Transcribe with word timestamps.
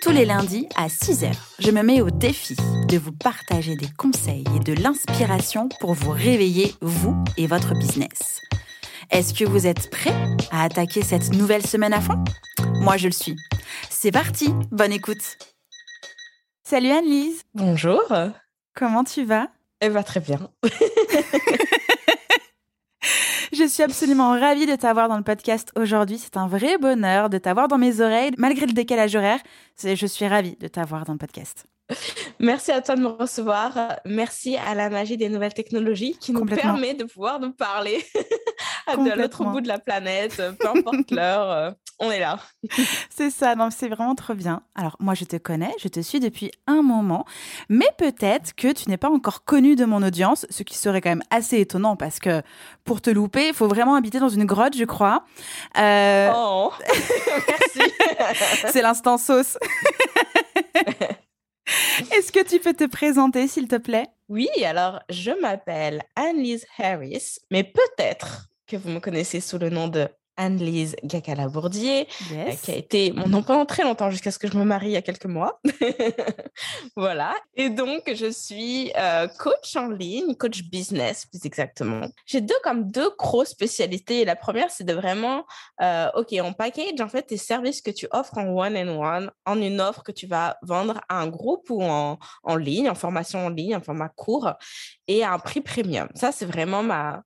Tous 0.00 0.12
les 0.12 0.24
lundis 0.24 0.66
à 0.76 0.86
6h, 0.86 1.30
je 1.58 1.70
me 1.70 1.82
mets 1.82 2.00
au 2.00 2.08
défi 2.10 2.56
de 2.88 2.96
vous 2.96 3.12
partager 3.12 3.76
des 3.76 3.88
conseils 3.98 4.44
et 4.56 4.60
de 4.60 4.72
l'inspiration 4.72 5.68
pour 5.78 5.92
vous 5.92 6.10
réveiller, 6.10 6.74
vous 6.80 7.22
et 7.36 7.46
votre 7.46 7.74
business. 7.74 8.40
Est-ce 9.10 9.34
que 9.34 9.44
vous 9.44 9.66
êtes 9.66 9.90
prêts 9.90 10.14
à 10.50 10.64
attaquer 10.64 11.02
cette 11.02 11.34
nouvelle 11.34 11.66
semaine 11.66 11.92
à 11.92 12.00
fond? 12.00 12.24
Moi, 12.76 12.96
je 12.96 13.08
le 13.08 13.12
suis. 13.12 13.36
C'est 13.90 14.10
parti, 14.10 14.54
bonne 14.70 14.92
écoute. 14.92 15.36
Salut 16.64 16.90
Anne-Lise. 16.90 17.42
Bonjour. 17.52 18.00
Comment 18.74 19.04
tu 19.04 19.24
vas? 19.24 19.48
Elle 19.80 19.92
va 19.92 20.02
très 20.02 20.20
bien. 20.20 20.50
Je 23.52 23.66
suis 23.66 23.82
absolument 23.82 24.30
ravie 24.30 24.66
de 24.66 24.76
t'avoir 24.76 25.08
dans 25.08 25.16
le 25.16 25.24
podcast 25.24 25.72
aujourd'hui. 25.74 26.18
C'est 26.18 26.36
un 26.36 26.46
vrai 26.46 26.78
bonheur 26.78 27.28
de 27.28 27.38
t'avoir 27.38 27.66
dans 27.66 27.78
mes 27.78 28.00
oreilles, 28.00 28.30
malgré 28.38 28.64
le 28.64 28.72
décalage 28.72 29.16
horaire. 29.16 29.40
Je 29.82 30.06
suis 30.06 30.28
ravie 30.28 30.56
de 30.60 30.68
t'avoir 30.68 31.04
dans 31.04 31.14
le 31.14 31.18
podcast. 31.18 31.66
Merci 32.40 32.72
à 32.72 32.80
toi 32.80 32.96
de 32.96 33.00
me 33.00 33.08
recevoir. 33.08 33.72
Merci 34.04 34.56
à 34.56 34.74
la 34.74 34.90
magie 34.90 35.16
des 35.16 35.28
nouvelles 35.28 35.54
technologies 35.54 36.16
qui 36.18 36.32
nous 36.32 36.44
permet 36.44 36.94
de 36.94 37.04
pouvoir 37.04 37.40
nous 37.40 37.52
parler 37.52 38.04
de 38.88 39.20
l'autre 39.20 39.44
bout 39.44 39.60
de 39.60 39.68
la 39.68 39.78
planète, 39.78 40.36
peu 40.58 40.68
importe 40.68 41.10
l'heure. 41.10 41.50
Euh, 41.50 41.70
on 42.02 42.10
est 42.10 42.18
là. 42.18 42.38
c'est 43.10 43.28
ça, 43.28 43.54
non, 43.54 43.68
c'est 43.70 43.88
vraiment 43.88 44.14
trop 44.14 44.32
bien. 44.32 44.62
Alors, 44.74 44.96
moi, 45.00 45.12
je 45.12 45.24
te 45.24 45.36
connais, 45.36 45.74
je 45.78 45.88
te 45.88 46.00
suis 46.00 46.18
depuis 46.18 46.50
un 46.66 46.80
moment, 46.80 47.26
mais 47.68 47.88
peut-être 47.98 48.54
que 48.54 48.72
tu 48.72 48.88
n'es 48.88 48.96
pas 48.96 49.10
encore 49.10 49.44
connu 49.44 49.76
de 49.76 49.84
mon 49.84 50.02
audience, 50.02 50.46
ce 50.48 50.62
qui 50.62 50.78
serait 50.78 51.02
quand 51.02 51.10
même 51.10 51.22
assez 51.30 51.58
étonnant 51.58 51.96
parce 51.96 52.18
que 52.18 52.42
pour 52.84 53.02
te 53.02 53.10
louper, 53.10 53.48
il 53.48 53.54
faut 53.54 53.68
vraiment 53.68 53.96
habiter 53.96 54.18
dans 54.18 54.30
une 54.30 54.46
grotte, 54.46 54.76
je 54.76 54.84
crois. 54.84 55.24
Euh, 55.78 56.32
oh, 56.34 56.72
merci. 57.48 57.92
c'est 58.72 58.82
l'instant 58.82 59.18
sauce. 59.18 59.58
Est-ce 62.16 62.32
que 62.32 62.42
tu 62.42 62.58
peux 62.58 62.74
te 62.74 62.86
présenter, 62.86 63.48
s'il 63.48 63.68
te 63.68 63.76
plaît? 63.76 64.06
Oui, 64.28 64.48
alors 64.64 65.00
je 65.08 65.30
m'appelle 65.40 66.02
Annelise 66.16 66.66
Harris, 66.78 67.38
mais 67.50 67.64
peut-être 67.64 68.48
que 68.66 68.76
vous 68.76 68.90
me 68.90 69.00
connaissez 69.00 69.40
sous 69.40 69.58
le 69.58 69.70
nom 69.70 69.88
de 69.88 70.08
Anne-Lise 70.40 70.96
Gacala-Bourdier, 71.04 72.08
euh, 72.32 72.50
qui 72.62 72.70
a 72.70 72.74
été 72.74 73.12
mon 73.12 73.28
nom 73.28 73.42
pendant 73.42 73.66
très 73.66 73.82
longtemps 73.82 74.10
jusqu'à 74.10 74.30
ce 74.30 74.38
que 74.38 74.48
je 74.48 74.56
me 74.56 74.64
marie 74.64 74.88
il 74.88 74.92
y 74.92 74.96
a 74.96 75.02
quelques 75.02 75.26
mois. 75.26 75.60
voilà. 76.96 77.34
Et 77.54 77.68
donc, 77.68 78.10
je 78.12 78.30
suis 78.30 78.90
euh, 78.96 79.28
coach 79.38 79.76
en 79.76 79.88
ligne, 79.88 80.34
coach 80.34 80.62
business 80.62 81.26
plus 81.26 81.44
exactement. 81.44 82.08
J'ai 82.24 82.40
deux 82.40 82.56
comme 82.64 82.90
deux 82.90 83.10
grosses 83.18 83.50
spécialités. 83.50 84.24
La 84.24 84.34
première, 84.34 84.70
c'est 84.70 84.84
de 84.84 84.94
vraiment, 84.94 85.44
euh, 85.82 86.08
OK, 86.14 86.34
on 86.42 86.54
package 86.54 87.00
en 87.00 87.08
fait 87.08 87.22
tes 87.22 87.36
services 87.36 87.82
que 87.82 87.90
tu 87.90 88.08
offres 88.10 88.38
en 88.38 88.48
one-on-one 88.48 89.30
en 89.44 89.60
une 89.60 89.80
offre 89.80 90.02
que 90.02 90.12
tu 90.12 90.26
vas 90.26 90.56
vendre 90.62 91.02
à 91.10 91.20
un 91.20 91.28
groupe 91.28 91.68
ou 91.68 91.82
en, 91.82 92.18
en 92.44 92.56
ligne, 92.56 92.88
en 92.88 92.94
formation 92.94 93.44
en 93.44 93.50
ligne, 93.50 93.76
en 93.76 93.82
format 93.82 94.08
court 94.08 94.52
et 95.06 95.22
à 95.22 95.32
un 95.32 95.38
prix 95.38 95.60
premium. 95.60 96.08
Ça, 96.14 96.32
c'est 96.32 96.46
vraiment 96.46 96.82
ma, 96.82 97.22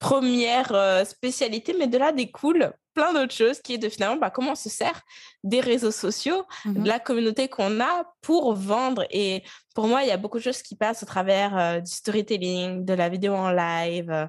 première 0.00 0.72
euh, 0.72 1.04
spécialité, 1.04 1.76
mais 1.78 1.86
de 1.86 1.98
là 1.98 2.10
découle 2.10 2.72
plein 2.94 3.12
d'autres 3.12 3.34
choses 3.34 3.60
qui 3.60 3.74
est 3.74 3.78
de 3.78 3.88
finalement 3.88 4.16
bah, 4.16 4.30
comment 4.30 4.52
on 4.52 4.56
se 4.56 4.68
sert 4.68 5.00
des 5.44 5.60
réseaux 5.60 5.92
sociaux, 5.92 6.44
de 6.64 6.80
mmh 6.80 6.84
la 6.84 6.98
communauté 6.98 7.48
qu'on 7.48 7.80
a 7.80 8.04
pour 8.20 8.54
vendre. 8.54 9.04
Et 9.10 9.44
pour 9.74 9.86
moi, 9.86 10.02
il 10.02 10.08
y 10.08 10.10
a 10.10 10.16
beaucoup 10.16 10.38
de 10.38 10.42
choses 10.42 10.62
qui 10.62 10.74
passent 10.74 11.04
au 11.04 11.06
travers 11.06 11.56
euh, 11.56 11.80
du 11.80 11.90
storytelling, 11.90 12.84
de 12.84 12.94
la 12.94 13.08
vidéo 13.08 13.34
en 13.34 13.52
live, 13.52 14.10
euh, 14.10 14.26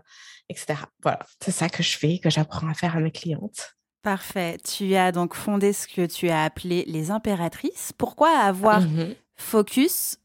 etc. 0.50 0.82
Voilà, 1.02 1.20
c'est 1.40 1.52
ça 1.52 1.70
que 1.70 1.82
je 1.82 1.98
fais, 1.98 2.20
que 2.20 2.30
j'apprends 2.30 2.68
à 2.68 2.74
faire 2.74 2.96
à 2.96 3.00
mes 3.00 3.12
clientes. 3.12 3.74
Parfait. 4.04 4.58
Tu 4.64 4.96
as 4.96 5.12
donc 5.12 5.36
fondé 5.36 5.74
ce 5.74 5.88
que 5.88 6.06
tu 6.06 6.30
as 6.30 6.44
appelé 6.44 6.84
les 6.88 7.12
impératrices. 7.12 7.94
Pourquoi 7.98 8.30
avoir 8.38 8.82
mmh 8.82 9.16
focus 9.38 10.18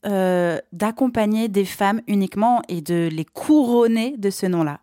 d'accompagner 0.73 1.49
des 1.49 1.65
femmes 1.65 2.03
uniquement 2.07 2.61
et 2.69 2.83
de 2.83 3.09
les 3.11 3.25
couronner 3.25 4.15
de 4.19 4.29
ce 4.29 4.45
nom-là? 4.45 4.81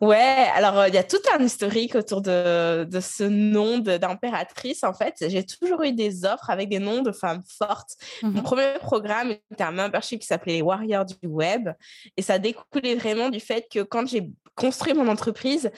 Ouais, 0.00 0.46
alors 0.54 0.78
euh, 0.78 0.88
il 0.88 0.94
y 0.94 0.98
a 0.98 1.02
tout 1.02 1.20
un 1.32 1.42
historique 1.42 1.94
autour 1.94 2.20
de, 2.20 2.84
de 2.84 3.00
ce 3.00 3.24
nom 3.24 3.78
d'impératrice. 3.78 4.84
En 4.84 4.92
fait, 4.92 5.14
j'ai 5.28 5.44
toujours 5.44 5.82
eu 5.84 5.92
des 5.92 6.26
offres 6.26 6.50
avec 6.50 6.68
des 6.68 6.78
noms 6.78 7.02
de 7.02 7.12
femmes 7.12 7.42
fortes. 7.58 7.96
Mon 8.22 8.28
mhm. 8.30 8.42
premier 8.42 8.74
programme 8.80 9.30
était 9.30 9.64
un 9.64 9.70
membership 9.70 10.20
qui 10.20 10.26
s'appelait 10.26 10.54
les 10.54 10.62
Warriors 10.62 11.06
du 11.06 11.26
Web. 11.26 11.70
Et 12.16 12.22
ça 12.22 12.38
découlait 12.38 12.94
vraiment 12.94 13.30
du 13.30 13.40
fait 13.40 13.68
que 13.72 13.82
quand 13.82 14.06
j'ai 14.06 14.30
construit 14.54 14.92
mon 14.92 15.08
entreprise, 15.08 15.70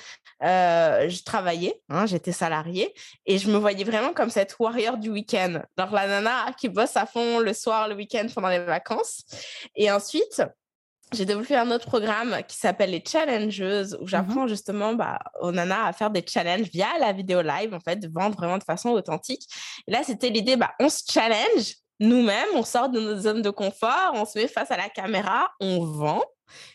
euh, 0.42 1.08
je 1.08 1.22
travaillais, 1.22 1.80
hein, 1.88 2.06
j'étais 2.06 2.32
salariée, 2.32 2.94
et 3.26 3.38
je 3.38 3.50
me 3.50 3.56
voyais 3.56 3.84
vraiment 3.84 4.12
comme 4.12 4.30
cette 4.30 4.56
warrior 4.58 4.96
du 4.96 5.10
week-end. 5.10 5.60
Genre 5.76 5.92
la 5.92 6.06
nana 6.06 6.52
qui 6.58 6.68
bosse 6.68 6.96
à 6.96 7.06
fond 7.06 7.40
le 7.40 7.52
soir, 7.52 7.88
le 7.88 7.94
week-end, 7.94 8.26
pendant 8.34 8.48
les 8.48 8.60
vacances. 8.60 9.24
Et 9.74 9.90
ensuite, 9.90 10.42
j'ai 11.12 11.24
développé 11.24 11.56
un 11.56 11.70
autre 11.70 11.86
programme 11.86 12.36
qui 12.46 12.56
s'appelle 12.56 12.91
les 12.91 13.02
Challengeuses, 13.06 13.96
où 14.00 14.04
mmh 14.04 14.08
j'apprends 14.08 14.46
justement 14.46 14.94
bah, 14.94 15.19
aux 15.41 15.52
nanas 15.52 15.86
à 15.86 15.92
faire 15.92 16.10
des 16.10 16.24
challenges 16.26 16.69
via 16.72 16.86
la 17.00 17.12
vidéo 17.12 17.42
live, 17.42 17.74
en 17.74 17.80
fait, 17.80 17.96
de 17.96 18.08
vendre 18.08 18.36
vraiment 18.36 18.58
de 18.58 18.64
façon 18.64 18.91
authentique. 18.91 19.48
Et 19.86 19.92
là, 19.92 20.02
c'était 20.02 20.30
l'idée, 20.30 20.56
bah, 20.56 20.72
on 20.80 20.88
se 20.88 21.02
challenge 21.10 21.74
nous-mêmes, 22.00 22.48
on 22.54 22.62
sort 22.62 22.88
de 22.88 23.00
notre 23.00 23.22
zone 23.22 23.42
de 23.42 23.50
confort, 23.50 24.12
on 24.14 24.24
se 24.24 24.38
met 24.38 24.48
face 24.48 24.70
à 24.70 24.76
la 24.76 24.88
caméra, 24.88 25.50
on 25.60 25.84
vend 25.84 26.22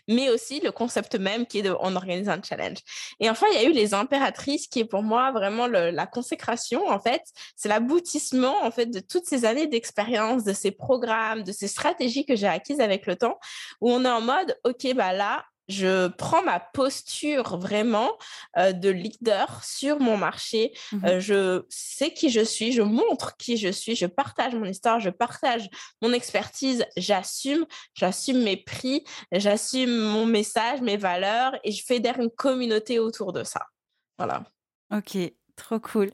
mais 0.07 0.29
aussi 0.29 0.59
le 0.59 0.71
concept 0.71 1.15
même 1.15 1.45
qui 1.45 1.59
est 1.59 1.63
de 1.63 1.75
on 1.79 1.95
organise 1.95 2.29
un 2.29 2.41
challenge. 2.41 2.79
Et 3.19 3.29
enfin, 3.29 3.47
il 3.51 3.61
y 3.61 3.65
a 3.65 3.69
eu 3.69 3.73
les 3.73 3.93
impératrices 3.93 4.67
qui 4.67 4.79
est 4.79 4.85
pour 4.85 5.03
moi 5.03 5.31
vraiment 5.31 5.67
la 5.67 6.07
consécration 6.07 6.87
en 6.87 6.99
fait, 6.99 7.21
c'est 7.55 7.69
l'aboutissement 7.69 8.63
en 8.63 8.71
fait 8.71 8.87
de 8.87 8.99
toutes 8.99 9.25
ces 9.25 9.45
années 9.45 9.67
d'expérience, 9.67 10.43
de 10.43 10.53
ces 10.53 10.71
programmes, 10.71 11.43
de 11.43 11.51
ces 11.51 11.67
stratégies 11.67 12.25
que 12.25 12.35
j'ai 12.35 12.47
acquises 12.47 12.79
avec 12.79 13.05
le 13.05 13.15
temps 13.15 13.39
où 13.81 13.91
on 13.91 14.05
est 14.05 14.09
en 14.09 14.21
mode 14.21 14.57
OK 14.63 14.93
bah 14.95 15.13
là, 15.13 15.43
je 15.67 16.07
prends 16.07 16.43
ma 16.43 16.59
posture 16.59 17.57
vraiment 17.57 18.17
euh, 18.57 18.73
de 18.73 18.89
leader 18.89 19.63
sur 19.63 19.99
mon 19.99 20.17
marché. 20.17 20.73
Mmh 20.91 21.05
euh, 21.05 21.19
je 21.19 21.65
sais 21.69 22.13
qui 22.13 22.29
je 22.29 22.41
suis, 22.41 22.71
je 22.71 22.81
montre 22.81 23.37
qui 23.37 23.57
je 23.57 23.69
suis, 23.69 23.95
je 23.95 24.05
partage 24.05 24.55
mon 24.55 24.65
histoire, 24.65 24.99
je 24.99 25.09
partage 25.09 25.69
mon 26.01 26.13
expertise, 26.13 26.85
j'assume, 26.97 27.65
j'assume 27.93 28.43
mes 28.43 28.57
prix, 28.57 29.03
j'assume 29.31 29.95
mon 29.95 30.25
message, 30.25 30.81
mes 30.81 30.97
valeurs 30.97 31.53
et 31.63 31.71
je 31.71 31.83
fédère 31.83 32.19
une 32.19 32.31
communauté 32.31 32.99
autour 32.99 33.33
de 33.33 33.43
ça. 33.43 33.67
Voilà. 34.17 34.43
Ok, 34.91 35.17
trop 35.55 35.79
cool. 35.79 36.11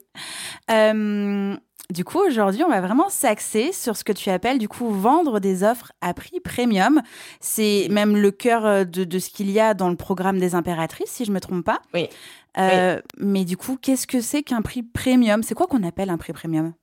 Du 1.90 2.04
coup, 2.04 2.20
aujourd'hui, 2.20 2.62
on 2.62 2.68
va 2.68 2.80
vraiment 2.80 3.08
s'axer 3.08 3.72
sur 3.72 3.96
ce 3.96 4.04
que 4.04 4.12
tu 4.12 4.30
appelles 4.30 4.58
du 4.58 4.68
coup 4.68 4.88
vendre 4.90 5.40
des 5.40 5.64
offres 5.64 5.90
à 6.00 6.14
prix 6.14 6.38
premium. 6.38 7.02
C'est 7.40 7.88
même 7.90 8.16
le 8.16 8.30
cœur 8.30 8.64
euh, 8.64 8.84
de, 8.84 9.18
ce 9.18 9.28
qu'il 9.28 9.50
y 9.50 9.58
a 9.58 9.74
dans 9.74 9.90
le 9.90 9.96
programme 9.96 10.38
des 10.38 10.54
impératrices, 10.54 11.10
si 11.10 11.24
je 11.24 11.32
me 11.32 11.40
trompe 11.40 11.64
pas. 11.64 11.80
Oui. 11.92 12.08
Euh, 12.58 13.00
mais 13.16 13.44
du 13.44 13.56
coup, 13.56 13.76
qu'est-ce 13.76 14.06
que 14.06 14.20
c'est 14.20 14.44
qu'un 14.44 14.62
prix 14.62 14.84
premium? 14.84 15.42
C'est 15.42 15.54
quoi 15.54 15.66
qu'on 15.66 15.82
appelle 15.82 16.10
un 16.10 16.18
prix 16.18 16.32
premium? 16.32 16.74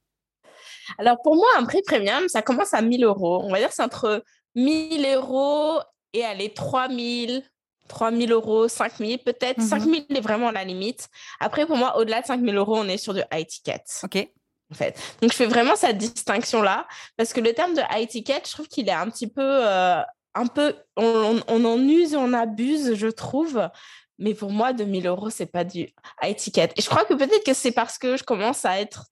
Alors 0.98 1.22
pour 1.24 1.36
moi, 1.36 1.48
un 1.58 1.64
prix 1.64 1.82
premium, 1.84 2.28
ça 2.28 2.42
commence 2.42 2.74
à 2.74 2.82
1000 2.82 3.06
euros. 3.06 3.42
On 3.44 3.52
va 3.52 3.60
dire 3.60 3.72
c'est 3.72 3.84
entre 3.84 4.24
1000 4.56 5.06
euros 5.16 5.80
et 6.12 6.26
allez 6.26 6.54
3000, 6.54 7.44
3000 7.88 8.32
euros, 8.32 8.68
5000 8.68 9.20
peut-être. 9.20 9.62
5000 9.62 10.06
mhm. 10.10 10.18
est 10.18 10.22
vraiment 10.22 10.52
la 10.52 10.64
limite. 10.64 11.10
Après, 11.40 11.66
pour 11.66 11.78
moi, 11.78 11.98
au-delà 11.98 12.22
de 12.22 12.26
5000 12.26 12.56
euros, 12.56 12.78
on 12.78 12.88
est 12.88 12.98
sur 12.98 13.14
du 13.14 13.22
high 13.34 13.48
ticket. 13.48 13.84
OK 14.04 14.28
en 14.72 14.76
fait. 14.76 15.00
Donc, 15.22 15.32
je 15.32 15.38
fais 15.38 15.46
vraiment 15.46 15.76
cette 15.76 15.98
distinction-là 15.98 16.88
parce 17.16 17.34
que 17.34 17.40
le 17.40 17.54
terme 17.54 17.74
de 17.74 17.82
high 17.92 18.08
ticket, 18.08 18.42
je 18.46 18.52
trouve 18.52 18.68
qu'il 18.68 18.90
est 18.90 18.94
un 18.94 19.10
petit 19.10 19.28
peu, 19.28 19.42
euh, 19.42 20.02
un 20.36 20.48
peu, 20.48 20.76
on, 20.96 21.40
on, 21.48 21.66
en 21.66 21.80
use 21.80 22.14
et 22.14 22.18
on 22.18 22.34
abuse, 22.34 22.96
je 22.96 23.08
trouve, 23.08 23.70
mais 24.20 24.34
pour 24.34 24.52
moi, 24.52 24.74
2000 24.74 25.08
euros, 25.08 25.30
c'est 25.30 25.52
pas 25.52 25.64
du 25.64 25.90
high 26.24 26.36
ticket. 26.36 26.70
Et 26.76 26.82
je 26.82 26.90
crois 26.90 27.06
que 27.06 27.14
peut-être 27.14 27.44
que 27.46 27.54
c'est 27.54 27.72
parce 27.72 27.98
que 27.98 28.18
je 28.18 28.24
commence 28.24 28.66
à 28.66 28.80
être 28.80 29.06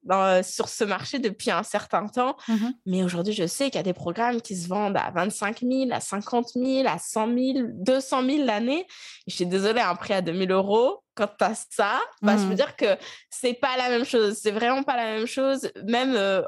sur 0.44 0.70
ce 0.70 0.84
marché 0.84 1.20
depuis 1.20 1.52
un 1.52 1.64
certain 1.64 2.08
temps. 2.08 2.36
Mmh 2.48 2.56
mais 2.88 3.04
aujourd'hui, 3.04 3.34
je 3.34 3.48
sais 3.48 3.66
qu'il 3.66 3.76
y 3.76 3.80
a 3.80 3.84
des 3.84 3.94
programmes 3.94 4.42
qui 4.42 4.56
se 4.56 4.68
vendent 4.68 4.98
à 4.98 5.12
25 5.12 5.62
000, 5.62 5.92
à 5.92 6.00
50 6.00 6.50
000, 6.56 6.88
à 6.88 7.00
100 7.00 7.28
000, 7.28 7.68
200 7.74 8.24
000 8.24 8.44
l'année. 8.46 8.86
Je 9.28 9.36
suis 9.36 9.46
désolée, 9.46 9.82
un 9.82 9.96
prix 9.96 10.14
à 10.14 10.22
2000 10.22 10.52
euros, 10.52 11.04
quand 11.16 11.30
tu 11.38 11.44
as 11.46 11.66
ça, 11.70 12.00
bah, 12.22 12.36
je 12.38 12.44
veux 12.44 12.52
mmh. 12.52 12.56
dire 12.56 12.76
que 12.76 12.98
c'est 13.30 13.54
pas 13.54 13.78
la 13.78 13.90
même 13.90 14.06
chose. 14.06 14.38
C'est 14.42 14.52
vraiment 14.52 14.84
pas 14.84 14.98
la 14.98 15.06
même 15.16 15.26
chose. 15.26 15.72
Même 15.86 16.16
euh, 16.16 16.44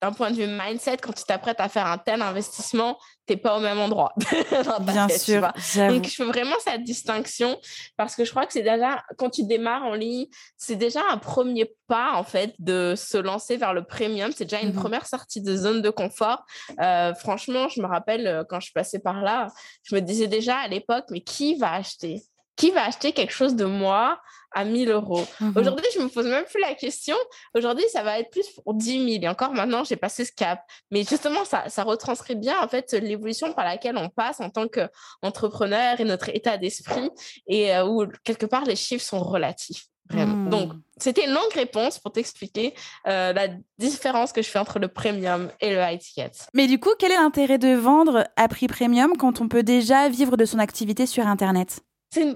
d'un 0.00 0.12
point 0.12 0.30
de 0.30 0.36
vue 0.36 0.46
mindset, 0.46 0.98
quand 0.98 1.12
tu 1.12 1.24
t'apprêtes 1.24 1.60
à 1.60 1.68
faire 1.68 1.86
un 1.86 1.98
tel 1.98 2.22
investissement, 2.22 2.98
tu 3.26 3.32
n'es 3.32 3.36
pas 3.36 3.56
au 3.56 3.60
même 3.60 3.78
endroit. 3.78 4.12
Bien 4.80 5.08
sûr. 5.08 5.42
Donc, 5.76 6.04
je 6.04 6.14
fais 6.14 6.24
vraiment 6.24 6.56
cette 6.60 6.82
distinction 6.84 7.58
parce 7.96 8.14
que 8.14 8.24
je 8.24 8.30
crois 8.30 8.46
que 8.46 8.52
c'est 8.52 8.62
déjà, 8.62 9.02
quand 9.18 9.30
tu 9.30 9.44
démarres 9.44 9.84
en 9.84 9.94
ligne, 9.94 10.26
c'est 10.56 10.76
déjà 10.76 11.00
un 11.10 11.18
premier 11.18 11.74
pas, 11.88 12.12
en 12.14 12.24
fait, 12.24 12.54
de 12.58 12.94
se 12.96 13.18
lancer 13.18 13.56
vers 13.56 13.74
le 13.74 13.84
premium. 13.84 14.32
C'est 14.34 14.44
déjà 14.44 14.60
une 14.60 14.70
mmh 14.70 14.76
première 14.76 15.06
sortie 15.06 15.42
de 15.42 15.56
zone 15.56 15.82
de 15.82 15.90
confort. 15.90 16.44
Euh, 16.80 17.14
franchement, 17.14 17.68
je 17.68 17.80
me 17.80 17.86
rappelle 17.86 18.26
euh, 18.26 18.44
quand 18.48 18.60
je 18.60 18.72
passais 18.72 18.98
par 18.98 19.22
là, 19.22 19.48
je 19.82 19.94
me 19.94 20.00
disais 20.00 20.26
déjà 20.26 20.56
à 20.56 20.68
l'époque, 20.68 21.04
mais 21.10 21.20
qui 21.20 21.56
va 21.56 21.72
acheter? 21.72 22.22
Qui 22.56 22.70
va 22.70 22.84
acheter 22.84 23.12
quelque 23.12 23.32
chose 23.32 23.54
de 23.54 23.64
moi 23.64 24.20
à 24.54 24.64
1000 24.64 24.90
euros? 24.90 25.26
Mmh 25.40 25.52
Aujourd'hui, 25.56 25.86
je 25.94 26.00
me 26.00 26.08
pose 26.08 26.26
même 26.26 26.44
plus 26.44 26.60
la 26.60 26.74
question. 26.74 27.16
Aujourd'hui, 27.54 27.84
ça 27.92 28.02
va 28.02 28.18
être 28.18 28.30
plus 28.30 28.48
pour 28.50 28.74
10 28.74 29.12
000. 29.12 29.24
Et 29.24 29.28
encore 29.28 29.52
maintenant, 29.52 29.84
j'ai 29.84 29.96
passé 29.96 30.24
ce 30.24 30.32
cap. 30.32 30.60
Mais 30.90 31.04
justement, 31.04 31.44
ça, 31.44 31.68
ça 31.68 31.84
retranscrit 31.84 32.36
bien 32.36 32.58
en 32.60 32.68
fait 32.68 32.92
l'évolution 32.92 33.52
par 33.52 33.64
laquelle 33.64 33.96
on 33.96 34.08
passe 34.08 34.40
en 34.40 34.50
tant 34.50 34.66
qu'entrepreneur 34.68 36.00
et 36.00 36.04
notre 36.04 36.30
état 36.30 36.56
d'esprit 36.56 37.10
et 37.46 37.74
euh, 37.74 37.86
où 37.86 38.06
quelque 38.24 38.46
part 38.46 38.64
les 38.64 38.76
chiffres 38.76 39.04
sont 39.04 39.22
relatifs. 39.22 39.86
Vraiment. 40.08 40.48
Donc, 40.50 40.72
mmh. 40.72 40.80
c'était 40.98 41.24
une 41.24 41.32
longue 41.32 41.52
réponse 41.52 41.98
pour 41.98 42.12
t'expliquer 42.12 42.74
euh, 43.08 43.32
la 43.32 43.48
différence 43.78 44.32
que 44.32 44.40
je 44.40 44.48
fais 44.48 44.58
entre 44.58 44.78
le 44.78 44.88
premium 44.88 45.50
et 45.60 45.74
le 45.74 45.80
high 45.80 45.98
ticket. 45.98 46.30
Mais 46.54 46.66
du 46.66 46.78
coup, 46.78 46.90
quel 46.98 47.12
est 47.12 47.16
l'intérêt 47.16 47.58
de 47.58 47.74
vendre 47.74 48.28
à 48.36 48.48
prix 48.48 48.68
premium 48.68 49.16
quand 49.18 49.40
on 49.40 49.48
peut 49.48 49.62
déjà 49.62 50.08
vivre 50.08 50.36
de 50.36 50.44
son 50.44 50.58
activité 50.58 51.06
sur 51.06 51.26
Internet? 51.26 51.80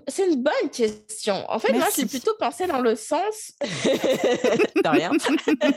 C'est 0.09 0.27
une, 0.27 0.43
bonne 0.43 0.71
question. 0.73 1.45
En 1.49 1.59
fait, 1.59 1.73
moi, 1.73 1.87
j'ai 1.97 2.07
plutôt 2.07 2.35
pensé 2.39 2.67
dans 2.67 2.81
le 2.81 2.97
sens. 2.97 3.53
rien. 4.85 5.11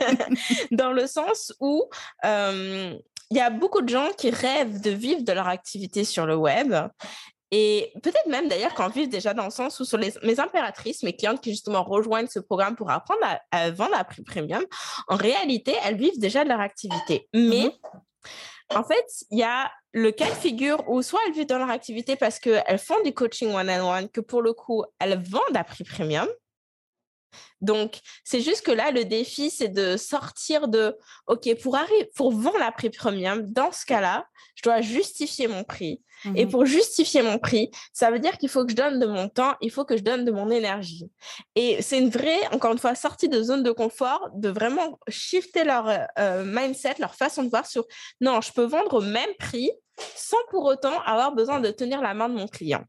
dans 0.70 0.92
le 0.92 1.06
sens 1.06 1.52
où 1.60 1.84
euh, 2.24 2.94
il 3.30 3.36
y 3.36 3.40
a 3.40 3.50
beaucoup 3.50 3.80
de 3.80 3.88
gens 3.88 4.10
qui 4.16 4.30
rêvent 4.30 4.80
de 4.80 4.90
vivre 4.90 5.22
de 5.22 5.32
leur 5.32 5.48
activité 5.48 6.04
sur 6.04 6.26
le 6.26 6.36
web. 6.36 6.74
Et 7.50 7.92
peut-être 8.02 8.26
même 8.26 8.48
d'ailleurs 8.48 8.74
qu'en 8.74 8.88
vivent 8.88 9.08
déjà 9.08 9.32
dans 9.32 9.44
le 9.44 9.50
sens 9.50 9.78
où 9.78 9.84
sur 9.84 9.96
les, 9.96 10.12
mes 10.22 10.40
impératrices, 10.40 11.02
mes 11.02 11.14
clientes 11.14 11.40
qui 11.40 11.50
justement 11.50 11.84
rejoignent 11.84 12.28
ce 12.28 12.40
programme 12.40 12.74
pour 12.74 12.90
apprendre 12.90 13.20
à, 13.50 13.70
vendre 13.70 13.96
à 13.96 14.04
prix 14.04 14.22
premium, 14.22 14.64
en 15.08 15.16
réalité, 15.16 15.74
elles 15.84 15.96
vivent 15.96 16.18
déjà 16.18 16.44
de 16.44 16.48
leur 16.48 16.60
activité. 16.60 17.28
Mais. 17.32 17.40
Mm-hmm. 17.40 17.72
En 18.70 18.82
fait, 18.82 19.04
il 19.30 19.38
y 19.38 19.42
a 19.42 19.70
le 19.92 20.10
cas 20.10 20.28
de 20.28 20.34
figure 20.34 20.82
où 20.88 21.02
soit 21.02 21.20
elles 21.26 21.34
vivent 21.34 21.46
dans 21.46 21.58
leur 21.58 21.70
activité 21.70 22.16
parce 22.16 22.38
qu'elles 22.38 22.78
font 22.78 23.00
du 23.04 23.12
coaching 23.12 23.54
one-on-one, 23.54 24.08
que 24.08 24.20
pour 24.20 24.42
le 24.42 24.52
coup, 24.52 24.84
elles 24.98 25.20
vendent 25.22 25.56
à 25.56 25.64
prix 25.64 25.84
premium. 25.84 26.28
Donc, 27.60 28.00
c'est 28.24 28.40
juste 28.40 28.62
que 28.62 28.72
là, 28.72 28.90
le 28.90 29.04
défi, 29.04 29.50
c'est 29.50 29.68
de 29.68 29.96
sortir 29.96 30.68
de, 30.68 30.96
OK, 31.26 31.48
pour, 31.62 31.78
pour 32.14 32.32
vendre 32.32 32.62
à 32.62 32.72
prix 32.72 32.90
premium, 32.90 33.42
dans 33.50 33.72
ce 33.72 33.86
cas-là, 33.86 34.26
je 34.54 34.62
dois 34.62 34.80
justifier 34.80 35.48
mon 35.48 35.64
prix. 35.64 36.00
Et 36.36 36.46
mmh 36.46 36.50
pour 36.50 36.64
justifier 36.64 37.22
mon 37.22 37.38
prix, 37.38 37.70
ça 37.92 38.10
veut 38.10 38.18
dire 38.18 38.38
qu'il 38.38 38.48
faut 38.48 38.64
que 38.64 38.70
je 38.70 38.76
donne 38.76 38.98
de 38.98 39.06
mon 39.06 39.28
temps, 39.28 39.56
il 39.60 39.70
faut 39.70 39.84
que 39.84 39.96
je 39.96 40.02
donne 40.02 40.24
de 40.24 40.30
mon 40.30 40.50
énergie. 40.50 41.10
Et 41.54 41.82
c'est 41.82 41.98
une 41.98 42.08
vraie, 42.08 42.46
encore 42.52 42.72
une 42.72 42.78
fois, 42.78 42.94
sortie 42.94 43.28
de 43.28 43.42
zone 43.42 43.62
de 43.62 43.72
confort, 43.72 44.30
de 44.34 44.48
vraiment 44.48 44.98
shifter 45.08 45.64
leur 45.64 45.86
euh, 46.18 46.44
mindset, 46.46 46.94
leur 46.98 47.14
façon 47.14 47.42
de 47.42 47.50
voir 47.50 47.66
sur, 47.66 47.84
non, 48.20 48.40
je 48.40 48.52
peux 48.52 48.64
vendre 48.64 48.94
au 48.94 49.00
même 49.00 49.34
prix 49.38 49.70
sans 50.16 50.38
pour 50.50 50.64
autant 50.64 51.00
avoir 51.02 51.32
besoin 51.32 51.60
de 51.60 51.70
tenir 51.70 52.00
la 52.00 52.14
main 52.14 52.28
de 52.28 52.34
mon 52.34 52.48
client. 52.48 52.84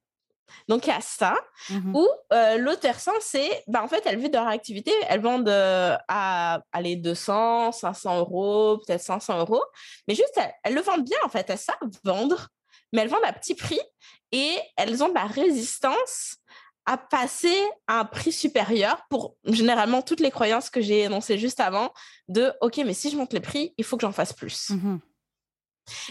Donc, 0.68 0.88
il 0.88 0.90
y 0.90 0.94
a 0.94 1.02
ça. 1.02 1.36
Mmh 1.70 1.96
Ou 1.96 2.08
euh, 2.34 2.58
l'autre 2.58 2.82
versant, 2.82 3.14
c'est, 3.20 3.64
bah, 3.68 3.84
en 3.84 3.88
fait, 3.88 4.04
elles 4.06 4.18
vivent 4.18 4.32
de 4.32 4.38
leur 4.38 4.48
activité, 4.48 4.92
elles 5.08 5.22
vendent 5.22 5.50
euh, 5.50 5.96
à 6.08 6.62
aller 6.72 6.96
200, 6.96 7.72
500 7.72 8.20
euros, 8.20 8.78
peut-être 8.86 9.02
500 9.02 9.40
euros. 9.40 9.64
Mais 10.08 10.16
juste, 10.16 10.40
elles, 10.64 10.74
le 10.74 10.82
vendent 10.82 11.06
bien, 11.06 11.18
en 11.24 11.30
fait. 11.30 11.50
Elles 11.50 11.58
savent 11.58 11.78
vendre, 12.04 12.50
mais 12.94 13.02
elles 13.02 13.10
vendent 13.10 13.26
à 13.26 13.34
petit 13.34 13.56
prix 13.56 13.80
et 14.32 14.58
elles 14.78 15.04
ont 15.04 15.10
de 15.10 15.14
la 15.14 15.26
résistance 15.26 16.38
à 16.86 16.98
passer 16.98 17.56
à 17.88 18.02
un 18.02 18.06
prix 18.06 18.32
supérieur 18.32 19.02
pour 19.10 19.36
généralement 19.46 20.04
toutes 20.04 20.20
les 20.20 20.30
croyances 20.30 20.70
que 20.70 20.82
j'ai 20.82 21.02
énoncées 21.02 21.40
juste 21.40 21.60
avant 21.60 21.92
de 22.28 22.54
OK, 22.62 22.78
mais 22.86 22.94
si 22.94 23.10
je 23.10 23.18
monte 23.18 23.34
les 23.34 23.40
prix, 23.40 23.74
il 23.78 23.84
faut 23.84 23.98
que 23.98 24.02
j'en 24.02 24.12
fasse 24.12 24.34
plus. 24.34 24.70
Mmh 24.70 24.98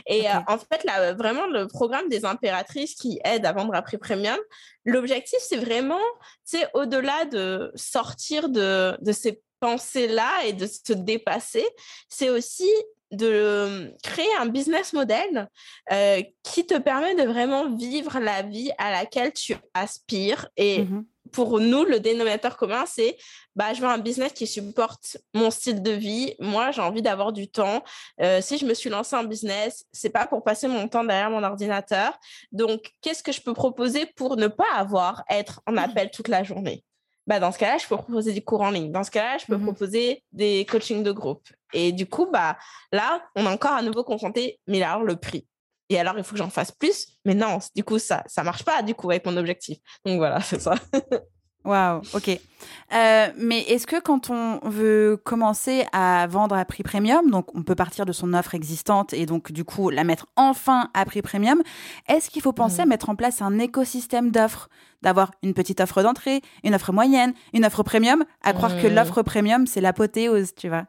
et 0.06 0.28
euh, 0.28 0.34
en 0.46 0.58
fait, 0.58 0.84
là, 0.84 1.12
vraiment, 1.14 1.46
le 1.46 1.66
programme 1.66 2.08
des 2.08 2.24
impératrices 2.24 2.94
qui 2.94 3.20
aide 3.24 3.46
à 3.46 3.52
vendre 3.52 3.74
à 3.74 3.82
prix 3.82 3.98
premium, 3.98 4.38
l'objectif, 4.84 5.38
c'est 5.40 5.56
vraiment, 5.56 6.00
c'est 6.44 6.68
au-delà 6.74 7.24
de 7.26 7.72
sortir 7.74 8.48
de, 8.48 8.96
de 9.00 9.12
ces 9.12 9.42
pensées-là 9.60 10.44
et 10.46 10.52
de 10.52 10.66
se 10.66 10.92
dépasser, 10.92 11.66
c'est 12.08 12.28
aussi 12.28 12.70
de 13.10 13.94
créer 14.02 14.34
un 14.40 14.46
business 14.46 14.92
model 14.92 15.48
euh, 15.92 16.22
qui 16.42 16.66
te 16.66 16.76
permet 16.78 17.14
de 17.14 17.22
vraiment 17.22 17.74
vivre 17.74 18.18
la 18.18 18.42
vie 18.42 18.72
à 18.78 18.90
laquelle 18.90 19.32
tu 19.32 19.56
aspires 19.72 20.48
et 20.56 20.82
mmh 20.82 21.04
pour 21.34 21.58
nous, 21.58 21.84
le 21.84 21.98
dénominateur 21.98 22.56
commun, 22.56 22.84
c'est 22.86 23.16
bah, 23.56 23.74
je 23.74 23.80
veux 23.80 23.88
un 23.88 23.98
business 23.98 24.32
qui 24.32 24.46
supporte 24.46 25.16
mon 25.34 25.50
style 25.50 25.82
de 25.82 25.90
vie. 25.90 26.34
Moi, 26.38 26.70
j'ai 26.70 26.80
envie 26.80 27.02
d'avoir 27.02 27.32
du 27.32 27.48
temps. 27.48 27.82
Euh, 28.20 28.40
si 28.40 28.56
je 28.56 28.64
me 28.64 28.72
suis 28.72 28.88
lancé 28.88 29.16
en 29.16 29.24
business, 29.24 29.84
c'est 29.92 30.10
pas 30.10 30.26
pour 30.26 30.44
passer 30.44 30.68
mon 30.68 30.86
temps 30.86 31.02
derrière 31.02 31.30
mon 31.30 31.42
ordinateur. 31.42 32.16
Donc, 32.52 32.92
qu'est-ce 33.02 33.22
que 33.22 33.32
je 33.32 33.40
peux 33.40 33.52
proposer 33.52 34.06
pour 34.14 34.36
ne 34.36 34.46
pas 34.46 34.72
avoir 34.76 35.24
être 35.28 35.60
en 35.66 35.72
mmh. 35.72 35.78
appel 35.78 36.10
toute 36.12 36.28
la 36.28 36.44
journée? 36.44 36.84
Bah, 37.26 37.40
dans 37.40 37.50
ce 37.50 37.58
cas-là, 37.58 37.78
je 37.78 37.86
peux 37.88 37.96
proposer 37.96 38.32
des 38.32 38.42
cours 38.42 38.60
en 38.60 38.70
ligne. 38.70 38.92
Dans 38.92 39.02
ce 39.02 39.10
cas-là, 39.10 39.38
je 39.38 39.46
peux 39.46 39.56
mmh 39.56 39.64
proposer 39.64 40.22
des 40.30 40.64
coachings 40.66 41.02
de 41.02 41.10
groupe. 41.10 41.48
Et 41.72 41.90
du 41.90 42.06
coup, 42.06 42.28
bah, 42.32 42.56
là, 42.92 43.22
on 43.34 43.44
est 43.44 43.48
encore 43.48 43.72
à 43.72 43.82
nouveau 43.82 44.04
confronté, 44.04 44.60
mais 44.68 44.82
alors 44.82 45.02
le 45.02 45.16
prix 45.16 45.46
et 45.88 45.98
alors 45.98 46.16
il 46.18 46.24
faut 46.24 46.32
que 46.32 46.38
j'en 46.38 46.50
fasse 46.50 46.72
plus. 46.72 47.06
Mais 47.24 47.34
non, 47.34 47.58
du 47.74 47.84
coup, 47.84 47.98
ça 47.98 48.22
ça 48.26 48.42
marche 48.42 48.64
pas 48.64 48.82
du 48.82 48.94
coup 48.94 49.10
avec 49.10 49.24
mon 49.26 49.36
objectif. 49.36 49.78
Donc 50.04 50.18
voilà, 50.18 50.40
c'est 50.40 50.60
ça. 50.60 50.74
Waouh, 51.64 52.02
ok. 52.12 52.28
Euh, 52.28 53.28
mais 53.38 53.60
est-ce 53.62 53.86
que 53.86 53.98
quand 53.98 54.28
on 54.28 54.60
veut 54.68 55.18
commencer 55.24 55.86
à 55.92 56.26
vendre 56.26 56.56
à 56.56 56.64
prix 56.66 56.82
premium, 56.82 57.30
donc 57.30 57.54
on 57.54 57.62
peut 57.62 57.74
partir 57.74 58.04
de 58.04 58.12
son 58.12 58.34
offre 58.34 58.54
existante 58.54 59.14
et 59.14 59.24
donc 59.24 59.50
du 59.50 59.64
coup 59.64 59.88
la 59.88 60.04
mettre 60.04 60.26
enfin 60.36 60.90
à 60.92 61.06
prix 61.06 61.22
premium, 61.22 61.62
est-ce 62.06 62.28
qu'il 62.28 62.42
faut 62.42 62.52
penser 62.52 62.80
à 62.80 62.84
mmh. 62.84 62.88
mettre 62.90 63.08
en 63.08 63.16
place 63.16 63.40
un 63.40 63.58
écosystème 63.58 64.30
d'offres? 64.30 64.68
D'avoir 65.00 65.32
une 65.42 65.52
petite 65.52 65.80
offre 65.80 66.02
d'entrée, 66.02 66.40
une 66.64 66.74
offre 66.74 66.92
moyenne, 66.92 67.34
une 67.52 67.64
offre 67.64 67.82
premium, 67.82 68.24
à 68.42 68.52
croire 68.52 68.76
que 68.80 68.86
mmh. 68.86 68.94
l'offre 68.94 69.22
premium 69.22 69.66
c'est 69.66 69.80
l'apothéose, 69.80 70.54
tu 70.54 70.68
vois? 70.68 70.84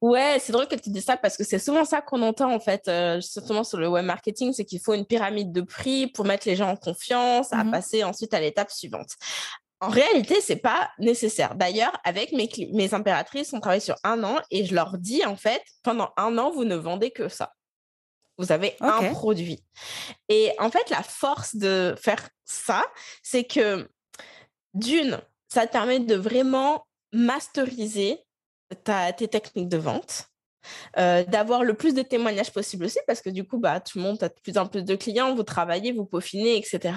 Ouais, 0.00 0.38
c'est 0.40 0.52
drôle 0.52 0.68
que 0.68 0.76
tu 0.76 0.90
dis 0.90 1.00
ça 1.00 1.16
parce 1.16 1.36
que 1.36 1.44
c'est 1.44 1.58
souvent 1.58 1.84
ça 1.84 2.00
qu'on 2.00 2.22
entend 2.22 2.52
en 2.52 2.60
fait, 2.60 2.88
euh, 2.88 3.16
justement 3.16 3.64
sur 3.64 3.78
le 3.78 3.88
web 3.88 4.04
marketing, 4.04 4.52
c'est 4.52 4.64
qu'il 4.64 4.80
faut 4.80 4.94
une 4.94 5.06
pyramide 5.06 5.52
de 5.52 5.60
prix 5.60 6.06
pour 6.06 6.24
mettre 6.24 6.48
les 6.48 6.56
gens 6.56 6.70
en 6.70 6.76
confiance, 6.76 7.52
à 7.52 7.64
mmh 7.64 7.70
passer 7.70 8.04
ensuite 8.04 8.34
à 8.34 8.40
l'étape 8.40 8.70
suivante. 8.70 9.10
En 9.80 9.88
réalité, 9.88 10.40
c'est 10.40 10.56
pas 10.56 10.90
nécessaire. 10.98 11.54
D'ailleurs, 11.54 11.92
avec 12.04 12.32
mes, 12.32 12.48
mes 12.72 12.92
impératrices, 12.92 13.52
on 13.52 13.60
travaille 13.60 13.80
sur 13.80 13.96
un 14.04 14.22
an 14.24 14.38
et 14.50 14.66
je 14.66 14.74
leur 14.74 14.98
dis 14.98 15.24
en 15.24 15.36
fait, 15.36 15.62
pendant 15.82 16.10
un 16.16 16.36
an, 16.36 16.50
vous 16.50 16.64
ne 16.64 16.76
vendez 16.76 17.10
que 17.10 17.28
ça. 17.28 17.52
Vous 18.36 18.52
avez 18.52 18.74
un 18.80 19.12
produit. 19.12 19.62
Et 20.28 20.52
en 20.58 20.70
fait, 20.70 20.88
la 20.90 21.02
force 21.02 21.56
de 21.56 21.94
faire 22.00 22.28
ça, 22.46 22.84
c'est 23.22 23.44
que 23.44 23.88
d'une, 24.74 25.20
ça 25.48 25.66
te 25.66 25.72
permet 25.72 26.00
de 26.00 26.14
vraiment 26.14 26.86
masteriser 27.12 28.18
tes 29.16 29.28
techniques 29.28 29.68
de 29.68 29.78
vente. 29.78 30.30
Euh, 30.98 31.24
d'avoir 31.24 31.64
le 31.64 31.74
plus 31.74 31.94
de 31.94 32.02
témoignages 32.02 32.52
possible 32.52 32.84
aussi, 32.84 32.98
parce 33.06 33.20
que 33.20 33.30
du 33.30 33.44
coup, 33.44 33.58
bah, 33.58 33.80
tout 33.80 33.98
le 33.98 34.04
monde 34.04 34.22
a 34.22 34.28
de 34.28 34.34
plus 34.42 34.58
en 34.58 34.66
plus 34.66 34.84
de 34.84 34.94
clients, 34.94 35.34
vous 35.34 35.42
travaillez, 35.42 35.92
vous 35.92 36.04
peaufinez, 36.04 36.56
etc. 36.56 36.94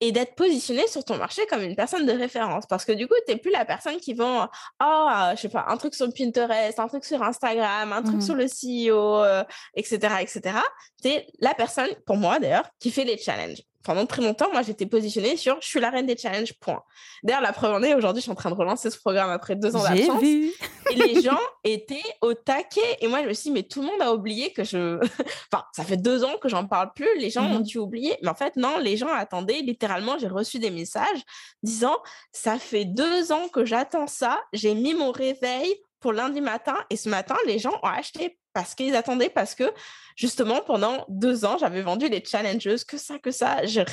Et 0.00 0.12
d'être 0.12 0.34
positionné 0.34 0.86
sur 0.86 1.04
ton 1.04 1.16
marché 1.16 1.42
comme 1.46 1.62
une 1.62 1.74
personne 1.74 2.06
de 2.06 2.12
référence, 2.12 2.66
parce 2.66 2.84
que 2.84 2.92
du 2.92 3.06
coup, 3.06 3.14
tu 3.26 3.32
n'es 3.32 3.38
plus 3.38 3.50
la 3.50 3.64
personne 3.64 3.96
qui 3.96 4.14
vend, 4.14 4.48
oh, 4.82 5.08
je 5.34 5.40
sais 5.40 5.48
pas, 5.48 5.66
un 5.68 5.76
truc 5.76 5.94
sur 5.94 6.08
Pinterest, 6.12 6.78
un 6.78 6.88
truc 6.88 7.04
sur 7.04 7.22
Instagram, 7.22 7.92
un 7.92 8.02
truc 8.02 8.16
mmh 8.16 8.20
sur 8.20 8.34
le 8.34 8.46
CEO, 8.46 9.44
etc., 9.74 10.16
etc. 10.20 10.58
Tu 11.02 11.08
es 11.08 11.26
la 11.40 11.54
personne, 11.54 11.90
pour 12.06 12.16
moi 12.16 12.38
d'ailleurs, 12.38 12.68
qui 12.78 12.90
fait 12.90 13.04
les 13.04 13.18
challenges 13.18 13.62
pendant 13.84 14.06
très 14.06 14.22
longtemps, 14.22 14.50
moi, 14.50 14.62
j'étais 14.62 14.86
positionnée 14.86 15.36
sur 15.36 15.60
je 15.60 15.68
suis 15.68 15.78
la 15.78 15.90
reine 15.90 16.06
des 16.06 16.16
challenges, 16.16 16.54
point. 16.54 16.82
D'ailleurs, 17.22 17.42
la 17.42 17.52
preuve 17.52 17.74
en 17.74 17.82
est, 17.82 17.94
aujourd'hui, 17.94 18.20
je 18.20 18.24
suis 18.24 18.32
en 18.32 18.34
train 18.34 18.50
de 18.50 18.56
relancer 18.56 18.90
ce 18.90 18.98
programme 18.98 19.30
après 19.30 19.56
deux 19.56 19.76
ans 19.76 19.82
d'absence. 19.82 20.22
et 20.22 20.52
les 20.94 21.20
gens 21.22 21.38
étaient 21.62 22.02
au 22.22 22.32
taquet. 22.32 22.98
Et 23.00 23.06
moi, 23.06 23.22
je 23.22 23.28
me 23.28 23.32
suis 23.34 23.44
dit, 23.44 23.50
mais 23.50 23.62
tout 23.62 23.82
le 23.82 23.88
monde 23.88 24.00
a 24.00 24.12
oublié 24.14 24.52
que 24.52 24.64
je. 24.64 24.98
enfin, 25.52 25.64
ça 25.72 25.84
fait 25.84 25.98
deux 25.98 26.24
ans 26.24 26.36
que 26.40 26.48
j'en 26.48 26.66
parle 26.66 26.92
plus. 26.94 27.08
Les 27.18 27.30
gens 27.30 27.44
ont 27.44 27.58
mhm. 27.58 27.62
dû 27.62 27.78
oublier. 27.78 28.16
Mais 28.22 28.28
en 28.28 28.34
fait, 28.34 28.56
non, 28.56 28.78
les 28.78 28.96
gens 28.96 29.08
attendaient. 29.08 29.60
Littéralement, 29.60 30.18
j'ai 30.18 30.28
reçu 30.28 30.58
des 30.58 30.70
messages 30.70 31.22
disant 31.62 31.96
ça 32.32 32.58
fait 32.58 32.86
deux 32.86 33.32
ans 33.32 33.48
que 33.48 33.64
j'attends 33.64 34.06
ça. 34.06 34.42
J'ai 34.54 34.74
mis 34.74 34.94
mon 34.94 35.12
réveil 35.12 35.76
pour 36.04 36.12
lundi 36.12 36.42
matin. 36.42 36.76
Et 36.90 36.98
ce 36.98 37.08
matin, 37.08 37.34
les 37.46 37.58
gens 37.58 37.80
ont 37.82 37.88
acheté 37.88 38.38
parce 38.52 38.74
qu'ils 38.74 38.94
attendaient, 38.94 39.30
parce 39.30 39.54
que 39.54 39.72
justement, 40.16 40.60
pendant 40.60 41.06
deux 41.08 41.46
ans, 41.46 41.56
j'avais 41.56 41.80
vendu 41.80 42.10
les 42.10 42.22
challengeuses, 42.22 42.84
que 42.84 42.98
ça, 42.98 43.18
que 43.18 43.30
ça. 43.30 43.64
J'ai 43.64 43.86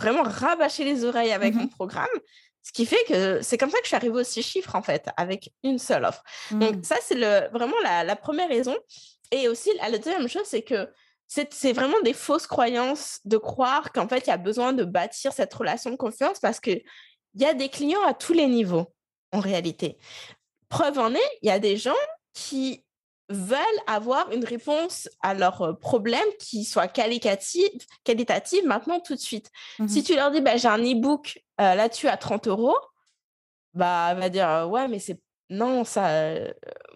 vraiment 0.00 0.22
rabâché 0.22 0.82
les 0.82 1.04
oreilles 1.04 1.30
avec 1.30 1.54
mmh 1.54 1.58
mon 1.58 1.68
programme. 1.68 2.06
Ce 2.62 2.72
qui 2.72 2.86
fait 2.86 3.04
que 3.06 3.42
c'est 3.42 3.58
comme 3.58 3.68
ça 3.68 3.76
que 3.76 3.84
je 3.84 3.88
suis 3.88 3.96
arrivée 3.96 4.18
aux 4.18 4.24
six 4.24 4.42
chiffres, 4.42 4.74
en 4.76 4.80
fait, 4.80 5.10
avec 5.18 5.52
une 5.62 5.78
seule 5.78 6.06
offre. 6.06 6.24
Donc, 6.52 6.76
mmh. 6.76 6.84
ça, 6.84 6.96
c'est 7.02 7.18
vraiment 7.48 7.76
la, 7.84 8.16
première 8.16 8.48
raison. 8.48 8.74
Et 9.30 9.46
aussi, 9.46 9.70
la 9.78 9.90
deuxième 9.90 10.26
chose, 10.26 10.46
c'est 10.46 10.62
que 10.62 10.88
c'est 11.26 11.74
vraiment 11.74 12.00
des 12.02 12.14
fausses 12.14 12.46
croyances 12.46 13.20
de 13.26 13.36
croire 13.36 13.92
qu'en 13.92 14.08
fait, 14.08 14.26
il 14.26 14.30
y 14.30 14.32
a 14.32 14.38
besoin 14.38 14.72
de 14.72 14.84
bâtir 14.84 15.34
cette 15.34 15.52
relation 15.52 15.90
de 15.90 15.96
confiance 15.96 16.38
parce 16.40 16.60
qu'il 16.60 16.82
y 17.34 17.44
a 17.44 17.52
des 17.52 17.68
clients 17.68 18.06
à 18.06 18.14
tous 18.14 18.32
les 18.32 18.46
niveaux, 18.46 18.86
en 19.32 19.40
réalité. 19.40 19.98
Preuve 20.68 20.98
en 20.98 21.14
est, 21.14 21.38
il 21.42 21.48
y 21.48 21.52
a 21.52 21.58
des 21.58 21.76
gens 21.76 21.94
qui 22.34 22.84
veulent 23.30 23.58
avoir 23.86 24.30
une 24.32 24.44
réponse 24.44 25.08
à 25.20 25.34
leurs 25.34 25.78
problème 25.78 26.28
qui 26.38 26.64
soit 26.64 26.88
qualitative, 26.88 27.70
qualitative 28.04 28.64
maintenant 28.66 29.00
tout 29.00 29.14
de 29.14 29.20
suite. 29.20 29.50
Mmh 29.78 29.88
si 29.88 30.02
tu 30.02 30.14
leur 30.14 30.30
dis, 30.30 30.40
bah, 30.40 30.56
j'ai 30.56 30.68
un 30.68 30.78
e-book 30.78 31.42
là-dessus 31.58 32.08
à 32.08 32.16
30 32.16 32.48
euros, 32.48 32.76
bah, 33.74 34.08
elle 34.12 34.18
va 34.18 34.28
dire, 34.30 34.66
ouais, 34.70 34.88
mais 34.88 34.98
c'est 34.98 35.20
non, 35.50 35.84
ça, 35.84 36.34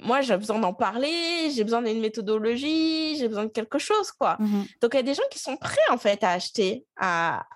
moi, 0.01 0.21
j'ai 0.21 0.37
besoin 0.37 0.59
d'en 0.59 0.75
parler, 0.75 1.51
j'ai 1.55 1.65
besoin 1.65 1.81
d'une 1.81 2.01
méthodologie, 2.01 3.17
j'ai 3.17 3.29
besoin 3.29 3.45
de 3.45 3.51
quelque 3.51 3.79
chose, 3.79 4.13
quoi. 4.13 4.37
Mmh 4.41 4.65
Donc, 4.83 4.91
il 4.93 4.97
y 4.97 5.01
a 5.01 5.03
des 5.03 5.15
gens 5.15 5.23
qui 5.31 5.39
sont 5.39 5.57
prêts, 5.57 5.81
en 5.91 5.97
fait, 5.97 6.23
à 6.23 6.33
acheter 6.33 6.85
à 6.97 7.47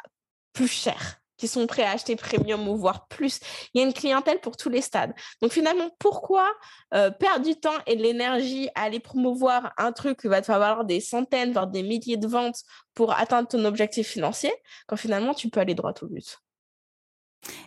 plus 0.55 0.69
cher 0.69 1.21
qui 1.37 1.49
sont 1.49 1.67
prêts 1.67 1.83
à 1.83 1.93
acheter 1.93 2.17
premium 2.17 2.69
ou 2.69 2.77
voire 2.77 3.07
plus. 3.09 3.41
Il 3.73 3.81
y 3.81 3.85
a 3.85 3.87
une 3.87 3.93
clientèle 3.93 4.41
pour 4.41 4.57
tous 4.57 4.69
les 4.69 4.81
stades. 4.81 5.15
Donc 5.43 5.53
finalement, 5.53 5.91
pourquoi 5.99 6.49
euh, 6.95 7.11
perdre 7.11 7.45
du 7.45 7.55
temps 7.55 7.77
et 7.87 7.97
de 7.97 8.03
l'énergie 8.03 8.69
à 8.75 8.83
aller 8.83 9.01
promouvoir 9.01 9.73
un 9.79 9.93
truc 9.93 10.21
qui 10.21 10.29
va 10.29 10.41
te 10.41 10.47
falloir 10.47 10.85
des 10.85 11.01
centaines, 11.01 11.53
voire 11.53 11.67
des 11.67 11.83
milliers 11.83 12.17
de 12.17 12.27
ventes 12.27 12.63
pour 12.95 13.13
atteindre 13.13 13.49
ton 13.49 13.65
objectif 13.65 14.09
financier, 14.09 14.53
quand 14.87 14.97
finalement 14.97 15.35
tu 15.35 15.49
peux 15.49 15.61
aller 15.61 15.75
droit 15.75 15.93
au 16.03 16.07
but? 16.07 16.39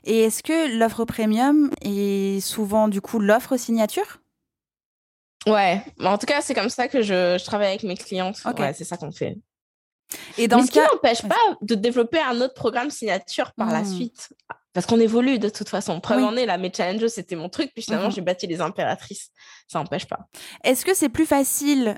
Et 0.03 0.23
est-ce 0.23 0.43
que 0.43 0.77
l'offre 0.77 1.05
premium 1.05 1.71
est 1.81 2.41
souvent 2.41 2.87
du 2.87 3.01
coup 3.01 3.19
l'offre 3.19 3.57
signature? 3.57 4.19
Ouais, 5.47 5.81
en 6.03 6.17
tout 6.17 6.25
cas, 6.25 6.41
c'est 6.41 6.53
comme 6.53 6.69
ça 6.69 6.87
que 6.87 7.01
je, 7.01 7.43
travaille 7.43 7.69
avec 7.69 7.83
mes 7.83 7.95
clientes. 7.95 8.37
Ouais, 8.57 8.73
c'est 8.73 8.83
ça 8.83 8.97
qu'on 8.97 9.11
fait. 9.11 9.37
Et 10.37 10.47
dans 10.47 10.57
Mais 10.57 10.65
ce, 10.65 10.71
qui 10.71 10.79
n'empêche 10.79 11.21
pas 11.21 11.35
de 11.61 11.75
développer 11.75 12.19
un 12.19 12.41
autre 12.41 12.53
programme 12.53 12.89
signature 12.89 13.53
par 13.53 13.71
la 13.71 13.81
hmm. 13.81 13.95
suite. 13.95 14.29
Parce 14.73 14.85
qu'on 14.85 14.99
évolue 14.99 15.39
de 15.39 15.49
toute 15.49 15.69
façon. 15.69 15.99
Preuve 15.99 16.23
en 16.23 16.35
est, 16.35 16.45
là, 16.45 16.57
mes 16.57 16.71
challenges, 16.71 17.07
c'était 17.07 17.35
mon 17.35 17.49
truc. 17.49 17.71
Puis 17.73 17.83
finalement, 17.83 18.07
mhm. 18.07 18.13
j'ai 18.13 18.21
bâti 18.21 18.47
les 18.47 18.61
impératrices. 18.61 19.31
Ça 19.67 19.79
n'empêche 19.79 20.05
pas. 20.05 20.19
Est-ce 20.63 20.85
que 20.85 20.93
c'est 20.93 21.09
plus 21.09 21.25
facile 21.25 21.97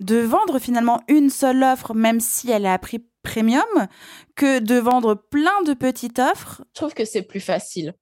de 0.00 0.16
vendre 0.16 0.58
finalement 0.58 1.02
une 1.08 1.30
seule 1.30 1.62
offre, 1.62 1.94
même 1.94 2.20
si 2.20 2.50
elle 2.50 2.64
est 2.64 2.70
à 2.70 2.78
prix 2.78 3.06
premium, 3.22 3.88
que 4.34 4.60
de 4.60 4.76
vendre 4.76 5.14
plein 5.14 5.62
de 5.62 5.74
petites 5.74 6.18
offres? 6.18 6.62
Je 6.74 6.80
trouve 6.80 6.94
que 6.94 7.04
c'est 7.04 7.22
plus 7.22 7.40
facile. 7.40 7.94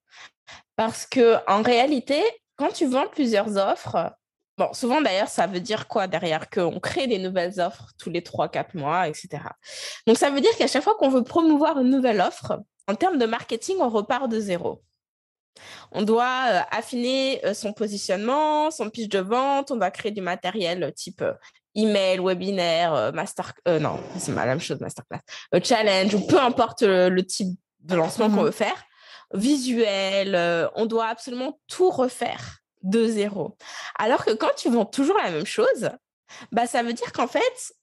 Parce 0.77 1.07
que 1.07 1.37
en 1.49 1.63
réalité, 1.63 2.23
quand 2.57 2.73
tu 2.73 2.87
vends 2.87 3.09
plusieurs 3.09 3.57
offres, 3.57 4.13
Bon, 4.57 4.73
souvent 4.73 5.01
d'ailleurs, 5.01 5.29
ça 5.29 5.47
veut 5.47 5.61
dire 5.61 5.89
quoi 5.89 6.07
derrière 6.07 6.49
Qu'on 6.49 6.79
crée 6.79 7.07
des 7.09 7.19
nouvelles 7.19 7.61
offres 7.61 7.91
tous 7.99 8.11
les 8.11 8.21
3-4 8.21 8.77
mois, 8.77 9.09
etc. 9.09 9.43
Donc 10.07 10.17
ça 10.17 10.31
veut 10.31 10.41
dire 10.41 10.57
qu'à 10.57 10.69
chaque 10.69 10.85
fois 10.85 10.95
qu'on 10.95 11.09
veut 11.09 11.25
promouvoir 11.25 11.81
une 11.81 11.91
nouvelle 11.91 12.21
offre, 12.21 12.61
en 12.87 12.95
termes 12.95 13.19
de 13.19 13.27
marketing, 13.27 13.77
on 13.81 13.89
repart 13.89 14.29
de 14.29 14.39
zéro. 14.39 14.83
On 15.93 16.03
doit 16.03 16.47
euh, 16.51 16.61
affiner 16.71 17.45
euh, 17.45 17.55
son 17.55 17.73
positionnement, 17.73 18.71
son 18.71 18.91
pitch 18.91 19.09
de 19.09 19.21
vente, 19.21 19.71
on 19.71 19.77
doit 19.77 19.91
créer 19.91 20.13
du 20.13 20.21
matériel 20.21 20.93
type 20.95 21.23
euh, 21.23 21.33
email, 21.77 22.21
webinaire, 22.21 23.13
master, 23.13 23.53
non, 23.67 23.99
c'est 24.17 24.33
la 24.33 24.47
même 24.47 24.61
chose, 24.61 24.79
masterclass, 24.81 25.19
challenge, 25.65 26.15
ou 26.15 26.21
peu 26.25 26.39
importe 26.39 26.83
le, 26.83 27.21
type 27.27 27.59
de 27.81 27.97
lancement 27.97 28.31
qu'on 28.31 28.43
mmh 28.43 28.45
veut 28.45 28.51
faire, 28.53 28.85
visuel, 29.33 30.71
on 30.77 30.87
doit 30.87 31.07
absolument 31.07 31.59
tout 31.67 31.91
refaire 31.91 32.61
de 32.85 33.07
zéro. 33.07 33.57
Alors 33.99 34.25
que 34.25 34.33
quand 34.33 34.55
tu 34.57 34.71
vends 34.71 34.87
toujours 34.87 35.19
la 35.19 35.31
même 35.31 35.47
chose, 35.47 35.91
bah, 36.53 36.67
ça 36.67 36.83
veut 36.83 36.93
dire 36.93 37.13
qu'en 37.13 37.27
fait, 37.27 37.75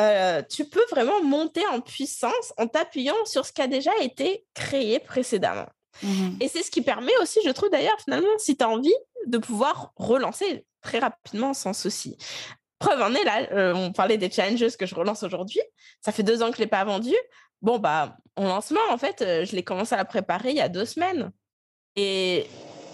euh, 0.00 0.42
tu 0.48 0.64
peux 0.64 0.84
vraiment 0.90 1.22
monter 1.22 1.66
en 1.66 1.80
puissance 1.80 2.54
en 2.56 2.66
t'appuyant 2.66 3.16
sur 3.26 3.44
ce 3.44 3.52
qui 3.52 3.60
a 3.60 3.66
déjà 3.66 3.90
été 4.00 4.46
créé 4.54 5.00
précédemment. 5.00 5.66
Mmh 6.02 6.36
Et 6.40 6.48
c'est 6.48 6.62
ce 6.62 6.70
qui 6.70 6.82
permet 6.82 7.16
aussi, 7.20 7.40
je 7.44 7.50
trouve 7.50 7.70
d'ailleurs, 7.70 7.98
finalement, 8.00 8.38
si 8.38 8.56
tu 8.56 8.64
as 8.64 8.68
envie 8.68 8.94
de 9.26 9.38
pouvoir 9.38 9.92
relancer 9.96 10.64
très 10.80 11.00
rapidement 11.00 11.52
sans 11.52 11.72
souci. 11.72 12.16
Preuve 12.78 13.02
en 13.02 13.12
est, 13.14 13.24
là, 13.24 13.48
euh, 13.50 13.74
on 13.74 13.92
parlait 13.92 14.18
des 14.18 14.30
challenges 14.30 14.76
que 14.76 14.86
je 14.86 14.94
relance 14.94 15.24
aujourd'hui. 15.24 15.60
Ça 16.00 16.12
fait 16.12 16.22
deux 16.22 16.42
ans 16.42 16.50
que 16.50 16.56
je 16.56 16.60
ne 16.60 16.64
l'ai 16.64 16.70
pas 16.70 16.84
vendu. 16.84 17.14
Bon, 17.60 17.80
bah, 17.80 18.16
en 18.36 18.46
lancement, 18.46 18.80
en 18.90 18.98
fait, 18.98 19.20
euh, 19.22 19.44
je 19.44 19.56
l'ai 19.56 19.64
commencé 19.64 19.94
à 19.94 19.98
la 19.98 20.04
préparer 20.04 20.50
il 20.50 20.56
y 20.56 20.60
a 20.60 20.68
deux 20.68 20.84
semaines. 20.84 21.32
Et 21.96 22.46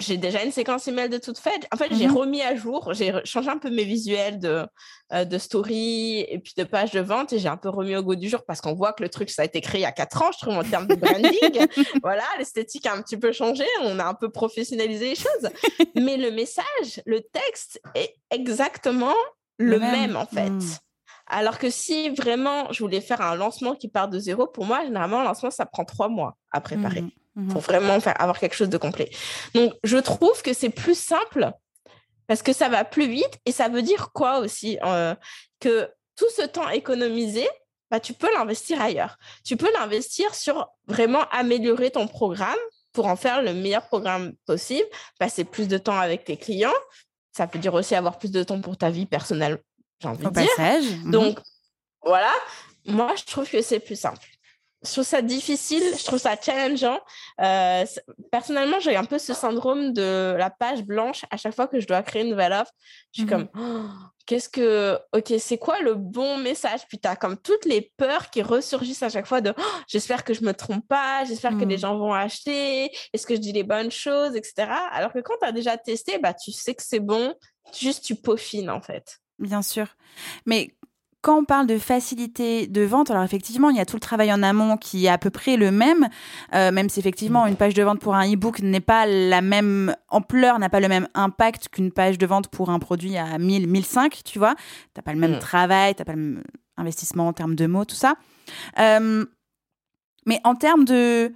j'ai 0.05 0.17
déjà 0.17 0.45
une 0.45 0.53
séquence 0.53 0.87
email 0.89 1.09
de 1.09 1.19
toute 1.19 1.39
faite. 1.39 1.67
En 1.73 1.77
fait, 1.77 1.95
j'ai 1.95 2.07
mhm. 2.07 2.17
remis 2.17 2.43
à 2.43 2.55
jour, 2.55 2.93
j'ai 2.93 3.13
changé 3.25 3.49
un 3.49 3.59
peu 3.59 3.71
mes 3.71 3.85
visuels 3.85 4.39
de, 4.39 4.67
euh, 5.13 5.25
de 5.25 5.39
story 5.39 6.21
et 6.21 6.39
puis 6.39 6.53
de 6.57 6.65
page 6.65 6.93
de 6.93 7.01
vente 7.01 7.33
et 7.33 7.39
j'ai 7.39 7.49
un 7.49 7.57
peu 7.57 7.69
remis 7.69 7.97
au 7.97 8.03
goût 8.03 8.15
du 8.15 8.29
jour 8.29 8.45
parce 8.47 8.61
qu'on 8.61 8.75
voit 8.75 8.93
que 8.93 9.03
le 9.03 9.09
truc, 9.09 9.31
ça 9.31 9.43
a 9.43 9.45
été 9.45 9.61
créé 9.61 9.81
il 9.81 9.85
y 9.85 9.87
a 9.87 9.93
quatre 9.93 10.23
ans, 10.23 10.31
je 10.33 10.39
trouve, 10.39 10.55
en 10.55 10.65
termes 10.65 10.87
de 10.87 10.95
branding. 10.95 11.67
voilà, 12.03 12.25
l'esthétique 12.39 12.87
a 12.87 12.95
un 12.95 13.03
petit 13.03 13.17
peu 13.17 13.33
changé, 13.33 13.65
on 13.83 13.99
a 13.99 14.05
un 14.05 14.15
peu 14.15 14.31
professionnalisé 14.31 15.11
les 15.11 15.17
choses. 15.17 15.51
Mais 15.97 16.17
le 16.17 16.31
message, 16.31 17.03
le 17.07 17.21
texte 17.21 17.81
est 17.95 18.15
exactement 18.31 19.15
le, 19.59 19.79
même. 19.79 20.17
en 20.17 20.27
fait. 20.27 20.51
Hmm. 20.51 20.61
Alors 21.27 21.59
que 21.59 21.71
si 21.71 22.11
vraiment 22.11 22.71
je 22.73 22.81
voulais 22.81 23.01
faire 23.01 23.21
un 23.21 23.35
lancement 23.35 23.75
qui 23.75 23.89
part 23.89 24.09
de 24.09 24.19
zéro, 24.19 24.47
pour 24.47 24.67
moi, 24.67 24.85
généralement, 24.85 25.21
un 25.21 25.25
lancement, 25.25 25.51
ça 25.51 25.67
prend 25.67 25.85
trois 25.85 26.09
mois 26.09 26.37
à 26.53 26.61
préparer. 26.61 27.05
Pour 27.35 27.43
mhm. 27.43 27.61
vraiment 27.61 28.01
faire, 28.01 28.21
avoir 28.21 28.39
quelque 28.39 28.55
chose 28.55 28.69
de 28.69 28.79
complet. 28.79 29.11
Donc, 29.55 29.73
je 29.83 29.99
trouve 29.99 30.41
que 30.43 30.53
c'est 30.53 30.71
plus 30.71 30.97
simple 30.97 31.51
parce 32.29 32.43
que 32.43 32.53
ça 32.53 32.69
va 32.69 32.85
plus 32.85 33.09
vite 33.09 33.41
et 33.45 33.51
ça 33.51 33.69
veut 33.69 33.83
dire 33.83 34.11
quoi 34.13 34.39
aussi 34.39 34.79
euh, 34.85 35.15
Que 35.59 35.91
tout 36.17 36.31
ce 36.37 36.43
temps 36.43 36.69
économisé, 36.69 37.47
bah, 37.91 37.99
tu 37.99 38.13
peux 38.13 38.33
l'investir 38.35 38.81
ailleurs. 38.81 39.19
Tu 39.45 39.57
peux 39.57 39.73
l'investir 39.73 40.33
sur 40.35 40.69
vraiment 40.87 41.25
améliorer 41.33 41.91
ton 41.91 42.07
programme 42.07 42.55
pour 42.93 43.07
en 43.07 43.17
faire 43.17 43.43
le 43.43 43.53
meilleur 43.53 43.87
programme 43.87 44.35
possible, 44.47 44.89
passer 45.19 45.45
plus 45.45 45.67
de 45.67 45.77
temps 45.77 45.99
avec 45.99 46.25
tes 46.25 46.37
clients. 46.37 46.73
Ça 47.33 47.49
peut 47.49 47.59
dire 47.59 47.75
aussi 47.75 47.97
avoir 47.97 48.19
plus 48.19 48.31
de 48.31 48.45
temps 48.45 48.61
pour 48.61 48.77
ta 48.77 48.91
vie 48.91 49.07
personnelle, 49.07 49.59
j'ai 50.01 50.09
envie 50.09 50.25
de 50.25 50.31
dire. 50.31 50.47
Passage. 50.57 50.85
Mhm. 50.85 51.11
Donc, 51.11 51.41
voilà, 52.01 52.33
moi, 52.87 53.13
je 53.17 53.25
trouve 53.25 53.51
que 53.51 53.61
c'est 53.61 53.81
plus 53.81 53.99
simple 53.99 54.25
je 54.85 54.93
trouve 54.93 55.05
ça 55.05 55.23
difficile, 55.23 55.83
je 55.99 56.05
trouve 56.05 56.19
ça 56.19 56.37
challengeant. 56.41 57.01
Euh, 57.41 57.85
personnellement, 58.31 58.81
j'ai 58.81 58.97
un 58.97 59.05
peu 59.05 59.19
ce 59.19 59.33
syndrome 59.33 59.93
de 59.93 60.35
la 60.39 60.51
page 60.51 60.83
blanche 60.83 61.25
à 61.31 61.37
chaque 61.37 61.55
fois 61.55 61.67
que 61.67 61.81
je 61.81 61.87
dois 61.87 62.03
créer 62.03 62.23
une 62.23 62.31
nouvelle 62.31 62.53
offre. 62.53 62.73
Je 63.13 63.23
suis 63.23 63.29
comme, 63.29 63.49
mmh. 63.55 63.61
oh, 63.61 63.89
qu'est-ce 64.27 64.49
que, 64.49 64.99
ok, 65.15 65.35
c'est 65.39 65.59
quoi 65.59 65.81
le 65.81 65.95
bon 65.95 66.37
message? 66.39 66.81
Puis 66.89 66.99
tu 66.99 67.09
as 67.09 67.17
comme 67.17 67.37
toutes 67.39 67.65
les 67.65 67.93
peurs 67.97 68.31
qui 68.31 68.43
ressurgissent 68.43 69.03
à 69.03 69.09
chaque 69.09 69.27
fois 69.27 69.41
de, 69.41 69.55
oh, 69.57 69.63
j'espère 69.89 70.23
que 70.23 70.35
je 70.35 70.45
me 70.45 70.53
trompe 70.53 70.87
pas, 70.87 71.25
j'espère 71.25 71.57
que 71.59 71.65
les 71.65 71.77
mmh. 71.77 71.81
gens 71.81 71.99
vont 71.99 72.13
acheter, 72.13 72.91
est-ce 73.13 73.27
que 73.27 73.35
je 73.35 73.41
dis 73.41 73.53
les 73.53 73.65
bonnes 73.65 73.91
choses, 73.91 74.37
etc. 74.37 74.69
Alors 74.93 75.13
que 75.13 75.21
quand 75.21 75.35
tu 75.41 75.49
as 75.49 75.53
déjà 75.53 75.79
testé, 75.79 76.19
bah, 76.19 76.35
tu 76.35 76.53
sais 76.53 76.75
que 76.75 76.83
c'est 76.83 77.01
bon, 77.01 77.35
juste 77.79 78.05
tu 78.05 78.17
peaufines 78.17 78.71
en 78.71 78.83
fait. 78.83 79.19
Bien 79.39 79.63
sûr. 79.63 79.87
Mais 80.47 80.75
quand 81.25 81.39
on 81.39 81.45
parle 81.45 81.67
de 81.67 81.79
facilité 81.79 82.67
de 82.67 82.83
vente, 82.83 83.11
alors 83.11 83.23
effectivement, 83.23 83.71
il 83.71 83.79
y 83.79 83.81
a 83.81 83.87
tout 83.87 83.97
le 83.97 84.01
travail 84.01 84.31
en 84.31 84.43
amont 84.43 84.77
qui 84.77 85.07
est 85.07 85.09
à 85.09 85.17
peu 85.17 85.31
près 85.31 85.57
le 85.57 85.71
même, 85.71 86.11
euh, 86.55 86.71
même 86.71 86.91
si 86.91 87.01
effectivement 87.01 87.47
une 87.47 87.57
page 87.57 87.73
de 87.73 87.83
vente 87.83 87.99
pour 87.99 88.15
un 88.15 88.31
e-book 88.31 88.61
n'est 88.61 88.81
pas 88.81 89.07
la 89.07 89.41
même 89.41 89.97
ampleur, 90.11 90.59
n'a 90.59 90.69
pas 90.69 90.81
le 90.81 90.89
même 90.89 91.09
impact 91.15 91.71
qu'une 91.71 91.93
page 91.93 92.19
de 92.19 92.27
vente 92.27 92.49
pour 92.49 92.69
un 92.69 92.79
produit 92.79 93.17
à 93.17 93.39
1000, 93.39 93.69
1005, 93.69 94.21
tu 94.23 94.39
vois. 94.39 94.55
T'as 94.93 95.01
pas 95.01 95.15
le 95.15 95.19
même 95.19 95.37
mm. 95.37 95.39
travail, 95.39 95.95
t'as 95.95 96.05
pas 96.05 96.13
le 96.13 96.19
même 96.19 96.43
investissement 96.77 97.29
en 97.29 97.33
termes 97.33 97.55
de 97.55 97.67
mots, 97.67 97.87
tout 97.87 97.97
ça. 97.97 98.17
Euh, 98.79 99.25
mais 100.27 100.43
en 100.45 100.55
termes 100.55 100.85
de, 100.85 101.33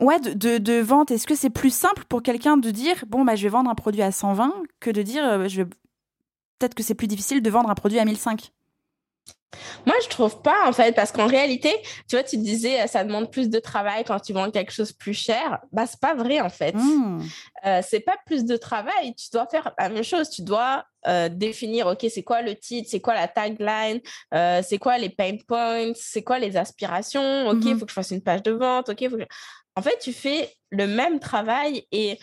ouais, 0.00 0.20
de, 0.20 0.58
de, 0.58 0.80
vente, 0.80 1.10
est-ce 1.10 1.26
que 1.26 1.34
c'est 1.34 1.48
plus 1.48 1.74
simple 1.74 2.04
pour 2.10 2.22
quelqu'un 2.22 2.58
de 2.58 2.70
dire, 2.70 3.06
bon, 3.08 3.24
bah, 3.24 3.36
je 3.36 3.44
vais 3.44 3.48
vendre 3.48 3.70
un 3.70 3.74
produit 3.74 4.02
à 4.02 4.12
120 4.12 4.52
que 4.80 4.90
de 4.90 5.00
dire, 5.00 5.24
euh, 5.24 5.48
je 5.48 5.62
peut-être 6.58 6.74
que 6.74 6.82
c'est 6.82 6.94
plus 6.94 7.08
difficile 7.08 7.40
de 7.40 7.48
vendre 7.48 7.70
un 7.70 7.74
produit 7.74 7.98
à 7.98 8.04
1005 8.04 8.52
moi, 9.86 9.94
je 10.02 10.08
trouve 10.08 10.40
pas, 10.42 10.66
en 10.66 10.72
fait, 10.72 10.94
parce 10.94 11.12
qu'en 11.12 11.26
réalité, 11.26 11.72
tu 12.08 12.16
vois, 12.16 12.22
tu 12.22 12.36
disais, 12.36 12.86
ça 12.86 13.04
demande 13.04 13.30
plus 13.30 13.48
de 13.50 13.58
travail 13.58 14.04
quand 14.04 14.20
tu 14.20 14.32
vends 14.32 14.50
quelque 14.50 14.72
chose 14.72 14.92
plus 14.92 15.14
cher. 15.14 15.60
Bah, 15.72 15.86
c'est 15.86 16.00
pas 16.00 16.14
vrai, 16.14 16.40
en 16.40 16.48
fait. 16.48 16.74
Mmh. 16.74 17.22
Euh, 17.66 17.80
c'est 17.86 18.00
pas 18.00 18.16
plus 18.26 18.44
de 18.44 18.56
travail. 18.56 19.14
Tu 19.14 19.28
dois 19.32 19.46
faire 19.46 19.72
la 19.78 19.88
même 19.88 20.04
chose. 20.04 20.30
Tu 20.30 20.42
dois 20.42 20.84
euh, 21.06 21.28
définir, 21.28 21.86
OK, 21.86 22.06
c'est 22.08 22.22
quoi 22.22 22.42
le 22.42 22.54
titre, 22.54 22.88
c'est 22.90 23.00
quoi 23.00 23.14
la 23.14 23.28
tagline, 23.28 24.00
euh, 24.34 24.62
c'est 24.64 24.78
quoi 24.78 24.98
les 24.98 25.10
pain 25.10 25.36
points, 25.46 25.92
c'est 25.94 26.22
quoi 26.22 26.38
les 26.38 26.56
aspirations. 26.56 27.48
OK, 27.48 27.58
il 27.62 27.74
mmh 27.74 27.78
faut 27.78 27.84
que 27.84 27.90
je 27.90 27.94
fasse 27.94 28.10
une 28.10 28.22
page 28.22 28.42
de 28.42 28.52
vente. 28.52 28.88
OK, 28.88 29.08
faut 29.08 29.18
En 29.76 29.82
fait, 29.82 29.98
tu 30.00 30.12
fais 30.12 30.54
le 30.70 30.86
même 30.86 31.18
travail 31.18 31.86
et 31.92 32.18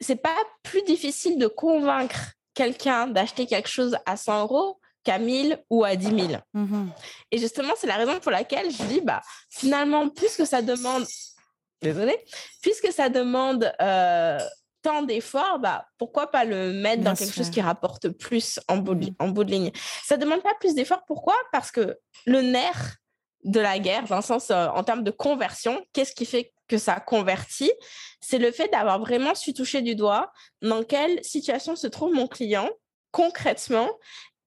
c'est 0.00 0.22
pas 0.22 0.36
plus 0.62 0.82
difficile 0.82 1.38
de 1.38 1.46
convaincre 1.46 2.32
quelqu'un 2.54 3.06
d'acheter 3.06 3.46
quelque 3.46 3.68
chose 3.68 3.96
à 4.06 4.16
100 4.16 4.42
euros 4.42 4.80
qu'à 5.04 5.18
1000 5.18 5.62
ou 5.70 5.84
à 5.84 5.96
10 5.96 6.06
000. 6.06 6.18
Mmh 6.54 6.88
Et 7.30 7.38
justement, 7.38 7.74
c'est 7.76 7.86
la 7.86 7.96
raison 7.96 8.18
pour 8.20 8.30
laquelle 8.30 8.70
je 8.70 8.82
dis, 8.84 9.00
bah, 9.00 9.22
finalement, 9.48 10.08
puisque 10.08 10.46
ça 10.46 10.62
demande 10.62 11.06
désolé, 11.82 12.18
puisque 12.62 12.92
ça 12.92 13.08
demande 13.08 13.72
euh, 13.80 14.38
tant 14.82 15.02
d'efforts, 15.02 15.58
bah, 15.58 15.86
pourquoi 15.98 16.30
pas 16.30 16.44
le 16.44 16.72
mettre 16.72 17.02
dans 17.02 17.14
quelque 17.14 17.34
chose 17.34 17.50
qui 17.50 17.60
rapporte 17.60 18.08
plus 18.08 18.60
en 18.68 18.78
bout, 18.78 18.94
de, 18.94 19.06
mmh. 19.06 19.14
en 19.18 19.28
bout 19.28 19.44
de 19.44 19.50
ligne 19.50 19.72
Ça 20.04 20.16
ne 20.16 20.22
demande 20.22 20.42
pas 20.42 20.54
plus 20.60 20.74
d'efforts. 20.74 21.02
Pourquoi? 21.06 21.34
Parce 21.52 21.70
que 21.70 21.98
le 22.26 22.42
nerf 22.42 22.96
de 23.44 23.60
la 23.60 23.78
guerre, 23.78 24.04
dans 24.04 24.16
le 24.16 24.22
sens 24.22 24.50
euh, 24.50 24.68
en 24.68 24.84
termes 24.84 25.02
de 25.02 25.10
conversion, 25.10 25.82
qu'est-ce 25.92 26.14
qui 26.14 26.26
fait 26.26 26.52
que 26.68 26.78
ça 26.78 27.00
convertit? 27.00 27.72
C'est 28.20 28.38
le 28.38 28.52
fait 28.52 28.68
d'avoir 28.68 29.00
vraiment 29.00 29.34
su 29.34 29.54
toucher 29.54 29.82
du 29.82 29.94
doigt 29.94 30.30
dans 30.62 30.84
quelle 30.84 31.22
situation 31.24 31.74
se 31.74 31.86
trouve 31.86 32.12
mon 32.12 32.26
client 32.26 32.68
concrètement 33.12 33.88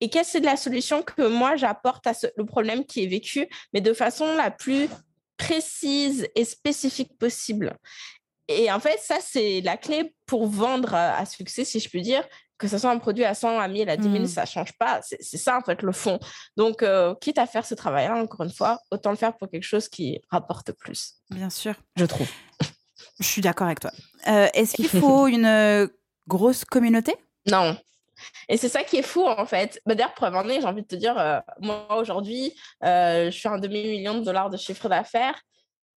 et 0.04 0.10
quelle 0.10 0.26
est 0.34 0.40
la 0.42 0.58
solution 0.58 1.02
que 1.02 1.26
moi 1.26 1.56
j'apporte 1.56 2.06
à 2.08 2.14
ce, 2.14 2.28
le 2.36 2.46
problème 2.46 2.84
qui 2.84 3.06
est 3.06 3.08
vécu, 3.08 3.48
mais 3.72 3.80
de 3.80 3.94
façon 3.94 4.36
la 4.36 4.52
plus 4.52 4.90
précise 5.38 6.28
et 6.36 6.44
spécifique 6.44 7.18
possible? 7.18 7.78
Et 8.50 8.70
en 8.70 8.82
fait, 8.82 9.00
ça, 9.02 9.20
c'est 9.22 9.62
la 9.62 9.78
clé 9.78 10.14
pour 10.26 10.48
vendre 10.48 10.94
à 10.94 11.26
succès, 11.26 11.64
si 11.64 11.80
je 11.80 11.90
peux 11.90 12.02
dire, 12.02 12.28
que 12.58 12.68
ce 12.68 12.78
soit 12.78 12.92
un 12.92 12.98
produit 12.98 13.24
à 13.24 13.34
100, 13.34 13.58
à 13.58 13.68
1000, 13.70 13.90
à 13.90 13.96
10 13.96 14.12
000, 14.12 14.26
ça 14.28 14.42
ne 14.42 14.48
change 14.48 14.74
pas. 14.78 15.00
C'est 15.02 15.38
ça, 15.38 15.58
en 15.58 15.62
fait, 15.62 15.82
le 15.82 15.94
fond. 15.94 16.20
Donc, 16.58 16.84
euh, 16.84 17.16
quitte 17.16 17.38
à 17.38 17.46
faire 17.46 17.66
ce 17.66 17.74
travail-là, 17.74 18.18
encore 18.18 18.46
une 18.46 18.52
fois, 18.52 18.80
autant 18.92 19.12
le 19.12 19.16
faire 19.16 19.38
pour 19.38 19.50
quelque 19.50 19.64
chose 19.64 19.88
qui 19.88 20.20
rapporte 20.30 20.74
plus. 20.74 21.14
Bien 21.30 21.50
sûr. 21.50 21.76
Je 21.96 22.04
trouve. 22.04 22.28
Je 23.22 23.26
suis 23.26 23.42
d'accord 23.42 23.68
avec 23.68 23.80
toi. 23.80 23.92
Euh, 24.28 24.50
est-ce 24.54 24.76
qu'il 24.76 24.90
faut 24.90 25.28
une 25.28 25.46
euh, 25.46 25.88
grosse 26.28 26.66
communauté? 26.66 27.16
Non. 27.50 27.78
Et 28.50 28.58
c'est 28.58 28.70
ça 28.70 28.84
qui 28.84 28.98
est 28.98 29.04
fou, 29.04 29.26
en 29.26 29.46
fait. 29.46 29.82
Bah, 29.86 29.96
D'ailleurs, 29.96 30.14
preuve 30.14 30.36
en 30.36 30.48
est, 30.50 30.62
j'ai 30.62 30.68
envie 30.68 30.82
de 30.82 30.88
te 30.88 30.96
dire, 30.96 31.42
moi, 31.60 31.88
aujourd'hui, 31.98 32.54
je 32.82 33.30
suis 33.32 33.50
un 33.50 33.58
demi-million 33.58 34.20
de 34.20 34.26
dollars 34.26 34.50
de 34.50 34.58
chiffre 34.58 34.90
d'affaires 34.90 35.40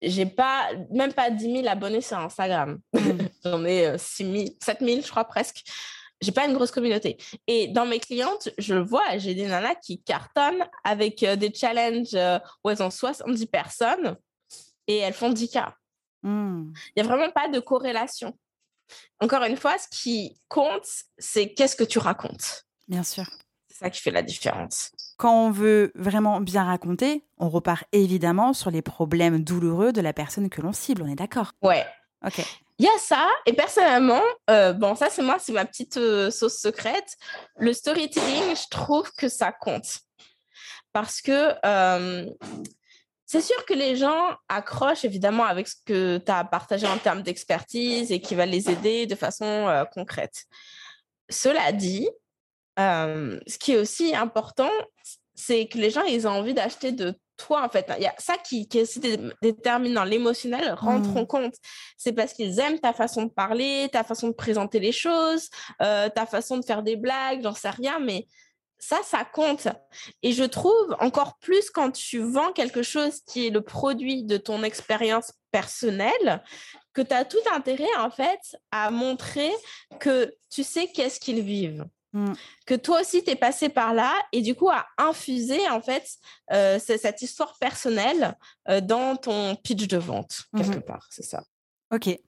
j'ai 0.03 0.27
pas 0.27 0.69
même 0.91 1.15
pas 1.15 1.31
10 1.31 1.63
000 1.63 1.69
abonnés 1.69 2.03
sur 2.03 2.19
Instagram. 2.19 2.79
Mmh. 2.93 3.01
J'en 3.45 3.65
ai 3.65 3.97
6 3.97 4.25
000, 4.31 4.45
7 4.63 4.79
000, 4.81 5.01
je 5.01 5.09
crois 5.09 5.25
presque 5.25 5.65
j'ai 6.21 6.33
pas 6.33 6.47
une 6.47 6.55
grosse 6.55 6.71
communauté. 6.71 7.17
Et 7.47 7.69
dans 7.69 7.87
mes 7.87 8.01
clientes, 8.01 8.49
je 8.59 8.75
le 8.75 8.83
vois, 8.83 9.19
j'ai 9.19 9.35
des 9.35 9.47
nanas 9.47 9.75
qui 9.77 10.03
cartonnent 10.03 10.67
avec 10.85 11.23
euh, 11.23 11.37
des 11.37 11.53
challenges 11.53 12.15
euh, 12.15 12.39
où 12.65 12.71
elles 12.71 12.83
ont 12.83 12.91
70 12.91 13.47
personnes 13.47 14.17
et 14.87 14.99
elles 14.99 15.13
font 15.13 15.31
10 15.31 15.51
cas. 15.51 15.75
Hmm. 16.23 16.73
Il 16.95 17.03
n'y 17.03 17.09
a 17.09 17.15
vraiment 17.15 17.31
pas 17.31 17.49
de 17.49 17.61
corrélation. 17.61 18.37
Encore 19.21 19.45
une 19.45 19.57
fois, 19.57 19.77
ce 19.79 19.89
qui 19.89 20.41
compte, 20.49 20.87
c'est 21.19 21.55
qu'est-ce 21.55 21.77
que 21.77 21.85
tu 21.85 21.99
racontes. 21.99 22.67
Bien 22.89 23.03
sûr. 23.03 23.25
C'est 23.69 23.79
ça 23.79 23.91
qui 23.91 24.01
fait 24.01 24.11
la 24.11 24.23
différence. 24.23 24.93
Quand 25.17 25.47
on 25.47 25.51
veut 25.51 25.93
vraiment 25.95 26.41
bien 26.41 26.65
raconter, 26.65 27.25
on 27.39 27.49
repart 27.49 27.85
évidemment 27.93 28.53
sur 28.53 28.71
les 28.71 28.83
problèmes 28.83 29.43
douloureux 29.43 29.93
de 29.93 30.01
la 30.01 30.13
personne 30.13 30.49
que 30.51 30.61
l'on 30.61 30.73
cible, 30.73 31.03
on 31.03 31.09
est 31.09 31.17
d'accord? 31.17 31.53
Ouais. 31.63 31.87
Ok. 32.25 32.45
Il 32.79 32.85
y 32.85 32.89
a 32.89 32.99
ça, 32.99 33.27
et 33.47 33.55
personnellement, 33.55 34.23
euh, 34.51 34.75
bon, 34.75 34.95
ça 34.95 35.09
c'est 35.09 35.23
moi, 35.23 35.39
c'est 35.39 35.53
ma 35.53 35.65
petite 35.65 35.97
euh, 35.97 36.31
sauce 36.31 36.59
secrète. 36.59 37.17
Le 37.59 37.73
storytelling, 37.73 38.55
je 38.55 38.69
trouve 38.71 39.11
que 39.13 39.29
ça 39.29 39.51
compte. 39.51 40.01
Parce 40.93 41.23
que 41.23 41.55
euh, 41.65 42.27
c'est 43.27 43.41
sûr 43.41 43.65
que 43.67 43.75
les 43.75 43.97
gens 43.97 44.37
accrochent 44.49 45.05
évidemment 45.05 45.45
avec 45.45 45.69
ce 45.69 45.75
que 45.85 46.19
tu 46.19 46.31
as 46.31 46.45
partagé 46.45 46.87
en 46.87 46.97
termes 46.99 47.23
d'expertise 47.23 48.13
et 48.13 48.21
qui 48.21 48.35
va 48.35 48.47
les 48.47 48.71
aider 48.71 49.07
de 49.07 49.15
façon 49.17 49.85
concrète. 49.93 50.45
Cela 51.29 51.73
dit, 51.73 52.09
ce 52.79 53.59
qui 53.59 53.73
est 53.73 53.79
aussi 53.79 54.15
important, 54.15 54.71
c'est 55.35 55.67
que 55.67 55.79
les 55.79 55.91
gens, 55.91 56.03
ils 56.03 56.27
ont 56.27 56.31
envie 56.31 56.55
d'acheter 56.55 56.93
de 56.93 57.15
toi, 57.37 57.65
en 57.65 57.69
fait. 57.69 57.91
Il 57.99 58.03
y 58.03 58.07
a 58.07 58.15
ça 58.19 58.37
qui, 58.39 58.67
qui 58.67 58.79
est 58.79 59.21
déterminant. 59.43 60.05
L'émotionnel 60.05 60.73
rentre 60.73 61.11
en 61.11 61.23
mmh. 61.23 61.27
compte. 61.27 61.55
C'est 61.99 62.13
parce 62.13 62.33
qu'ils 62.33 62.59
aiment 62.59 62.79
ta 62.79 62.93
façon 62.93 63.25
de 63.25 63.31
parler, 63.31 63.89
ta 63.93 64.05
façon 64.05 64.29
de 64.29 64.33
présenter 64.33 64.81
les 64.81 64.93
choses, 64.93 65.51
euh, 65.83 66.09
ta 66.09 66.27
façon 66.27 66.57
de 66.59 66.65
faire 66.65 66.83
des 66.83 66.97
blagues, 66.97 67.43
j'en 67.43 67.55
sais 67.55 67.71
rien, 67.71 67.99
mais 67.99 68.27
ça, 68.79 69.01
ça 69.05 69.25
compte. 69.25 69.69
Et 70.23 70.33
je 70.33 70.45
trouve 70.45 70.97
encore 71.01 71.39
plus 71.39 71.71
quand 71.71 71.91
tu 71.91 72.19
vends 72.19 72.53
quelque 72.53 72.83
chose 72.83 73.21
qui 73.27 73.47
est 73.47 73.51
le 73.51 73.63
produit 73.63 74.25
de 74.25 74.37
ton 74.37 74.63
expérience 74.63 75.33
personnelle, 75.51 76.43
que 76.93 77.03
tu 77.03 77.15
as 77.15 77.25
tout 77.25 77.39
intérêt, 77.55 77.95
en 77.99 78.11
fait, 78.11 78.41
à 78.71 78.91
montrer 78.91 79.51
que 80.01 80.35
tu 80.51 80.63
sais 80.63 80.89
qu'est-ce 80.89 81.21
qu'ils 81.21 81.43
vivent. 81.43 81.85
Mmh. 82.13 82.33
Que 82.67 82.75
toi 82.75 83.01
aussi, 83.01 83.23
tu 83.23 83.31
es 83.31 83.37
passé 83.37 83.69
par 83.69 83.93
là 83.93 84.15
et 84.33 84.41
du 84.41 84.55
coup, 84.55 84.71
à 84.71 84.87
infuser 84.97 85.69
en 85.69 85.83
fait 85.83 86.09
euh, 86.53 86.79
cette 86.79 87.21
histoire 87.21 87.59
personnelle 87.59 88.35
euh, 88.69 88.81
dans 88.81 89.17
ton 89.17 89.55
pitch 89.57 89.87
de 89.87 89.99
vente, 89.99 90.45
mmh 90.53 90.63
quelque 90.63 90.79
part. 90.87 91.07
C'est 91.11 91.25
ça. 91.25 91.43
Ok. 91.93 92.19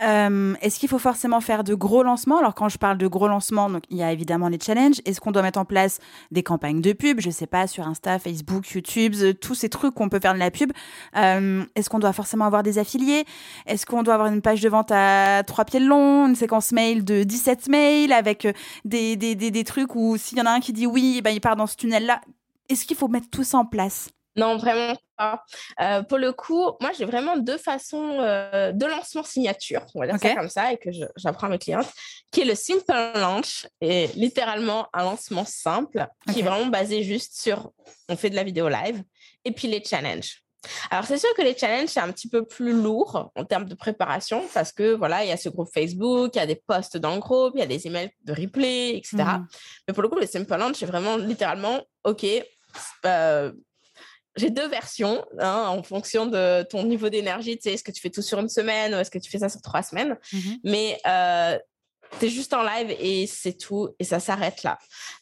Est-ce 0.00 0.78
qu'il 0.78 0.88
faut 0.88 0.98
forcément 0.98 1.40
faire 1.40 1.64
de 1.64 1.74
gros 1.74 2.02
lancements? 2.02 2.38
Alors, 2.38 2.54
quand 2.54 2.68
je 2.70 2.78
parle 2.78 2.96
de 2.96 3.06
gros 3.06 3.28
lancements, 3.28 3.68
donc, 3.68 3.82
il 3.90 3.98
y 3.98 4.02
a 4.02 4.12
évidemment 4.12 4.48
les 4.48 4.58
challenges. 4.58 5.00
Est-ce 5.04 5.20
qu'on 5.20 5.32
doit 5.32 5.42
mettre 5.42 5.58
en 5.58 5.66
place 5.66 5.98
des 6.30 6.42
campagnes 6.42 6.80
de 6.80 6.92
pub? 6.94 7.20
Je 7.20 7.28
sais 7.30 7.46
pas, 7.46 7.66
sur 7.66 7.86
Insta, 7.86 8.18
Facebook, 8.18 8.66
YouTube, 8.70 9.14
tous 9.40 9.54
ces 9.54 9.68
trucs 9.68 9.94
qu'on 9.94 10.08
peut 10.08 10.20
faire 10.20 10.34
de 10.34 10.38
la 10.38 10.50
pub. 10.50 10.72
Est-ce 11.14 11.90
qu'on 11.90 11.98
doit 11.98 12.14
forcément 12.14 12.46
avoir 12.46 12.62
des 12.62 12.78
affiliés? 12.78 13.24
Est-ce 13.66 13.84
qu'on 13.84 14.02
doit 14.02 14.14
avoir 14.14 14.32
une 14.32 14.42
page 14.42 14.60
de 14.62 14.68
vente 14.68 14.90
à 14.92 15.42
trois 15.46 15.64
pieds 15.64 15.80
de 15.80 15.86
long, 15.86 16.26
une 16.26 16.36
séquence 16.36 16.72
mail 16.72 17.04
de 17.04 17.22
17 17.22 17.68
mails 17.68 18.12
avec 18.12 18.46
euh, 18.46 18.52
des, 18.84 19.16
des, 19.16 19.34
des, 19.34 19.50
des 19.50 19.64
trucs 19.64 19.94
où 19.94 20.16
s'il 20.16 20.38
y 20.38 20.40
en 20.40 20.46
a 20.46 20.50
un 20.50 20.60
qui 20.60 20.72
dit 20.72 20.86
oui, 20.86 21.20
ben, 21.22 21.30
il 21.30 21.40
part 21.40 21.56
dans 21.56 21.66
ce 21.66 21.76
tunnel-là? 21.76 22.20
Est-ce 22.68 22.86
qu'il 22.86 22.96
faut 22.96 23.08
mettre 23.08 23.28
tout 23.30 23.44
ça 23.44 23.58
en 23.58 23.66
place? 23.66 24.08
Non, 24.36 24.56
vraiment 24.56 24.96
pas. 25.16 25.42
Euh, 25.80 26.02
pour 26.02 26.18
le 26.18 26.32
coup, 26.32 26.70
moi, 26.80 26.90
j'ai 26.96 27.04
vraiment 27.04 27.36
deux 27.36 27.58
façons 27.58 28.18
euh, 28.20 28.72
de 28.72 28.86
lancement 28.86 29.22
signature, 29.22 29.84
on 29.94 30.00
va 30.00 30.06
dire 30.06 30.18
ça 30.20 30.34
comme 30.34 30.48
ça, 30.48 30.72
et 30.72 30.78
que 30.78 30.90
j'apprends 31.16 31.48
à 31.48 31.50
mes 31.50 31.58
clientes, 31.58 31.90
qui 32.30 32.42
est 32.42 32.44
le 32.44 32.54
simple 32.54 32.92
launch, 33.14 33.66
et 33.80 34.06
littéralement 34.14 34.88
un 34.92 35.04
lancement 35.04 35.44
simple, 35.44 36.06
qui 36.32 36.40
est 36.40 36.42
vraiment 36.42 36.66
basé 36.66 37.02
juste 37.02 37.40
sur 37.40 37.72
on 38.08 38.16
fait 38.16 38.30
de 38.30 38.36
la 38.36 38.44
vidéo 38.44 38.68
live, 38.68 39.02
et 39.44 39.52
puis 39.52 39.68
les 39.68 39.82
challenges. 39.82 40.42
Alors, 40.90 41.06
c'est 41.06 41.18
sûr 41.18 41.32
que 41.34 41.42
les 41.42 41.56
challenges, 41.56 41.88
c'est 41.88 42.00
un 42.00 42.12
petit 42.12 42.28
peu 42.28 42.44
plus 42.44 42.72
lourd 42.72 43.30
en 43.34 43.44
termes 43.44 43.64
de 43.64 43.74
préparation 43.74 44.44
parce 44.52 44.72
que 44.72 44.94
voilà, 44.94 45.24
il 45.24 45.28
y 45.28 45.32
a 45.32 45.36
ce 45.36 45.48
groupe 45.48 45.70
Facebook, 45.72 46.32
il 46.34 46.38
y 46.38 46.42
a 46.42 46.46
des 46.46 46.62
posts 46.66 46.98
dans 46.98 47.14
le 47.14 47.20
groupe, 47.20 47.52
il 47.54 47.60
y 47.60 47.62
a 47.62 47.66
des 47.66 47.86
emails 47.86 48.10
de 48.24 48.32
replay, 48.34 48.98
etc. 48.98 49.16
Mmh. 49.16 49.46
Mais 49.88 49.94
pour 49.94 50.02
le 50.02 50.08
coup, 50.10 50.18
le 50.18 50.26
simple 50.26 50.54
launch, 50.54 50.76
c'est 50.76 50.86
vraiment 50.86 51.16
littéralement, 51.16 51.80
OK, 52.04 52.26
euh, 53.06 53.52
j'ai 54.40 54.50
deux 54.50 54.68
versions 54.68 55.24
hein, 55.38 55.66
en 55.68 55.82
fonction 55.82 56.26
de 56.26 56.62
ton 56.64 56.84
niveau 56.84 57.08
d'énergie. 57.10 57.56
Tu 57.56 57.64
sais, 57.64 57.74
est-ce 57.74 57.84
que 57.84 57.92
tu 57.92 58.00
fais 58.00 58.10
tout 58.10 58.22
sur 58.22 58.38
une 58.38 58.48
semaine 58.48 58.94
ou 58.94 58.98
est-ce 58.98 59.10
que 59.10 59.18
tu 59.18 59.30
fais 59.30 59.38
ça 59.38 59.48
sur 59.48 59.60
trois 59.60 59.82
semaines? 59.82 60.16
Mmh 60.32 60.38
Mais 60.64 60.98
euh, 61.06 61.58
tu 62.18 62.26
es 62.26 62.28
juste 62.28 62.54
en 62.54 62.62
live 62.62 62.96
et 62.98 63.26
c'est 63.26 63.52
tout 63.52 63.90
et 63.98 64.04
ça 64.04 64.18
s'arrête 64.18 64.62
là. 64.62 64.78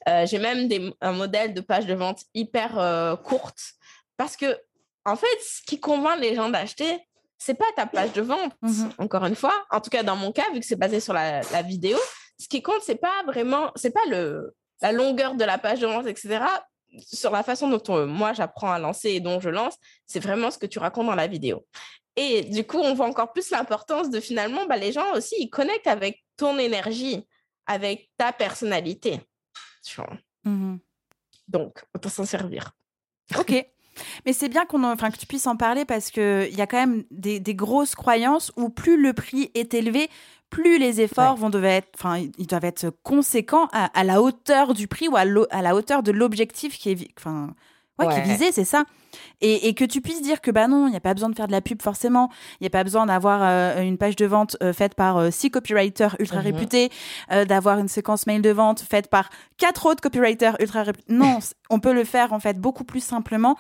Euh, 0.09 0.25
j'ai 0.27 0.39
même 0.39 0.69
des, 0.69 0.95
un 1.01 1.13
modèle 1.13 1.53
de 1.53 1.61
page 1.61 1.87
de 1.87 1.95
vente 1.95 2.23
hyper 2.33 2.79
euh, 2.79 3.17
courte 3.17 3.75
parce 4.17 4.37
que, 4.37 4.59
en 5.05 5.17
fait, 5.17 5.39
ce 5.41 5.63
qui 5.67 5.81
convainc 5.81 6.21
les 6.21 6.35
gens 6.35 6.49
d'acheter, 6.49 6.99
c'est 7.39 7.55
pas 7.55 7.67
ta 7.77 7.87
page 7.87 8.13
de 8.13 8.23
vente, 8.23 8.53
mmh 8.63 8.89
encore 8.99 9.25
une 9.25 9.37
fois. 9.37 9.55
En 9.71 9.81
tout 9.81 9.91
cas, 9.91 10.03
dans 10.03 10.17
mon 10.17 10.33
cas, 10.33 10.51
vu 10.53 10.61
que 10.61 10.67
c'est 10.67 10.77
basé 10.77 11.01
sur 11.01 11.13
la, 11.13 11.41
la, 11.53 11.63
vidéo, 11.63 11.99
ce 12.39 12.49
qui 12.49 12.63
compte, 12.63 12.83
c'est 12.83 13.01
pas 13.01 13.23
vraiment, 13.27 13.71
c'est 13.75 13.93
pas 13.93 14.05
le, 14.09 14.55
la 14.81 14.93
longueur 14.93 15.35
de 15.35 15.45
la 15.45 15.59
page 15.59 15.81
de 15.81 15.87
vente, 15.87 16.07
etc 16.07 16.45
sur 17.01 17.31
la 17.31 17.43
façon 17.43 17.69
dont 17.69 18.07
moi 18.07 18.33
j'apprends 18.33 18.73
à 18.73 18.79
lancer 18.79 19.11
et 19.11 19.21
dont 19.21 19.41
je 19.41 19.51
lance, 19.51 19.77
c'est 20.07 20.21
vraiment 20.21 20.51
ce 20.51 20.59
que 20.59 20.67
tu 20.67 20.79
racontes 20.79 21.07
dans 21.07 21.15
la 21.15 21.27
vidéo. 21.27 21.65
Et 22.17 22.43
du 22.43 22.67
coup, 22.67 22.79
on 22.79 22.95
voit 22.95 23.07
encore 23.07 23.33
plus 23.33 23.51
l'importance 23.51 24.11
de 24.11 24.19
finalement, 24.19 24.67
bah, 24.67 24.77
les 24.77 24.91
gens 24.91 25.13
aussi, 25.15 25.37
ils 25.39 25.51
connectent 25.51 25.87
avec 25.87 26.25
ton 26.37 26.59
énergie, 26.59 27.25
avec 27.67 28.11
ta 28.17 28.33
personnalité. 28.33 29.21
Mmh 30.45 30.77
Donc, 31.47 31.85
autant 31.95 32.09
s'en 32.09 32.25
servir. 32.25 32.73
Ok. 33.39 33.65
Mais 34.25 34.33
c'est 34.33 34.49
bien 34.49 34.65
qu'on 34.65 34.85
enfin, 34.85 35.11
que 35.11 35.17
tu 35.17 35.27
puisses 35.27 35.47
en 35.47 35.57
parler 35.57 35.85
parce 35.85 36.11
qu'il 36.11 36.55
y 36.55 36.61
a 36.61 36.67
quand 36.67 36.79
même 36.79 37.05
des, 37.11 37.41
des, 37.41 37.55
grosses 37.55 37.95
croyances 37.95 38.53
où 38.57 38.69
plus 38.69 39.01
le 39.01 39.13
prix 39.13 39.51
est 39.55 39.75
élevé, 39.75 40.09
plus 40.51 40.79
les 40.79 41.01
efforts 41.01 41.37
vont 41.37 41.51
devoir 41.51 41.73
être, 41.73 41.89
enfin, 41.95 42.19
ils 42.39 42.47
doivent 42.47 42.65
être 42.65 42.91
conséquents 43.03 43.69
à, 43.73 44.05
la 44.05 44.23
hauteur 44.23 44.75
du 44.75 44.89
prix 44.89 45.09
ou 45.09 45.17
à, 45.17 45.25
à 45.51 45.63
la 45.63 45.75
hauteur 45.75 46.03
de 46.03 46.13
l'objectif 46.13 46.79
qui 46.79 46.91
est, 46.91 47.09
enfin, 47.19 47.55
ouais, 47.99 48.09
qui 48.09 48.21
est 48.21 48.23
visé, 48.23 48.53
c'est 48.53 48.65
ça. 48.65 48.85
Et, 49.41 49.69
et, 49.69 49.75
que 49.75 49.85
tu 49.85 50.01
puisses 50.01 50.23
dire 50.23 50.41
que 50.41 50.51
bah 50.51 50.69
non, 50.69 50.87
il 50.87 50.91
n'y 50.91 50.97
a 50.97 51.01
pas 51.01 51.15
besoin 51.15 51.31
de 51.31 51.35
faire 51.35 51.47
de 51.47 51.53
la 51.53 51.61
pub 51.61 51.81
forcément, 51.83 52.31
il 52.61 52.65
n'y 52.65 52.67
a 52.67 52.71
pas 52.71 52.85
besoin 52.85 53.07
d'avoir 53.07 53.41
euh, 53.43 53.83
une 53.83 53.97
page 53.97 54.17
de 54.17 54.27
vente 54.27 54.57
euh, 54.63 54.73
faite 54.73 54.95
par 54.95 55.17
euh, 55.17 55.31
six 55.31 55.51
copywriters 55.51 56.17
ultra 56.19 56.39
mhm. 56.39 56.45
réputés, 56.45 56.91
d'avoir 57.47 57.79
une 57.79 57.89
séquence 57.89 58.27
mail 58.27 58.43
de 58.43 58.51
vente 58.51 58.81
faite 58.81 59.09
par 59.09 59.31
quatre 59.57 59.87
autres 59.87 60.01
copywriters 60.01 60.57
ultra 60.61 60.83
réputés. 60.83 61.05
Non, 61.09 61.39
on 61.71 61.81
peut 61.81 61.93
le 61.93 62.05
faire 62.05 62.33
en 62.33 62.41
fait 62.41 62.59
beaucoup 62.59 62.85
plus 62.85 63.03
simplement 63.03 63.57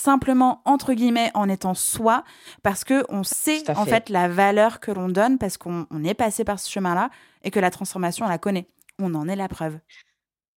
simplement 0.00 0.62
entre 0.64 0.94
guillemets 0.94 1.30
en 1.34 1.48
étant 1.48 1.74
soi 1.74 2.24
parce 2.62 2.84
que 2.84 3.04
on 3.08 3.22
sait 3.22 3.68
en 3.70 3.84
fait 3.84 4.08
la 4.08 4.28
valeur 4.28 4.80
que 4.80 4.90
l'on 4.90 5.08
donne 5.08 5.38
parce 5.38 5.58
qu'on 5.58 5.86
est 6.04 6.14
passé 6.14 6.44
par 6.44 6.58
ce 6.58 6.70
chemin-là 6.70 7.10
et 7.42 7.50
que 7.50 7.60
la 7.60 7.70
transformation 7.70 8.26
on 8.26 8.28
la 8.28 8.38
connaît. 8.38 8.68
On 8.98 9.14
en 9.14 9.28
est 9.28 9.36
la 9.36 9.48
preuve. 9.48 9.78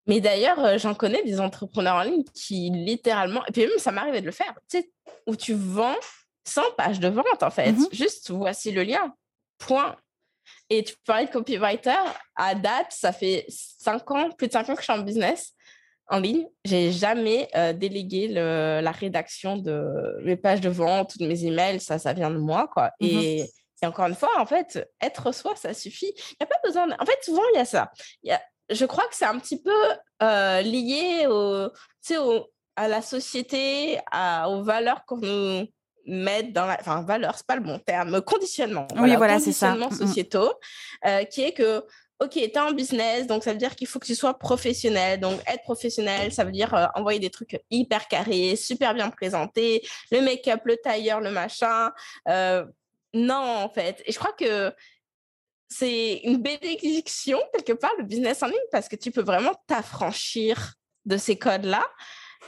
Mais 0.07 0.19
d'ailleurs, 0.19 0.59
euh, 0.59 0.77
j'en 0.77 0.95
connais 0.95 1.23
des 1.23 1.39
entrepreneurs 1.39 1.95
en 1.95 2.03
ligne 2.03 2.23
qui 2.33 2.69
littéralement, 2.73 3.45
et 3.47 3.51
puis 3.51 3.61
même 3.61 3.77
ça 3.77 3.91
m'arrive 3.91 4.19
de 4.19 4.25
le 4.25 4.31
faire, 4.31 4.53
tu 4.69 4.79
sais, 4.79 4.91
où 5.27 5.35
tu 5.35 5.53
vends 5.53 5.95
sans 6.43 6.69
page 6.77 6.99
de 6.99 7.07
vente, 7.07 7.41
en 7.41 7.49
fait. 7.49 7.71
Mmh 7.71 7.87
Juste, 7.93 8.31
voici 8.31 8.71
le 8.71 8.83
lien. 8.83 9.15
Point. 9.59 9.95
Et 10.69 10.83
tu 10.83 10.93
parlais 11.05 11.27
de 11.27 11.31
copywriter. 11.31 11.95
À 12.35 12.53
date, 12.53 12.87
ça 12.89 13.13
fait 13.13 13.45
cinq 13.47 14.11
ans, 14.11 14.29
plus 14.31 14.47
de 14.47 14.51
cinq 14.51 14.69
ans 14.69 14.75
que 14.75 14.81
je 14.81 14.91
suis 14.91 14.93
en 14.93 15.03
business 15.03 15.53
en 16.13 16.19
ligne. 16.19 16.47
J'ai 16.63 16.91
jamais 16.91 17.49
euh, 17.55 17.73
délégué 17.73 18.27
la 18.27 18.91
rédaction 18.91 19.57
de 19.57 20.17
mes 20.23 20.37
pages 20.37 20.61
de 20.61 20.69
vente 20.69 21.17
de 21.17 21.27
mes 21.27 21.45
emails. 21.45 21.79
Ça, 21.79 21.97
ça 21.99 22.13
vient 22.13 22.29
de 22.29 22.37
moi, 22.37 22.69
quoi. 22.71 22.91
Mmh 22.99 23.05
et, 23.05 23.49
encore 23.85 24.05
une 24.05 24.15
fois, 24.15 24.29
en 24.39 24.45
fait, 24.45 24.89
être 25.01 25.33
soi, 25.33 25.57
ça 25.57 25.73
suffit. 25.73 26.13
Il 26.15 26.37
n'y 26.39 26.43
a 26.43 26.45
pas 26.45 26.55
besoin. 26.63 26.87
En 27.01 27.05
fait, 27.05 27.17
souvent, 27.21 27.41
il 27.53 27.57
y 27.57 27.59
a 27.59 27.65
ça. 27.65 27.91
Y 28.23 28.31
a... 28.31 28.41
Je 28.69 28.85
crois 28.85 29.03
que 29.09 29.15
c'est 29.15 29.25
un 29.25 29.37
petit 29.39 29.61
peu 29.61 29.75
euh, 30.21 30.61
lié 30.61 31.27
au, 31.27 31.67
au, 32.17 32.47
à 32.77 32.87
la 32.87 33.01
société, 33.01 33.99
à, 34.09 34.49
aux 34.49 34.63
valeurs 34.63 35.03
qu'on 35.05 35.17
nous 35.17 35.67
mettre 36.05 36.53
dans 36.53 36.65
la... 36.65 36.77
Enfin, 36.79 37.01
valeur, 37.01 37.35
c'est 37.35 37.45
pas 37.45 37.57
le 37.57 37.61
bon 37.61 37.77
terme, 37.77 38.21
conditionnement. 38.21 38.87
Oui, 38.95 39.17
voilà, 39.17 39.39
c'est 39.39 39.51
ça. 39.51 39.73
Conditionnement 39.73 39.89
mm, 39.89 39.95
mm. 39.95 40.07
sociétaux, 40.07 40.53
euh, 41.05 41.23
qui 41.25 41.41
est 41.41 41.51
que, 41.51 41.85
OK, 42.23 42.31
tu 42.31 42.39
es 42.39 42.57
en 42.57 42.71
business, 42.71 43.27
donc 43.27 43.43
ça 43.43 43.51
veut 43.51 43.57
dire 43.57 43.75
qu'il 43.75 43.87
faut 43.87 43.99
que 43.99 44.05
tu 44.05 44.15
sois 44.15 44.37
professionnel. 44.37 45.19
Donc, 45.19 45.41
être 45.47 45.63
professionnel, 45.63 46.31
ça 46.31 46.43
veut 46.43 46.51
dire 46.51 46.73
euh, 46.73 46.85
envoyer 46.95 47.19
des 47.19 47.29
trucs 47.29 47.59
hyper 47.69 48.07
carrés, 48.07 48.55
super 48.55 48.93
bien 48.93 49.09
présentés, 49.09 49.85
le 50.11 50.21
make-up, 50.21 50.61
le 50.65 50.77
tailleur, 50.77 51.19
le 51.21 51.31
machin. 51.31 51.91
Euh, 52.27 52.65
non, 53.13 53.35
en 53.35 53.69
fait. 53.69 54.01
Et 54.05 54.11
je 54.11 54.19
crois 54.19 54.33
que 54.33 54.73
c'est 55.67 56.21
une 56.23 56.37
bénédiction, 56.37 57.39
quelque 57.53 57.73
part, 57.73 57.91
le 57.97 58.03
business 58.03 58.41
en 58.43 58.47
ligne, 58.47 58.57
parce 58.71 58.87
que 58.87 58.95
tu 58.95 59.11
peux 59.11 59.23
vraiment 59.23 59.53
t'affranchir 59.67 60.73
de 61.05 61.17
ces 61.17 61.37
codes-là. 61.37 61.85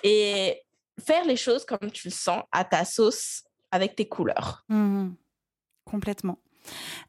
Et 0.04 0.62
faire 1.06 1.26
les 1.26 1.38
choses 1.38 1.66
comme 1.66 1.92
tu 1.92 2.08
le 2.08 2.14
sens, 2.14 2.44
à 2.52 2.64
ta 2.64 2.86
sauce, 2.86 3.44
avec 3.72 3.96
tes 3.96 4.08
couleurs. 4.08 4.64
Mmh 4.70 5.10
complètement. 5.86 6.40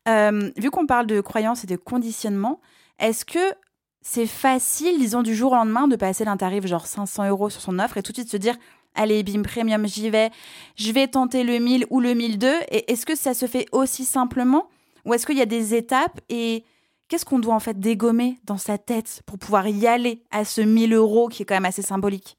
Vu 0.07 0.71
qu'on 0.71 0.87
parle 0.87 1.07
de 1.07 1.21
croyances 1.21 1.64
et 1.64 1.66
de 1.66 1.77
conditionnement, 1.77 2.61
est-ce 2.99 3.25
que 3.25 3.55
c'est 4.03 4.27
facile, 4.27 4.99
disons, 4.99 5.23
du 5.23 5.35
jour 5.35 5.53
au 5.53 5.57
lendemain, 5.57 5.88
de 5.88 5.97
passer 5.97 6.25
d'un 6.25 6.37
tarif 6.37 6.64
genre 6.66 6.87
500 6.87 7.29
euros 7.29 7.51
sur 7.51 7.61
son 7.61 7.79
offre 7.81 7.97
et 7.97 8.03
tout 8.03 8.12
de 8.12 8.19
suite 8.19 8.31
se 8.31 8.37
dire 8.37 8.57
allez, 8.95 9.23
bim, 9.23 9.42
premium, 9.42 9.87
j'y 9.87 10.11
vais, 10.11 10.31
je 10.77 10.90
vais 10.92 11.09
tenter 11.09 11.45
le 11.45 11.59
1000 11.59 11.87
ou 11.90 12.01
le 12.01 12.14
1002 12.14 12.53
Et 12.71 12.92
est-ce 12.92 13.07
que 13.07 13.14
ça 13.14 13.35
se 13.35 13.47
fait 13.47 13.66
aussi 13.73 14.05
simplement 14.05 14.69
Ou 15.05 15.14
est-ce 15.14 15.27
qu'il 15.27 15.37
y 15.37 15.42
a 15.42 15.47
des 15.47 15.75
étapes 15.75 16.21
et 16.29 16.64
qu'est-ce 17.09 17.25
qu'on 17.25 17.38
doit 17.38 17.55
en 17.55 17.61
fait 17.61 17.79
dégommer 17.79 18.38
dans 18.45 18.59
sa 18.59 18.79
tête 18.79 19.23
pour 19.27 19.38
pouvoir 19.38 19.69
y 19.69 19.87
aller 19.87 20.23
à 20.31 20.45
ce 20.45 20.61
1000 20.61 20.95
euros 20.95 21.29
qui 21.29 21.42
est 21.42 21.47
quand 21.47 21.55
même 21.55 21.64
assez 21.64 21.83
symbolique? 21.83 22.38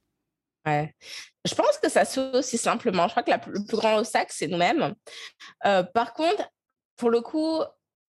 Ouais. 0.65 0.93
Je 1.45 1.55
pense 1.55 1.77
que 1.81 1.89
ça 1.89 2.03
se 2.03 2.19
fait 2.19 2.37
aussi 2.37 2.57
simplement. 2.57 3.07
Je 3.07 3.13
crois 3.13 3.23
que 3.23 3.31
le 3.31 3.65
plus 3.65 3.77
grand 3.77 3.97
obstacle, 3.97 4.31
c'est 4.35 4.47
nous-mêmes. 4.47 4.95
Euh, 5.65 5.83
par 5.83 6.13
contre, 6.13 6.49
pour 6.97 7.09
le 7.09 7.21
coup, 7.21 7.61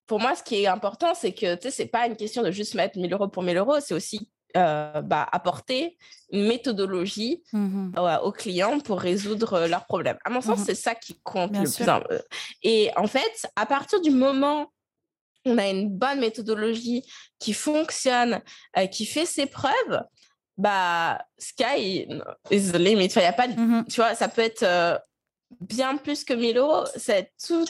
pour 0.07 0.20
moi, 0.20 0.35
ce 0.35 0.42
qui 0.42 0.62
est 0.62 0.66
important, 0.66 1.14
c'est 1.14 1.33
que 1.33 1.57
ce 1.61 1.83
n'est 1.83 1.88
pas 1.88 2.07
une 2.07 2.16
question 2.16 2.42
de 2.42 2.51
juste 2.51 2.74
mettre 2.74 2.98
1000 2.98 3.12
euros 3.12 3.29
pour 3.29 3.42
1000 3.42 3.57
euros, 3.59 3.79
c'est 3.81 3.94
aussi 3.94 4.29
euh, 4.57 5.03
bah, 5.03 5.29
apporter 5.31 5.98
une 6.33 6.46
méthodologie 6.46 7.42
mmh 7.53 7.98
aux 8.22 8.33
clients 8.33 8.81
pour 8.81 8.98
résoudre 8.98 9.66
leurs 9.66 9.85
problèmes. 9.85 10.16
À 10.24 10.31
mon 10.31 10.40
sens, 10.40 10.61
mmh 10.61 10.64
c'est 10.64 10.74
ça 10.74 10.94
qui 10.94 11.20
compte 11.20 11.53
le 11.55 11.70
plus. 11.70 12.18
Et 12.62 12.90
en 12.96 13.07
fait, 13.07 13.46
à 13.57 13.66
partir 13.66 14.01
du 14.01 14.11
moment 14.11 14.72
où 15.44 15.51
on 15.51 15.59
a 15.59 15.68
une 15.68 15.90
bonne 15.90 16.20
méthodologie 16.20 17.05
qui 17.38 17.53
fonctionne, 17.53 18.40
euh, 18.79 18.87
qui 18.87 19.05
fait 19.05 19.27
ses 19.27 19.44
preuves, 19.44 20.03
bah, 20.57 21.18
sky 21.37 22.09
is 22.51 22.72
the 22.72 22.77
limit. 22.77 23.09
y 23.09 23.18
a 23.18 23.33
pas 23.35 23.48
mmh 23.48 23.85
Tu 23.90 23.96
vois, 23.96 24.14
ça 24.14 24.29
peut 24.29 24.42
être 24.42 24.62
euh, 24.62 24.98
bien 25.61 25.98
plus 25.98 26.24
que 26.24 26.33
1000 26.33 26.57
euros. 26.57 26.85
C'est 26.96 27.33
tout 27.46 27.66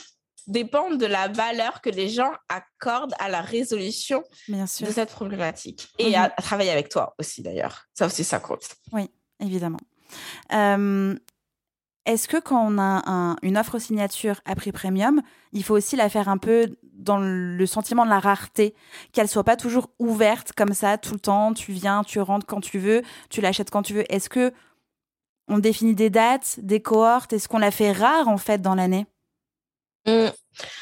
dépend 0.47 0.91
de 0.91 1.07
la 1.07 1.29
valeur 1.29 1.81
que 1.81 1.91
les 1.91 2.09
gens 2.09 2.33
accordent 2.49 3.15
à 3.19 3.29
la 3.29 3.41
résolution 3.41 4.23
de 4.49 4.67
cette 4.67 5.11
problématique. 5.11 5.89
Et 5.99 6.11
mmh 6.11 6.15
à, 6.17 6.31
travailler 6.31 6.71
avec 6.71 6.89
toi 6.89 7.15
aussi, 7.19 7.43
d'ailleurs. 7.43 7.87
Ça 7.95 8.07
aussi, 8.07 8.25
ça 8.25 8.41
compte. 8.41 8.67
Oui, 8.93 9.11
évidemment. 9.41 9.79
Euh, 10.53 11.15
est-ce 12.07 12.27
que 12.27 12.39
quand 12.39 12.67
on 12.67 12.79
a 12.79 13.37
une 13.43 13.59
offre 13.59 13.79
signature 13.79 14.41
à 14.47 14.55
prix 14.55 14.73
premium, 14.73 15.21
il 15.53 15.63
faut 15.63 15.75
aussi 15.75 15.95
la 15.95 16.09
faire 16.09 16.31
un 16.31 16.39
peu 16.39 16.75
dans 16.95 17.19
le 17.19 17.67
sentiment 17.67 18.05
de 18.05 18.11
la 18.11 18.19
rareté, 18.19 18.75
qu'elle 19.13 19.29
soit 19.29 19.45
pas 19.45 19.57
toujours 19.57 19.91
ouverte 19.99 20.53
comme 20.53 20.73
ça 20.73 20.97
tout 20.97 21.13
le 21.13 21.21
temps, 21.21 21.53
tu 21.53 21.73
viens, 21.73 22.03
tu 22.05 22.19
rentres 22.21 22.47
quand 22.47 22.61
tu 22.61 22.79
veux, 22.79 23.03
tu 23.29 23.43
l'achètes 23.43 23.71
quand 23.71 23.83
tu 23.83 23.93
veux. 23.93 24.11
Est-ce 24.13 24.31
que 24.31 24.53
on 25.49 25.59
définit 25.59 25.95
des 25.95 26.11
dates, 26.11 26.61
des 26.61 26.81
cohortes? 26.81 27.35
Est-ce 27.35 27.47
qu'on 27.47 27.59
la 27.59 27.71
fait 27.71 27.93
rare 27.93 28.29
en 28.29 28.39
fait 28.39 28.63
dans 28.63 28.75
l'année? 28.75 29.07
Mmh. 30.09 30.33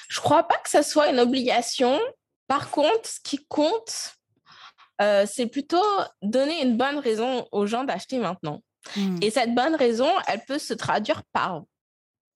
Je 0.09 0.21
crois 0.21 0.45
pas 0.45 0.57
que 0.59 0.71
ce 0.71 0.83
soit 0.83 1.11
une 1.11 1.21
obligation. 1.21 1.99
Par 2.49 2.71
contre, 2.71 3.07
ce 3.07 3.21
qui 3.23 3.45
compte, 3.47 4.15
euh, 5.03 5.27
c'est 5.31 5.47
plutôt 5.47 5.83
donner 6.23 6.63
une 6.63 6.77
bonne 6.77 6.99
raison 6.99 7.47
aux 7.53 7.67
gens 7.67 7.85
d'acheter 7.85 8.19
maintenant. 8.19 8.63
Mmh. 8.97 9.19
Et 9.23 9.31
cette 9.31 9.55
bonne 9.55 9.75
raison, 9.75 10.09
elle 10.29 10.45
peut 10.47 10.59
se 10.59 10.75
traduire 10.75 11.23
par 11.33 11.63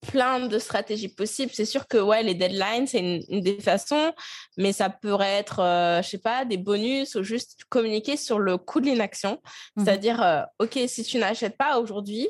plein 0.08 0.46
de 0.46 0.58
stratégies 0.58 1.08
possibles. 1.08 1.52
C'est 1.54 1.64
sûr 1.64 1.86
que 1.86 1.98
ouais, 1.98 2.22
les 2.22 2.34
deadlines, 2.34 2.86
c'est 2.86 3.00
une, 3.00 3.40
des 3.40 3.60
façons, 3.60 4.12
mais 4.56 4.72
ça 4.72 4.88
pourrait 4.88 5.38
être, 5.38 5.56
je 5.56 5.62
euh, 5.62 6.02
je 6.02 6.08
sais 6.08 6.18
pas, 6.18 6.44
des 6.44 6.56
bonus 6.56 7.14
ou 7.14 7.22
juste 7.22 7.64
communiquer 7.68 8.16
sur 8.16 8.38
le 8.38 8.56
coût 8.56 8.80
de 8.80 8.86
l'inaction. 8.86 9.40
Mmh 9.76 9.84
C'est-à-dire, 9.84 10.22
euh, 10.22 10.42
OK, 10.58 10.78
si 10.86 11.02
tu 11.02 11.18
n'achètes 11.18 11.56
pas 11.56 11.78
aujourd'hui, 11.78 12.28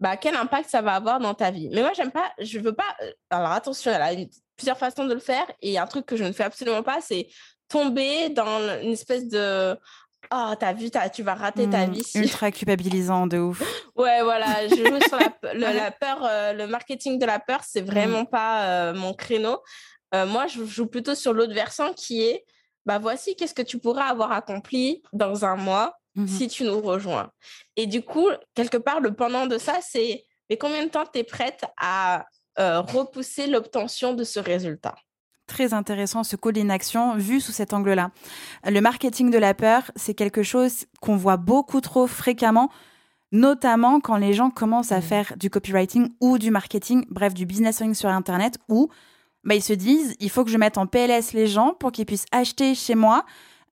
bah, 0.00 0.16
quel 0.16 0.36
impact 0.36 0.70
ça 0.70 0.82
va 0.82 0.94
avoir 0.94 1.18
dans 1.18 1.34
ta 1.34 1.50
vie. 1.50 1.68
Mais 1.72 1.82
moi, 1.82 1.92
j'aime 1.94 2.10
pas, 2.10 2.32
je 2.38 2.58
veux 2.58 2.74
pas. 2.74 2.96
Euh, 3.02 3.12
alors 3.30 3.52
attention, 3.52 3.90
il 3.90 4.20
y 4.20 4.24
a 4.24 4.26
plusieurs 4.56 4.78
façons 4.78 5.04
de 5.04 5.14
le 5.14 5.20
faire. 5.20 5.46
Et 5.62 5.78
un 5.78 5.86
truc 5.86 6.06
que 6.06 6.16
je 6.16 6.24
ne 6.24 6.32
fais 6.32 6.44
absolument 6.44 6.82
pas, 6.82 7.00
c'est 7.00 7.28
tomber 7.68 8.28
dans 8.30 8.80
une 8.80 8.92
espèce 8.92 9.28
de 9.28 9.76
oh, 10.32 10.54
t'as 10.58 10.72
vu, 10.72 10.90
tu 11.12 11.22
vas 11.22 11.34
rater 11.34 11.68
ta 11.68 11.86
mmh, 11.86 11.92
vie. 11.92 12.10
Ultra 12.14 12.50
culpabilisant, 12.50 13.26
de 13.26 13.38
ouf. 13.38 13.60
ouais, 13.96 14.22
voilà, 14.22 14.66
je 14.68 14.74
joue 14.74 15.00
sur 15.08 15.18
la, 15.54 15.90
peur, 15.90 16.18
euh, 16.24 16.52
le 16.52 16.66
marketing 16.66 17.18
de 17.18 17.26
la 17.26 17.38
peur, 17.38 17.60
c'est 17.64 17.80
vraiment 17.80 18.22
mmh. 18.22 18.30
pas 18.30 18.64
euh, 18.64 18.94
mon 18.94 19.14
créneau. 19.14 19.60
Euh, 20.14 20.26
moi, 20.26 20.46
je 20.46 20.64
joue 20.64 20.86
plutôt 20.86 21.14
sur 21.14 21.32
l'autre 21.32 21.54
versant 21.54 21.92
qui 21.92 22.22
est, 22.22 22.44
bah 22.86 22.98
voici 22.98 23.36
qu'est-ce 23.36 23.54
que 23.54 23.62
tu 23.62 23.78
pourras 23.78 24.04
avoir 24.04 24.32
accompli 24.32 25.02
dans 25.12 25.44
un 25.44 25.56
mois 25.56 25.94
mmh 26.18 26.26
si 26.26 26.48
tu 26.48 26.64
nous 26.64 26.80
rejoins. 26.80 27.30
Et 27.76 27.86
du 27.86 28.02
coup, 28.02 28.28
quelque 28.54 28.76
part, 28.76 29.00
le 29.00 29.14
pendant 29.14 29.46
de 29.46 29.56
ça, 29.56 29.78
c'est, 29.80 30.24
mais 30.50 30.58
combien 30.58 30.84
de 30.84 30.90
temps 30.90 31.04
tu 31.10 31.20
es 31.20 31.24
prête 31.24 31.64
à 31.78 32.26
repousser 32.56 33.46
l'obtention 33.46 34.14
de 34.14 34.24
ce 34.24 34.40
résultat? 34.40 34.96
Très 35.46 35.72
intéressant 35.72 36.24
ce 36.24 36.36
call 36.36 36.58
inaction 36.58 37.16
vu 37.16 37.40
sous 37.40 37.52
cet 37.52 37.72
angle-là. 37.72 38.10
Le 38.64 38.80
marketing 38.80 39.30
de 39.30 39.38
la 39.38 39.54
peur, 39.54 39.90
c'est 39.96 40.12
quelque 40.12 40.42
chose 40.42 40.84
qu'on 41.00 41.16
voit 41.16 41.38
beaucoup 41.38 41.80
trop 41.80 42.06
fréquemment, 42.06 42.68
notamment 43.32 44.00
quand 44.00 44.16
les 44.16 44.34
gens 44.34 44.50
commencent 44.50 44.92
à 44.92 44.98
mmh. 44.98 45.02
faire 45.02 45.32
du 45.36 45.48
copywriting 45.48 46.10
ou 46.20 46.36
du 46.36 46.50
marketing, 46.50 47.06
bref, 47.08 47.32
du 47.32 47.46
business 47.46 47.82
sur 47.94 48.10
Internet, 48.10 48.58
où 48.68 48.90
bah, 49.44 49.54
ils 49.54 49.62
se 49.62 49.72
disent, 49.72 50.16
il 50.20 50.28
faut 50.28 50.44
que 50.44 50.50
je 50.50 50.58
mette 50.58 50.76
en 50.76 50.86
PLS 50.86 51.32
les 51.32 51.46
gens 51.46 51.72
pour 51.72 51.92
qu'ils 51.92 52.06
puissent 52.06 52.26
acheter 52.32 52.74
chez 52.74 52.94
moi. 52.94 53.24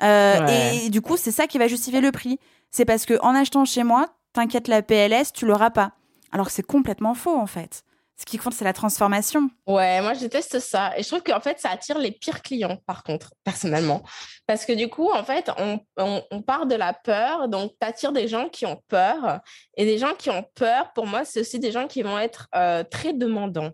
Euh, 0.03 0.85
et, 0.85 0.91
du 0.91 1.01
coup, 1.01 1.17
c'est 1.17 1.31
ça 1.31 1.47
qui 1.47 1.59
va 1.59 1.69
justifier 1.69 2.01
le 2.01 2.13
prix. 2.13 2.39
C'est 2.71 2.85
parce 2.85 3.07
que 3.07 3.19
en 3.23 3.35
achetant 3.35 3.65
chez 3.65 3.85
moi, 3.85 4.09
t'inquiète 4.33 4.69
la 4.69 4.83
PLS, 4.83 5.33
tu 5.33 5.47
l'auras 5.47 5.71
pas. 5.71 5.93
Alors 6.33 6.47
que 6.47 6.53
c'est 6.53 6.67
complètement 6.67 7.15
faux 7.15 7.37
en 7.37 7.47
fait. 7.47 7.85
Ce 8.19 8.25
qui 8.25 8.39
compte, 8.39 8.55
c'est 8.55 8.65
la 8.65 8.73
transformation. 8.73 9.51
Ouais, 9.67 10.01
moi, 10.01 10.15
je 10.15 10.21
déteste 10.21 10.59
ça. 10.59 10.97
Et 10.97 11.03
je 11.03 11.09
trouve 11.09 11.23
qu'en 11.23 11.41
fait, 11.41 11.61
ça 11.61 11.69
attire 11.71 11.99
les 11.99 12.13
pires 12.13 12.41
clients, 12.41 12.79
par 12.87 13.03
contre, 13.03 13.35
personnellement. 13.45 14.03
Parce 14.47 14.65
que 14.65 14.73
du 14.73 14.89
coup, 14.89 15.11
en 15.13 15.23
fait, 15.23 15.51
on, 15.59 15.81
on, 15.99 16.41
part 16.41 16.65
de 16.65 16.75
la 16.77 16.95
peur. 16.95 17.49
Donc, 17.49 17.73
tu 17.79 17.87
attires 17.87 18.13
des 18.13 18.27
gens 18.27 18.49
qui 18.49 18.65
ont 18.65 18.81
peur. 18.89 19.41
Et 19.77 19.85
des 19.85 19.99
gens 19.99 20.15
qui 20.15 20.31
ont 20.31 20.45
peur, 20.55 20.93
pour 20.95 21.07
moi, 21.07 21.27
c'est 21.27 21.41
aussi 21.41 21.59
des 21.59 21.71
gens 21.71 21.87
qui 21.87 22.01
vont 22.01 22.19
être 22.19 22.49
euh, 22.55 22.85
très 22.85 23.13
demandants. 23.13 23.73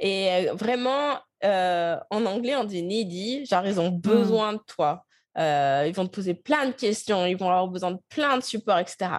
Et 0.00 0.48
euh, 0.48 0.54
vraiment, 0.54 1.20
euh, 1.44 1.96
en 2.10 2.26
anglais, 2.26 2.56
on 2.56 2.64
dit 2.64 2.82
needy, 2.82 3.46
genre, 3.46 3.64
ils 3.64 3.78
ont 3.78 3.92
mmh. 3.92 4.00
besoin 4.00 4.52
de 4.54 4.60
toi. 4.66 5.04
Euh, 5.36 5.84
ils 5.86 5.94
vont 5.94 6.06
te 6.06 6.14
poser 6.14 6.34
plein 6.34 6.66
de 6.66 6.72
questions, 6.72 7.26
ils 7.26 7.36
vont 7.36 7.48
avoir 7.48 7.68
besoin 7.68 7.92
de 7.92 7.98
plein 8.08 8.38
de 8.38 8.42
supports, 8.42 8.78
etc. 8.78 9.10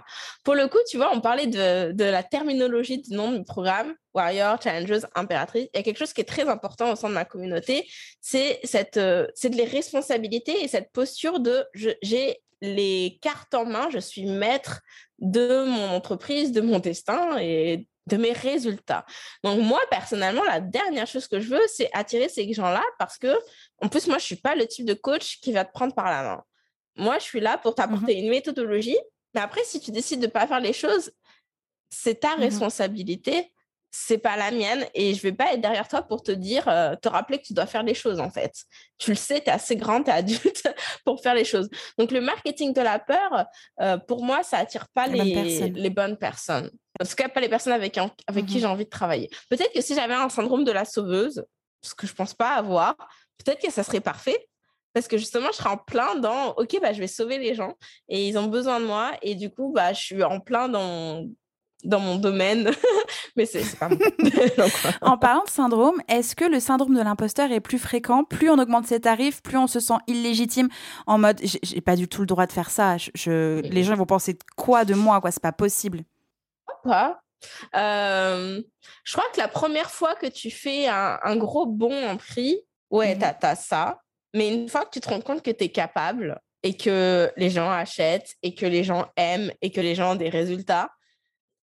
Pour 0.43 0.55
le 0.55 0.67
coup, 0.67 0.79
tu 0.89 0.97
vois, 0.97 1.11
on 1.13 1.21
parlait 1.21 1.47
de, 1.47 2.03
la 2.03 2.23
terminologie 2.23 3.01
du 3.01 3.13
nom 3.13 3.31
du 3.31 3.43
programme, 3.43 3.93
Warrior, 4.13 4.61
Challenges, 4.61 5.05
Impératrice. 5.15 5.69
Il 5.73 5.77
y 5.77 5.79
a 5.79 5.83
quelque 5.83 5.99
chose 5.99 6.11
qui 6.11 6.21
est 6.21 6.25
très 6.25 6.49
important 6.49 6.91
au 6.91 6.95
sein 6.95 7.09
de 7.09 7.13
ma 7.13 7.25
communauté, 7.25 7.87
c'est 8.19 8.59
cette, 8.63 8.97
euh, 8.97 9.27
c'est 9.35 9.49
de 9.49 9.55
les 9.55 9.65
responsabilités 9.65 10.63
et 10.63 10.67
cette 10.67 10.91
posture 10.91 11.39
de 11.39 11.65
j'ai 12.01 12.41
les 12.61 13.17
cartes 13.21 13.53
en 13.53 13.65
main, 13.65 13.89
je 13.89 13.99
suis 13.99 14.25
maître 14.25 14.81
de 15.19 15.63
mon 15.63 15.89
entreprise, 15.89 16.51
de 16.51 16.59
mon 16.59 16.79
destin 16.79 17.37
et 17.37 17.87
de 18.09 18.17
mes 18.17 18.33
résultats. 18.33 19.05
Donc 19.43 19.59
moi, 19.59 19.79
personnellement, 19.89 20.43
la 20.43 20.59
dernière 20.59 21.07
chose 21.07 21.27
que 21.27 21.39
je 21.39 21.49
veux, 21.49 21.67
c'est 21.67 21.89
attirer 21.93 22.29
ces 22.29 22.51
gens-là 22.53 22.83
parce 22.97 23.17
que, 23.17 23.33
en 23.81 23.89
plus, 23.89 24.07
moi, 24.07 24.17
je 24.17 24.25
suis 24.25 24.35
pas 24.35 24.55
le 24.55 24.67
type 24.67 24.85
de 24.85 24.93
coach 24.93 25.39
qui 25.41 25.51
va 25.51 25.65
te 25.65 25.71
prendre 25.71 25.93
par 25.93 26.05
la 26.05 26.23
main. 26.23 26.43
Moi, 26.95 27.17
je 27.19 27.23
suis 27.23 27.39
là 27.39 27.57
pour 27.57 27.75
t'apporter 27.75 28.15
mmh 28.15 28.23
une 28.25 28.29
méthodologie. 28.29 28.97
Mais 29.33 29.41
après, 29.41 29.63
si 29.63 29.79
tu 29.79 29.91
décides 29.91 30.21
de 30.21 30.27
pas 30.27 30.47
faire 30.47 30.59
les 30.59 30.73
choses, 30.73 31.11
c'est 31.89 32.21
ta 32.21 32.35
mmh 32.35 32.39
responsabilité 32.41 33.51
c'est 33.91 34.19
pas 34.19 34.37
la 34.37 34.51
mienne 34.51 34.85
et 34.93 35.13
je 35.15 35.21
vais 35.21 35.31
pas 35.31 35.53
être 35.53 35.61
derrière 35.61 35.87
toi 35.87 36.03
pour 36.03 36.21
te 36.21 36.31
dire, 36.31 36.67
euh, 36.67 36.95
te 36.95 37.09
rappeler 37.09 37.39
que 37.39 37.43
tu 37.43 37.53
dois 37.53 37.65
faire 37.65 37.83
les 37.83 37.93
choses 37.93 38.19
en 38.19 38.29
fait. 38.29 38.53
Tu 38.97 39.11
le 39.11 39.15
sais, 39.15 39.41
tu 39.41 39.47
es 39.47 39.53
assez 39.53 39.75
grand, 39.75 40.03
tu 40.03 40.09
es 40.09 40.13
adulte 40.13 40.63
pour 41.05 41.21
faire 41.21 41.33
les 41.33 41.45
choses. 41.45 41.69
Donc 41.97 42.11
le 42.11 42.21
marketing 42.21 42.73
de 42.73 42.81
la 42.81 42.99
peur, 42.99 43.45
euh, 43.81 43.97
pour 43.97 44.23
moi, 44.23 44.43
ça 44.43 44.57
attire 44.57 44.87
pas 44.89 45.07
les, 45.07 45.69
les, 45.69 45.89
bonnes 45.89 46.17
personnes. 46.17 46.69
En 47.01 47.05
tout 47.05 47.15
cas, 47.15 47.29
pas 47.29 47.39
les 47.39 47.49
personnes 47.49 47.73
avec, 47.73 47.97
avec 47.97 48.45
qui 48.45 48.57
mmh 48.57 48.59
j'ai 48.59 48.65
envie 48.65 48.85
de 48.85 48.89
travailler. 48.89 49.29
Peut-être 49.49 49.73
que 49.73 49.81
si 49.81 49.95
j'avais 49.95 50.13
un 50.13 50.29
syndrome 50.29 50.63
de 50.63 50.71
la 50.71 50.85
sauveuse, 50.85 51.43
ce 51.81 51.95
que 51.95 52.05
je 52.05 52.13
pense 52.13 52.33
pas 52.33 52.55
avoir, 52.55 52.95
peut-être 53.43 53.61
que 53.61 53.71
ça 53.71 53.83
serait 53.83 54.01
parfait. 54.01 54.47
Parce 54.93 55.07
que 55.07 55.17
justement, 55.17 55.49
je 55.51 55.57
serais 55.57 55.69
en 55.69 55.77
plein 55.77 56.15
dans, 56.15 56.53
OK, 56.53 56.77
bah, 56.81 56.93
je 56.93 56.99
vais 56.99 57.07
sauver 57.07 57.37
les 57.37 57.53
gens 57.53 57.75
et 58.07 58.27
ils 58.27 58.37
ont 58.39 58.47
besoin 58.47 58.79
de 58.79 58.85
moi. 58.85 59.11
Et 59.21 59.35
du 59.35 59.51
coup, 59.51 59.71
bah, 59.71 59.93
je 59.93 60.01
suis 60.01 60.23
en 60.23 60.39
plein 60.39 60.67
dans, 60.67 61.29
dans 61.83 61.99
mon 61.99 62.15
domaine, 62.15 62.71
mais 63.35 63.45
c'est 63.45 63.77
pas 63.77 63.89
En 65.01 65.17
parlant 65.17 65.43
de 65.43 65.49
syndrome, 65.49 66.01
est-ce 66.07 66.35
que 66.35 66.45
le 66.45 66.59
syndrome 66.59 66.95
de 66.95 67.01
l'imposteur 67.01 67.51
est 67.51 67.61
plus 67.61 67.79
fréquent? 67.79 68.23
Plus 68.23 68.49
on 68.49 68.59
augmente 68.59 68.87
ses 68.87 68.99
tarifs, 68.99 69.41
plus 69.41 69.57
on 69.57 69.67
se 69.67 69.79
sent 69.79 69.95
illégitime 70.07 70.67
en 71.07 71.17
mode 71.17 71.39
j'ai 71.41 71.81
pas 71.81 71.95
du 71.95 72.07
tout 72.07 72.21
le 72.21 72.27
droit 72.27 72.45
de 72.45 72.51
faire 72.51 72.69
ça. 72.69 72.97
Je, 72.97 73.61
les 73.61 73.83
gens 73.83 73.95
vont 73.95 74.05
penser 74.05 74.37
quoi 74.57 74.85
de 74.85 74.93
moi 74.93 75.21
quoi? 75.21 75.31
C'est 75.31 75.41
pas 75.41 75.51
possible. 75.51 76.03
Pas. 76.83 77.21
Euh, 77.75 78.61
je 79.03 79.13
crois 79.13 79.29
que 79.33 79.39
la 79.39 79.47
première 79.47 79.89
fois 79.89 80.15
que 80.15 80.27
tu 80.27 80.51
fais 80.51 80.87
un, 80.87 81.35
gros 81.37 81.65
bond 81.65 82.07
en 82.07 82.17
prix, 82.17 82.59
ouais, 82.89 83.15
mmh. 83.15 83.19
t'as 83.19 83.49
as 83.49 83.55
ça. 83.55 84.01
Mais 84.33 84.53
une 84.53 84.69
fois 84.69 84.85
que 84.85 84.91
tu 84.91 84.99
te 84.99 85.09
rends 85.09 85.21
compte 85.21 85.41
que 85.41 85.51
tu 85.51 85.63
es 85.63 85.69
capable 85.69 86.39
et 86.61 86.75
que 86.75 87.31
les 87.37 87.49
gens 87.49 87.71
achètent 87.71 88.35
et 88.43 88.53
que 88.53 88.65
les 88.65 88.83
gens 88.83 89.07
aiment 89.15 89.51
et 89.61 89.71
que 89.71 89.81
les 89.81 89.95
gens 89.95 90.11
ont 90.11 90.15
des 90.15 90.29
résultats, 90.29 90.89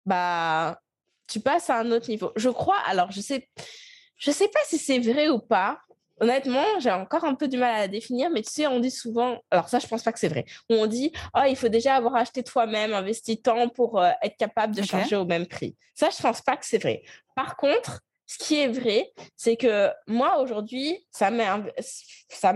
bah, 0.06 0.80
tu 1.26 1.40
passes 1.40 1.70
à 1.70 1.78
un 1.78 1.90
autre 1.90 2.08
niveau. 2.08 2.32
Je 2.36 2.48
crois, 2.48 2.78
alors 2.86 3.10
je 3.10 3.20
sais, 3.20 3.48
je 4.16 4.30
sais 4.30 4.48
pas 4.48 4.60
si 4.66 4.78
c'est 4.78 4.98
vrai 4.98 5.28
ou 5.28 5.38
pas. 5.38 5.78
Honnêtement, 6.20 6.64
j'ai 6.78 6.92
encore 6.92 7.24
un 7.24 7.34
peu 7.34 7.48
du 7.48 7.56
mal 7.56 7.74
à 7.74 7.78
la 7.80 7.88
définir, 7.88 8.30
mais 8.30 8.42
tu 8.42 8.50
sais, 8.50 8.66
on 8.68 8.78
dit 8.78 8.90
souvent, 8.90 9.42
alors 9.50 9.68
ça, 9.68 9.80
je 9.80 9.86
pense 9.88 10.04
pas 10.04 10.12
que 10.12 10.20
c'est 10.20 10.28
vrai. 10.28 10.44
On 10.70 10.86
dit, 10.86 11.12
oh, 11.36 11.40
il 11.48 11.56
faut 11.56 11.68
déjà 11.68 11.96
avoir 11.96 12.14
acheté 12.14 12.44
toi-même, 12.44 12.94
investi 12.94 13.42
tant 13.42 13.68
pour 13.68 14.00
euh, 14.00 14.10
être 14.22 14.36
capable 14.36 14.76
de 14.76 14.82
charger 14.82 15.16
au 15.16 15.24
même 15.24 15.46
prix. 15.46 15.76
Ça, 15.92 16.10
je 16.16 16.22
pense 16.22 16.40
pas 16.40 16.56
que 16.56 16.66
c'est 16.66 16.78
vrai. 16.78 17.02
Par 17.34 17.56
contre, 17.56 18.00
ce 18.26 18.38
qui 18.38 18.60
est 18.60 18.68
vrai, 18.68 19.12
c'est 19.36 19.56
que 19.56 19.90
moi, 20.06 20.40
aujourd'hui, 20.40 21.04
ça 21.10 21.30
m'est 21.30 21.44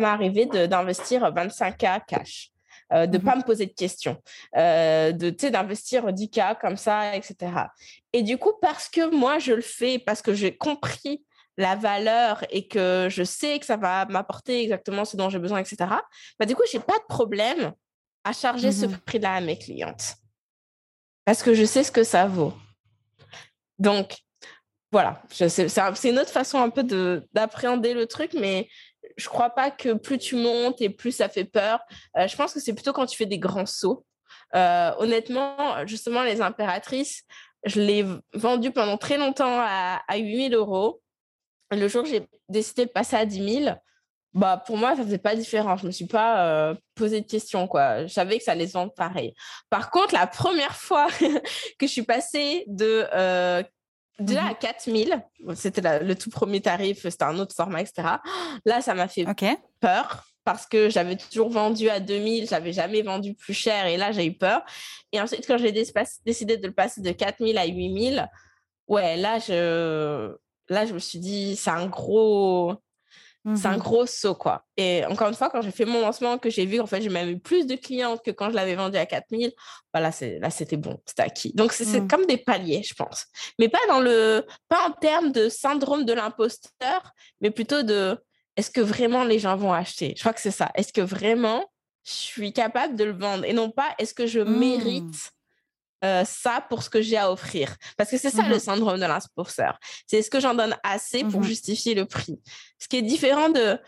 arrivé 0.06 0.46
d'investir 0.46 1.22
25K 1.22 2.02
cash. 2.06 2.52
Euh, 2.92 3.07
de 3.07 3.18
ne 3.18 3.22
mmh 3.22 3.24
pas 3.27 3.37
me 3.37 3.42
poser 3.42 3.66
de 3.66 3.74
questions, 3.74 4.16
euh, 4.57 5.12
de 5.12 5.31
d'investir 5.51 6.11
10K 6.11 6.59
comme 6.59 6.79
ça, 6.79 7.14
etc. 7.14 7.53
Et 8.14 8.22
du 8.22 8.38
coup, 8.38 8.53
parce 8.62 8.88
que 8.88 9.14
moi, 9.14 9.38
je 9.38 9.53
le 9.53 9.61
fais, 9.61 9.98
parce 9.98 10.22
que 10.22 10.33
j'ai 10.33 10.57
compris 10.57 11.22
la 11.59 11.77
valeur 11.77 12.42
et 12.51 12.66
que 12.66 13.09
je 13.11 13.24
sais 13.24 13.59
que 13.59 13.66
ça 13.66 13.77
va 13.77 14.07
m'apporter 14.07 14.62
exactement 14.62 15.05
ce 15.05 15.18
dont 15.18 15.29
j'ai 15.29 15.38
besoin, 15.38 15.59
etc., 15.59 15.77
bah, 16.38 16.46
du 16.46 16.55
coup, 16.55 16.62
je 16.70 16.79
n'ai 16.79 16.83
pas 16.83 16.98
de 16.98 17.07
problème 17.09 17.72
à 18.24 18.33
charger 18.33 18.72
ce 18.72 18.87
mmh 18.87 18.98
prix-là 19.05 19.35
à 19.35 19.40
mes 19.42 19.59
clientes. 19.59 20.14
Parce 21.27 21.42
que 21.42 21.53
je 21.53 21.66
sais 21.66 21.85
ce 21.85 21.92
que 21.92 22.05
ça 22.05 22.27
vaut. 22.27 22.55
Donc, 23.79 24.16
voilà, 24.90 25.22
c'est 25.31 26.09
une 26.09 26.18
autre 26.18 26.31
façon 26.31 26.59
un 26.59 26.70
peu 26.70 26.83
d'appréhender 27.35 27.92
le 27.92 28.07
truc, 28.07 28.33
mais 28.33 28.66
je 29.16 29.29
crois 29.29 29.51
pas 29.51 29.71
que 29.71 29.94
plus 29.94 30.18
tu 30.18 30.37
montes 30.37 30.81
et 30.81 30.90
plus 30.90 31.12
ça 31.12 31.29
fait 31.29 31.44
peur. 31.44 31.81
Euh, 32.16 32.27
je 32.27 32.37
pense 32.37 32.55
que 32.55 32.61
c'est 32.61 32.75
plutôt 32.75 32.92
quand 32.92 33.07
tu 33.07 33.16
fais 33.16 33.27
des 33.27 33.38
grands 33.38 33.66
sauts. 33.66 34.05
Euh, 34.55 34.92
honnêtement, 34.99 35.87
justement, 35.87 36.23
les 36.23 36.40
impératrices, 36.40 37.25
je 37.64 37.81
l'ai 37.81 38.05
vendu 38.35 38.71
pendant 38.71 38.97
très 38.97 39.18
longtemps 39.18 39.59
à, 39.61 40.03
à 40.07 40.16
8000 40.16 40.55
euros. 40.55 41.01
Le 41.71 41.87
jour 41.88 42.03
où 42.03 42.07
j'ai 42.07 42.27
décidé 42.49 42.87
de 42.87 42.90
passer 42.90 43.16
à 43.16 43.27
10 43.27 43.62
000, 43.64 43.77
bah, 44.35 44.62
pour 44.64 44.77
moi, 44.77 44.94
ça 44.97 45.03
faisait 45.03 45.18
pas 45.18 45.35
différent. 45.35 45.77
Je 45.77 45.87
me 45.87 45.90
suis 45.90 46.07
pas 46.07 46.47
euh, 46.47 46.75
posé 46.94 47.21
de 47.21 47.27
questions, 47.27 47.66
quoi. 47.66 48.07
Je 48.07 48.12
savais 48.12 48.38
que 48.38 48.44
ça 48.44 48.53
allait 48.53 48.68
se 48.68 48.94
pareil. 48.94 49.35
Par 49.68 49.90
contre, 49.90 50.14
la 50.14 50.27
première 50.27 50.77
fois 50.77 51.09
que 51.79 51.87
je 51.87 51.92
suis 51.92 52.03
passée 52.03 52.64
de 52.68 53.07
Déjà 54.18 54.46
à 54.46 54.54
4000, 54.54 55.22
c'était 55.54 56.00
le 56.00 56.14
tout 56.16 56.31
premier 56.31 56.61
tarif, 56.61 57.02
c'était 57.02 57.24
un 57.24 57.38
autre 57.38 57.54
format, 57.54 57.83
etc. 57.83 58.09
Là, 58.64 58.81
ça 58.81 58.94
m'a 58.94 59.07
fait 59.07 59.24
peur 59.81 60.24
parce 60.44 60.66
que 60.66 60.88
j'avais 60.88 61.16
toujours 61.16 61.50
vendu 61.50 61.88
à 61.88 62.00
2000, 62.00 62.48
j'avais 62.48 62.72
jamais 62.72 63.02
vendu 63.02 63.35
plus 63.35 63.54
cher 63.54 63.87
et 63.87 63.96
là, 63.96 64.12
j'ai 64.12 64.26
eu 64.26 64.33
peur. 64.33 64.62
Et 65.12 65.20
ensuite, 65.20 65.46
quand 65.46 65.59
j'ai 65.59 65.72
décidé 65.72 66.57
de 66.57 66.66
le 66.66 66.72
passer 66.72 67.00
de 67.00 67.12
4000 67.12 67.59
à 67.59 67.66
8000, 67.66 68.28
ouais, 68.88 69.16
là, 69.16 69.38
je, 69.38 70.35
là, 70.68 70.87
je 70.87 70.94
me 70.94 70.98
suis 70.98 71.18
dit, 71.18 71.54
c'est 71.54 71.70
un 71.70 71.87
gros, 71.87 72.74
c'est 73.55 73.66
un 73.66 73.77
mmh 73.77 73.81
gros 73.81 74.07
saut, 74.07 74.35
quoi. 74.35 74.64
Et 74.77 75.05
encore 75.07 75.29
une 75.29 75.35
fois, 75.35 75.48
quand 75.48 75.62
j'ai 75.62 75.70
fait 75.70 75.85
mon 75.85 76.01
lancement, 76.01 76.38
que 76.38 76.51
j'ai 76.51 76.66
vu, 76.66 76.81
en 76.81 76.87
fait, 76.87 77.01
j'ai 77.01 77.09
même 77.09 77.29
eu 77.29 77.38
plus 77.38 77.66
de 77.66 77.77
clientes 77.77 78.22
que 78.22 78.31
quand 78.31 78.51
je 78.51 78.55
l'avais 78.55 78.74
vendu 78.74 78.98
à 78.98 79.07
4000, 79.07 79.53
bah 79.92 80.01
là, 80.01 80.11
c'était 80.12 80.77
bon, 80.77 81.01
c'était 81.07 81.22
acquis. 81.22 81.53
Donc, 81.55 81.72
c'est 81.72 82.01
mmh. 82.01 82.09
comme 82.09 82.27
des 82.27 82.37
paliers, 82.37 82.83
je 82.83 82.94
pense. 82.94 83.27
Mais 83.59 83.68
pas 83.68 83.79
dans 83.88 84.01
le, 84.01 84.44
pas 84.68 84.88
en 84.88 84.92
termes 84.92 85.33
de 85.33 85.48
syndrome 85.48 86.05
de 86.05 86.12
l'imposteur, 86.12 87.12
mais 87.40 87.51
plutôt 87.51 87.83
de, 87.83 88.18
est-ce 88.57 88.70
que 88.70 88.81
vraiment 88.81 89.24
les 89.24 89.38
gens 89.38 89.57
vont 89.57 89.72
acheter? 89.72 90.14
Je 90.16 90.20
crois 90.20 90.33
que 90.35 90.40
c'est 90.40 90.51
ça. 90.51 90.70
Est-ce 90.74 90.92
que 90.92 91.01
vraiment 91.01 91.64
je 92.05 92.12
suis 92.12 92.53
capable 92.53 92.96
de 92.96 93.05
le 93.05 93.12
vendre? 93.12 93.44
Et 93.44 93.53
non 93.53 93.70
pas, 93.70 93.94
est-ce 93.98 94.14
que 94.14 94.27
je 94.27 94.40
mmh. 94.40 94.59
mérite 94.59 95.33
euh, 96.04 96.24
ça 96.24 96.64
pour 96.68 96.82
ce 96.82 96.90
que 96.90 97.02
j'ai 97.02 97.16
à 97.16 97.32
offrir. 97.32 97.76
Parce 97.96 98.11
que 98.11 98.18
c'est 98.18 98.30
ça 98.30 98.46
le 98.48 98.56
mmh 98.56 98.61
syndrome 98.61 99.00
de 99.00 99.06
l'imposteur. 99.06 99.78
C'est 100.06 100.18
est-ce 100.18 100.30
que 100.30 100.40
j'en 100.40 100.54
donne 100.54 100.76
assez 100.82 101.24
pour 101.24 101.40
mmh 101.40 101.44
justifier 101.44 101.94
le 101.94 102.04
prix. 102.04 102.40
Ce 102.78 102.87
qui 102.87 102.98
est 102.98 103.02
différent 103.02 103.48
de 103.48 103.78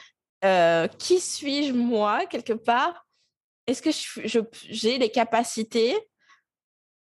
euh, 0.45 0.89
qui 0.89 1.21
suis-je 1.21 1.73
moi, 1.73 2.27
quelque 2.27 2.53
part? 2.53 3.07
Est-ce 3.67 3.83
que 3.83 3.91
j'ai 4.69 4.99
les 4.99 5.11
capacités 5.11 5.97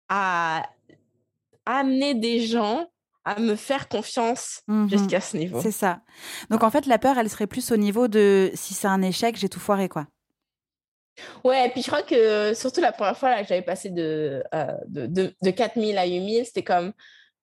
à 0.09 0.69
amener 1.67 2.15
des 2.15 2.47
gens 2.47 2.87
à 3.25 3.39
me 3.41 3.57
faire 3.57 3.89
confiance 3.89 4.63
mmh 4.69 4.89
jusqu'à 4.89 5.21
ce 5.21 5.37
niveau? 5.37 5.61
C'est 5.61 5.73
ça. 5.73 6.03
Donc 6.51 6.63
en 6.63 6.71
fait, 6.71 6.87
la 6.87 6.99
peur, 6.99 7.19
elle 7.19 7.31
serait 7.31 7.49
plus 7.49 7.73
au 7.73 7.77
niveau 7.77 8.07
de 8.07 8.53
si 8.55 8.75
c'est 8.75 8.89
un 8.89 9.03
échec, 9.03 9.37
j'ai 9.37 9.49
tout 9.49 9.61
foiré, 9.61 9.89
quoi. 9.89 10.07
Ouais, 11.45 11.67
et 11.67 11.69
puis 11.71 11.83
je 11.83 11.89
crois 11.89 12.03
que 12.03 12.55
surtout 12.55 12.81
la 12.81 12.93
première 12.93 13.17
fois 13.17 13.31
là, 13.31 13.43
que 13.43 13.49
j'avais 13.49 13.63
passé 13.63 13.91
de, 13.91 14.43
euh, 14.55 14.67
de, 14.87 15.07
de, 15.07 15.35
de 15.43 15.51
4000 15.51 15.99
à 15.99 16.07
8000, 16.07 16.47
c'était 16.47 16.63
comme. 16.63 16.93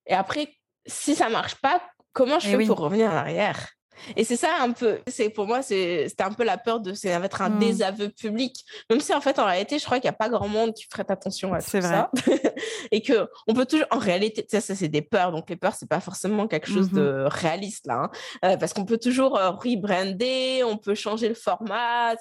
Et 0.08 0.14
après, 0.14 0.50
si 0.86 1.16
ça 1.16 1.30
marche 1.30 1.56
pas, 1.56 1.82
comment 2.14 2.40
je 2.40 2.50
eh 2.50 2.58
fais 2.58 2.66
pour 2.66 2.80
revenir 2.80 3.12
en 3.12 3.16
arrière? 3.16 3.68
Et 4.16 4.24
c'est 4.24 4.36
ça 4.36 4.50
un 4.62 4.72
peu, 4.72 5.00
c'est 5.08 5.30
pour 5.30 5.46
moi, 5.46 5.62
c'était 5.62 6.24
un 6.24 6.32
peu 6.32 6.44
la 6.44 6.58
peur 6.58 6.80
de 6.80 6.94
ça 6.94 7.20
va 7.20 7.26
être 7.26 7.42
un 7.42 7.50
mmh. 7.50 7.60
désaveu 7.60 8.10
public. 8.10 8.66
Même 8.90 9.00
si 9.00 9.14
en 9.14 9.22
fait, 9.22 9.40
en 9.40 9.46
réalité, 9.46 9.80
je 9.80 9.86
crois 9.86 10.00
qu'il 10.00 10.10
n'y 10.10 10.16
a 10.16 10.18
pas 10.18 10.30
grand 10.30 10.48
monde 10.48 10.74
qui 10.74 10.86
ferait 10.90 11.10
attention 11.10 11.54
à 11.54 11.62
tout 11.62 11.70
vrai. 11.72 11.82
ça. 11.82 12.12
et 12.92 13.02
que 13.02 13.28
on 13.48 13.54
peut 13.54 13.66
toujours, 13.66 13.88
en 13.92 13.98
réalité, 13.98 14.46
ça, 14.50 14.62
ça 14.62 14.76
c'est 14.76 14.88
des 14.88 15.02
peurs. 15.02 15.32
Donc 15.32 15.50
les 15.50 15.56
peurs, 15.56 15.76
c'est 15.76 15.90
pas 15.90 16.00
forcément 16.00 16.48
quelque 16.48 16.70
chose 16.70 16.92
de 16.92 17.02
mmh 17.02 17.28
réaliste 17.30 17.88
là, 17.88 18.04
hein. 18.04 18.12
euh, 18.46 18.58
parce 18.58 18.74
qu'on 18.74 18.86
peut 18.86 18.98
toujours 18.98 19.38
euh, 19.38 19.52
rebrander, 19.52 20.64
on 20.64 20.78
peut 20.78 20.96
changer 20.96 21.28
le 21.28 21.36
format 21.36 22.16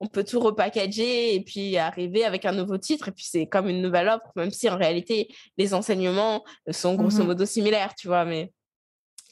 on 0.00 0.06
peut 0.06 0.24
tout 0.24 0.40
repackager 0.40 1.34
et 1.34 1.40
puis 1.40 1.76
arriver 1.76 2.24
avec 2.24 2.44
un 2.44 2.52
nouveau 2.52 2.78
titre. 2.78 3.08
Et 3.08 3.12
puis, 3.12 3.26
c'est 3.28 3.46
comme 3.46 3.68
une 3.68 3.80
nouvelle 3.80 4.08
offre, 4.08 4.30
même 4.36 4.50
si 4.50 4.68
en 4.68 4.76
réalité, 4.76 5.28
les 5.56 5.74
enseignements 5.74 6.44
sont 6.70 6.94
grosso 6.94 7.22
mmh 7.22 7.26
modo 7.26 7.46
similaires, 7.46 7.94
tu 7.94 8.08
vois. 8.08 8.24
Mais 8.24 8.52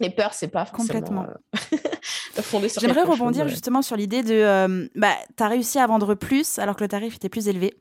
les 0.00 0.10
peurs, 0.10 0.34
c'est 0.34 0.48
pas 0.48 0.64
forcément 0.64 1.00
Complètement. 1.00 1.26
Euh, 1.54 2.42
fondé 2.42 2.68
sur 2.68 2.80
J'aimerais 2.80 3.02
rebondir 3.02 3.46
justement 3.48 3.82
sur 3.82 3.96
l'idée 3.96 4.22
de 4.22 4.34
euh, 4.34 4.88
bah, 4.96 5.14
tu 5.36 5.42
as 5.42 5.48
réussi 5.48 5.78
à 5.78 5.86
vendre 5.86 6.14
plus 6.14 6.58
alors 6.58 6.76
que 6.76 6.82
le 6.82 6.88
tarif 6.88 7.16
était 7.16 7.28
plus 7.28 7.48
élevé. 7.48 7.74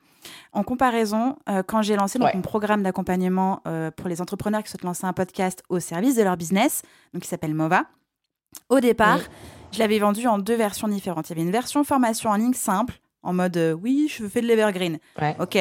En 0.54 0.64
comparaison, 0.64 1.36
euh, 1.50 1.64
quand 1.64 1.82
j'ai 1.82 1.96
lancé 1.96 2.20
mon 2.20 2.42
programme 2.42 2.84
d'accompagnement 2.84 3.62
pour 3.98 4.08
les 4.08 4.22
entrepreneurs 4.22 4.64
qui 4.64 4.70
souhaitent 4.70 4.84
lancer 4.84 5.06
un 5.06 5.14
podcast 5.14 5.64
au 5.70 5.80
service 5.80 6.16
de 6.16 6.24
leur 6.24 6.38
business, 6.38 6.82
donc 7.14 7.24
qui 7.24 7.30
s'appelle 7.30 7.54
MOVA, 7.54 7.86
au 8.70 8.80
départ, 8.80 9.20
je 9.74 9.80
l'avais 9.80 10.00
vendu 10.00 10.28
en 10.28 10.38
deux 10.38 10.56
versions 10.56 10.88
différentes. 10.88 11.30
Il 11.30 11.32
y 11.32 11.34
avait 11.34 11.42
une 11.42 11.52
version 11.52 11.84
formation 11.84 12.30
en 12.30 12.36
ligne 12.36 12.54
simple, 12.54 13.00
en 13.24 13.34
mode 13.34 13.58
euh, 13.58 13.74
oui, 13.74 14.08
je 14.10 14.28
fais 14.28 14.42
de 14.42 14.48
l'evergreen. 14.48 15.00
Ok. 15.40 15.58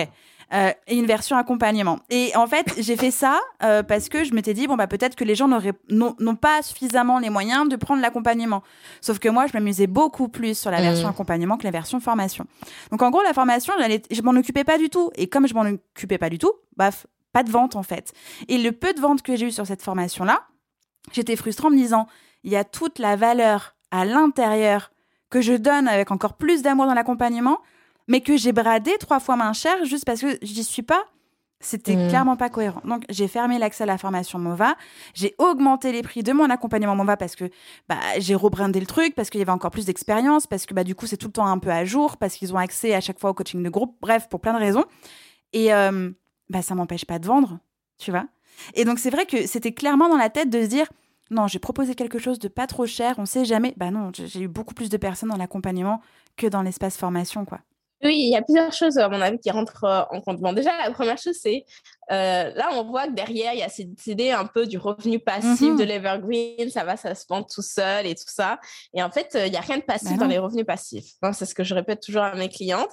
Euh, 0.53 0.71
et 0.87 0.97
une 0.97 1.07
version 1.07 1.39
accompagnement. 1.39 2.01
Et 2.11 2.33
en 2.37 2.47
fait, 2.47 2.75
j'ai 2.77 2.97
fait 2.97 3.11
ça 3.11 3.41
euh, 3.63 3.83
parce 3.83 4.11
que 4.11 4.23
je 4.23 4.35
m'étais 4.35 4.53
dit, 4.53 4.67
bon, 4.67 4.77
bah, 4.77 4.87
peut-être 4.87 5.17
que 5.17 5.25
les 5.25 5.35
gens 5.35 5.49
n'ont 5.49 6.37
pas 6.37 6.61
suffisamment 6.61 7.19
les 7.19 7.31
moyens 7.31 7.71
de 7.71 7.77
prendre 7.77 8.03
l'accompagnement. 8.03 8.63
Sauf 9.01 9.19
que 9.19 9.31
moi, 9.31 9.47
je 9.47 9.55
m'amusais 9.55 9.87
beaucoup 9.87 10.29
plus 10.29 10.59
sur 10.59 10.71
la 10.71 10.83
version 10.83 11.07
mmh. 11.07 11.11
accompagnement 11.11 11.57
que 11.57 11.65
la 11.65 11.71
version 11.71 12.01
formation. 12.01 12.45
Donc, 12.91 13.01
en 13.01 13.09
gros, 13.09 13.23
la 13.23 13.33
formation, 13.33 13.73
je 14.11 14.21
m'en 14.21 14.33
occupais 14.33 14.65
pas 14.65 14.77
du 14.77 14.91
tout. 14.91 15.11
Et 15.15 15.27
comme 15.27 15.49
je 15.49 15.55
m'en 15.55 15.63
occupais 15.63 16.19
pas 16.19 16.29
du 16.29 16.37
tout, 16.37 16.53
baf, 16.77 17.07
pas 17.33 17.43
de 17.43 17.51
vente 17.51 17.75
en 17.75 17.83
fait. 17.83 18.13
Et 18.49 18.59
le 18.59 18.73
peu 18.73 18.93
de 18.93 19.01
vente 19.01 19.23
que 19.23 19.37
j'ai 19.37 19.47
eu 19.47 19.53
sur 19.53 19.67
cette 19.67 19.81
formation-là, 19.81 20.43
j'étais 21.13 21.37
frustrée 21.37 21.69
en 21.69 21.71
me 21.71 21.77
disant, 21.77 22.07
il 22.45 22.53
y 22.53 22.57
a 22.57 22.65
toute 22.65 22.99
la 22.99 23.17
valeur 23.17 23.75
à 23.93 24.05
l'intérieur 24.05 24.91
que 25.31 25.41
je 25.41 25.53
donne 25.53 25.87
avec 25.87 26.11
encore 26.11 26.35
plus 26.35 26.63
d'amour 26.63 26.87
dans 26.87 26.95
l'accompagnement, 26.95 27.61
mais 28.09 28.21
que 28.21 28.37
j'ai 28.37 28.53
bradé 28.53 28.93
trois 28.99 29.21
fois 29.21 29.37
moins 29.37 29.53
cher 29.53 29.85
juste 29.85 30.05
parce 30.05 30.21
que 30.21 30.39
j'y 30.43 30.65
suis 30.65 30.83
pas. 30.83 31.05
C'était 31.61 31.95
mmh. 31.95 32.09
clairement 32.09 32.37
pas 32.37 32.51
cohérent. 32.51 32.81
Donc, 32.85 33.05
j'ai 33.09 33.29
fermé 33.29 33.57
l'accès 33.57 33.85
à 33.85 33.87
la 33.87 33.97
formation 33.97 34.41
MOVA. 34.41 34.75
J'ai 35.15 35.37
augmenté 35.39 35.93
les 35.93 36.03
prix 36.03 36.25
de 36.25 36.33
mon 36.33 36.51
accompagnement 36.51 36.97
MOVA 36.97 37.17
parce 37.17 37.37
que 37.37 37.45
bah, 37.89 38.01
j'ai 38.19 38.35
rebrandé 38.35 38.81
le 38.81 38.87
truc, 38.87 39.15
parce 39.15 39.31
qu'il 39.31 39.39
y 39.39 39.43
avait 39.43 39.53
encore 39.53 39.71
plus 39.71 39.87
d'expérience, 39.87 40.49
parce 40.49 40.67
que 40.67 40.75
bah, 40.75 40.83
du 40.83 40.97
coup, 40.97 41.07
c'est 41.07 41.17
tout 41.17 41.29
le 41.29 41.33
temps 41.33 41.47
un 41.47 41.59
peu 41.59 41.71
à 41.71 41.85
jour, 41.85 42.17
parce 42.17 42.35
qu'ils 42.35 42.53
ont 42.53 42.59
accès 42.59 42.95
à 42.95 43.01
chaque 43.01 43.21
fois 43.21 43.31
au 43.31 43.35
coaching 43.35 43.63
de 43.63 43.71
groupe. 43.71 43.97
Bref, 44.01 44.29
pour 44.29 44.41
plein 44.41 44.55
de 44.55 44.59
raisons. 44.59 44.85
Et 45.53 45.73
euh, 45.73 46.11
bah, 46.51 46.63
ça 46.63 46.75
m'empêche 46.75 47.05
pas 47.05 47.21
de 47.21 47.27
vendre, 47.29 47.61
tu 47.97 48.11
vois. 48.11 48.27
Et 48.75 48.85
donc, 48.85 48.99
c'est 48.99 49.11
vrai 49.11 49.25
que 49.25 49.47
c'était 49.47 49.73
clairement 49.73 50.09
dans 50.09 50.17
la 50.17 50.31
tête 50.31 50.51
de 50.51 50.63
se 50.63 50.67
dire 50.67 50.89
non, 51.33 51.49
j'ai 51.49 51.59
proposé 51.59 51.95
quelque 51.95 52.19
chose 52.19 52.39
de 52.39 52.49
pas 52.49 52.67
trop 52.67 52.87
cher, 52.87 53.15
on 53.19 53.27
sait 53.27 53.45
jamais. 53.45 53.75
Bah 53.77 53.91
non, 53.91 54.11
j'ai 54.15 54.41
eu 54.41 54.49
beaucoup 54.49 54.75
plus 54.75 54.91
de 54.91 54.97
personnes 54.97 55.31
dans 55.31 55.37
l'accompagnement 55.37 56.01
que 56.37 56.47
dans 56.47 56.63
l'espace 56.63 56.97
formation, 56.97 57.45
quoi. 57.45 57.61
Oui, 58.05 58.17
il 58.17 58.33
y 58.33 58.37
a 58.37 58.43
plusieurs 58.43 58.73
choses, 58.73 58.99
à 58.99 59.09
mon 59.09 59.21
avis, 59.21 59.39
qui 59.39 59.51
rentrent 59.51 59.85
euh, 59.85 60.03
en 60.11 60.21
compte. 60.21 60.41
Bon, 60.41 60.53
déjà, 60.53 60.77
la 60.77 60.91
première 60.91 61.19
chose, 61.19 61.37
c'est 61.41 61.65
euh, 62.11 62.53
là, 62.55 62.71
on 62.73 62.85
voit 62.85 63.07
que 63.07 63.13
derrière, 63.13 63.53
il 63.55 63.61
y 63.61 63.63
a 63.63 63.69
cette 63.69 64.07
idée 64.07 64.31
un 64.31 64.47
peu 64.47 64.67
du 64.67 64.79
revenu 64.79 65.19
passif 65.19 65.61
de 65.61 65.83
mm-hmm. 65.83 65.87
l'Evergreen, 65.87 66.71
ça 66.71 66.85
va, 66.85 66.97
ça 66.97 67.15
se 67.15 67.25
vend 67.29 67.43
tout 67.43 67.63
seul 67.63 68.07
et 68.07 68.15
tout 68.15 68.25
ça. 68.27 68.59
Et 68.95 69.03
en 69.03 69.11
fait, 69.11 69.35
euh, 69.35 69.47
il 69.47 69.53
n'y 69.53 69.57
a 69.57 69.61
rien 69.61 69.79
de 69.79 69.83
passif 69.83 70.11
bah 70.11 70.25
dans 70.25 70.27
les 70.27 70.39
revenus 70.39 70.67
passifs. 70.67 71.13
C'est 71.33 71.47
ce 71.47 71.55
que 71.55 71.65
je 71.65 71.75
répète 71.75 72.01
toujours 72.01 72.23
à 72.23 72.35
mes 72.35 72.49
clientes. 72.49 72.91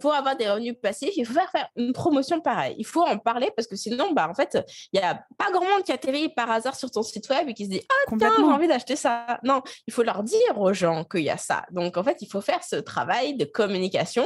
pour 0.00 0.14
avoir 0.14 0.36
des 0.36 0.50
revenus 0.50 0.74
passifs, 0.80 1.16
il 1.16 1.26
faut 1.26 1.34
faire, 1.34 1.50
faire 1.50 1.68
une 1.76 1.92
promotion 1.92 2.40
pareille. 2.40 2.74
Il 2.78 2.86
faut 2.86 3.02
en 3.02 3.18
parler 3.18 3.50
parce 3.56 3.66
que 3.66 3.76
sinon, 3.76 4.12
bah, 4.12 4.28
en 4.28 4.34
fait, 4.34 4.58
il 4.92 5.00
n'y 5.00 5.06
a 5.06 5.14
pas 5.38 5.50
grand 5.50 5.64
monde 5.64 5.82
qui 5.84 5.92
atterrit 5.92 6.28
par 6.28 6.50
hasard 6.50 6.76
sur 6.76 6.90
ton 6.90 7.02
site 7.02 7.28
web 7.30 7.48
et 7.48 7.54
qui 7.54 7.64
se 7.64 7.70
dit 7.70 7.82
Ah, 7.88 8.14
tiens, 8.18 8.32
j'ai 8.36 8.44
envie 8.44 8.68
d'acheter 8.68 8.96
ça. 8.96 9.38
Non, 9.42 9.62
il 9.86 9.92
faut 9.92 10.02
leur 10.02 10.22
dire 10.22 10.58
aux 10.58 10.72
gens 10.72 11.04
qu'il 11.04 11.22
y 11.22 11.30
a 11.30 11.38
ça. 11.38 11.64
Donc, 11.70 11.96
en 11.96 12.04
fait, 12.04 12.18
il 12.20 12.28
faut 12.28 12.40
faire 12.40 12.62
ce 12.62 12.76
travail 12.76 13.36
de 13.36 13.44
communication 13.44 14.24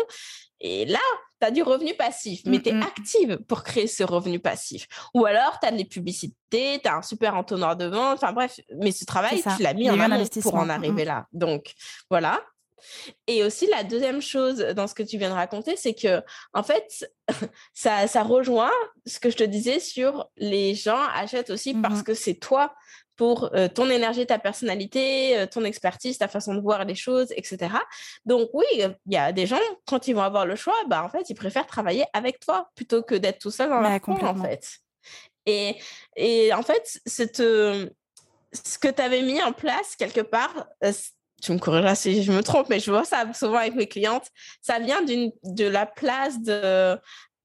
et 0.60 0.84
là, 0.86 0.98
tu 1.40 1.46
as 1.46 1.50
du 1.50 1.62
revenu 1.62 1.94
passif, 1.94 2.42
mais 2.44 2.60
tu 2.60 2.70
es 2.70 2.74
active 2.74 3.38
pour 3.46 3.62
créer 3.62 3.86
ce 3.86 4.02
revenu 4.02 4.40
passif. 4.40 4.86
Ou 5.14 5.24
alors, 5.24 5.58
tu 5.60 5.68
as 5.68 5.72
des 5.72 5.84
publicités, 5.84 6.80
tu 6.82 6.88
as 6.88 6.96
un 6.96 7.02
super 7.02 7.36
entonnoir 7.36 7.76
de 7.76 7.86
vente, 7.86 8.14
enfin 8.14 8.32
bref, 8.32 8.58
mais 8.76 8.90
ce 8.90 9.04
travail, 9.04 9.42
tu 9.56 9.62
l'as 9.62 9.74
mis 9.74 9.90
en 9.90 9.98
amont 10.00 10.24
pour 10.42 10.54
en 10.54 10.68
arriver 10.68 11.04
là. 11.04 11.26
Donc, 11.32 11.74
voilà. 12.10 12.42
Et 13.26 13.44
aussi, 13.44 13.66
la 13.66 13.82
deuxième 13.82 14.22
chose 14.22 14.58
dans 14.58 14.86
ce 14.86 14.94
que 14.94 15.02
tu 15.02 15.18
viens 15.18 15.30
de 15.30 15.34
raconter, 15.34 15.76
c'est 15.76 15.94
que, 15.94 16.22
en 16.52 16.62
fait, 16.62 17.08
ça, 17.74 18.06
ça 18.06 18.22
rejoint 18.22 18.72
ce 19.06 19.20
que 19.20 19.30
je 19.30 19.36
te 19.36 19.44
disais 19.44 19.80
sur 19.80 20.28
les 20.36 20.74
gens 20.74 21.02
achètent 21.14 21.50
aussi 21.50 21.74
parce 21.74 22.02
que 22.02 22.14
c'est 22.14 22.34
toi 22.34 22.74
pour 23.18 23.50
euh, 23.52 23.68
ton 23.68 23.90
énergie, 23.90 24.24
ta 24.24 24.38
personnalité, 24.38 25.36
euh, 25.36 25.46
ton 25.46 25.64
expertise, 25.64 26.16
ta 26.16 26.28
façon 26.28 26.54
de 26.54 26.60
voir 26.60 26.84
les 26.86 26.94
choses, 26.94 27.32
etc. 27.36 27.74
Donc 28.24 28.48
oui, 28.54 28.64
il 28.76 29.12
y 29.12 29.16
a 29.16 29.32
des 29.32 29.46
gens, 29.46 29.58
quand 29.86 30.08
ils 30.08 30.14
vont 30.14 30.22
avoir 30.22 30.46
le 30.46 30.56
choix, 30.56 30.76
bah, 30.86 31.04
en 31.04 31.10
fait, 31.10 31.28
ils 31.28 31.34
préfèrent 31.34 31.66
travailler 31.66 32.06
avec 32.14 32.38
toi 32.40 32.70
plutôt 32.76 33.02
que 33.02 33.16
d'être 33.16 33.40
tout 33.40 33.50
seul 33.50 33.68
dans 33.68 33.80
la 33.80 34.00
coin, 34.00 34.18
en 34.22 34.36
fait. 34.36 34.78
Et, 35.44 35.76
et 36.16 36.54
en 36.54 36.62
fait, 36.62 37.00
cette, 37.06 37.38
ce 37.38 38.78
que 38.78 38.88
tu 38.88 39.02
avais 39.02 39.22
mis 39.22 39.42
en 39.42 39.52
place 39.52 39.96
quelque 39.96 40.20
part, 40.20 40.66
euh, 40.84 40.92
tu 41.42 41.52
me 41.52 41.58
corrigeras 41.58 41.96
si 41.96 42.22
je 42.22 42.32
me 42.32 42.42
trompe, 42.42 42.68
mais 42.68 42.78
je 42.78 42.90
vois 42.90 43.04
ça 43.04 43.32
souvent 43.34 43.58
avec 43.58 43.74
mes 43.74 43.88
clientes, 43.88 44.28
ça 44.62 44.78
vient 44.78 45.02
de 45.02 45.66
la 45.66 45.86
place 45.86 46.40
de 46.40 46.96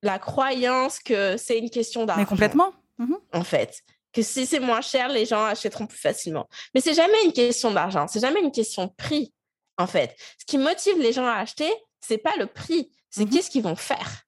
la 0.03 0.19
croyance 0.19 0.99
que 0.99 1.35
c'est 1.37 1.57
une 1.57 1.69
question 1.71 2.05
d'argent. 2.05 2.21
Mais 2.21 2.27
complètement. 2.27 2.73
Mmh 2.99 3.15
en 3.33 3.43
fait 3.43 3.81
que 4.13 4.21
si 4.21 4.45
c'est 4.45 4.59
moins 4.59 4.81
cher, 4.81 5.09
les 5.09 5.25
gens 5.25 5.43
achèteront 5.43 5.87
plus 5.87 5.97
facilement. 5.97 6.47
Mais 6.73 6.81
c'est 6.81 6.93
jamais 6.93 7.23
une 7.25 7.33
question 7.33 7.71
d'argent, 7.71 8.07
c'est 8.07 8.19
jamais 8.19 8.41
une 8.41 8.51
question 8.51 8.85
de 8.85 8.91
prix, 8.95 9.33
en 9.77 9.87
fait. 9.87 10.15
Ce 10.39 10.45
qui 10.45 10.57
motive 10.57 10.99
les 10.99 11.11
gens 11.11 11.25
à 11.25 11.33
acheter, 11.33 11.71
c'est 11.99 12.17
pas 12.17 12.33
le 12.37 12.47
prix, 12.47 12.91
c'est 13.09 13.25
mmh 13.25 13.29
qu'est-ce 13.29 13.49
qu'ils 13.49 13.63
vont 13.63 13.75
faire. 13.75 14.23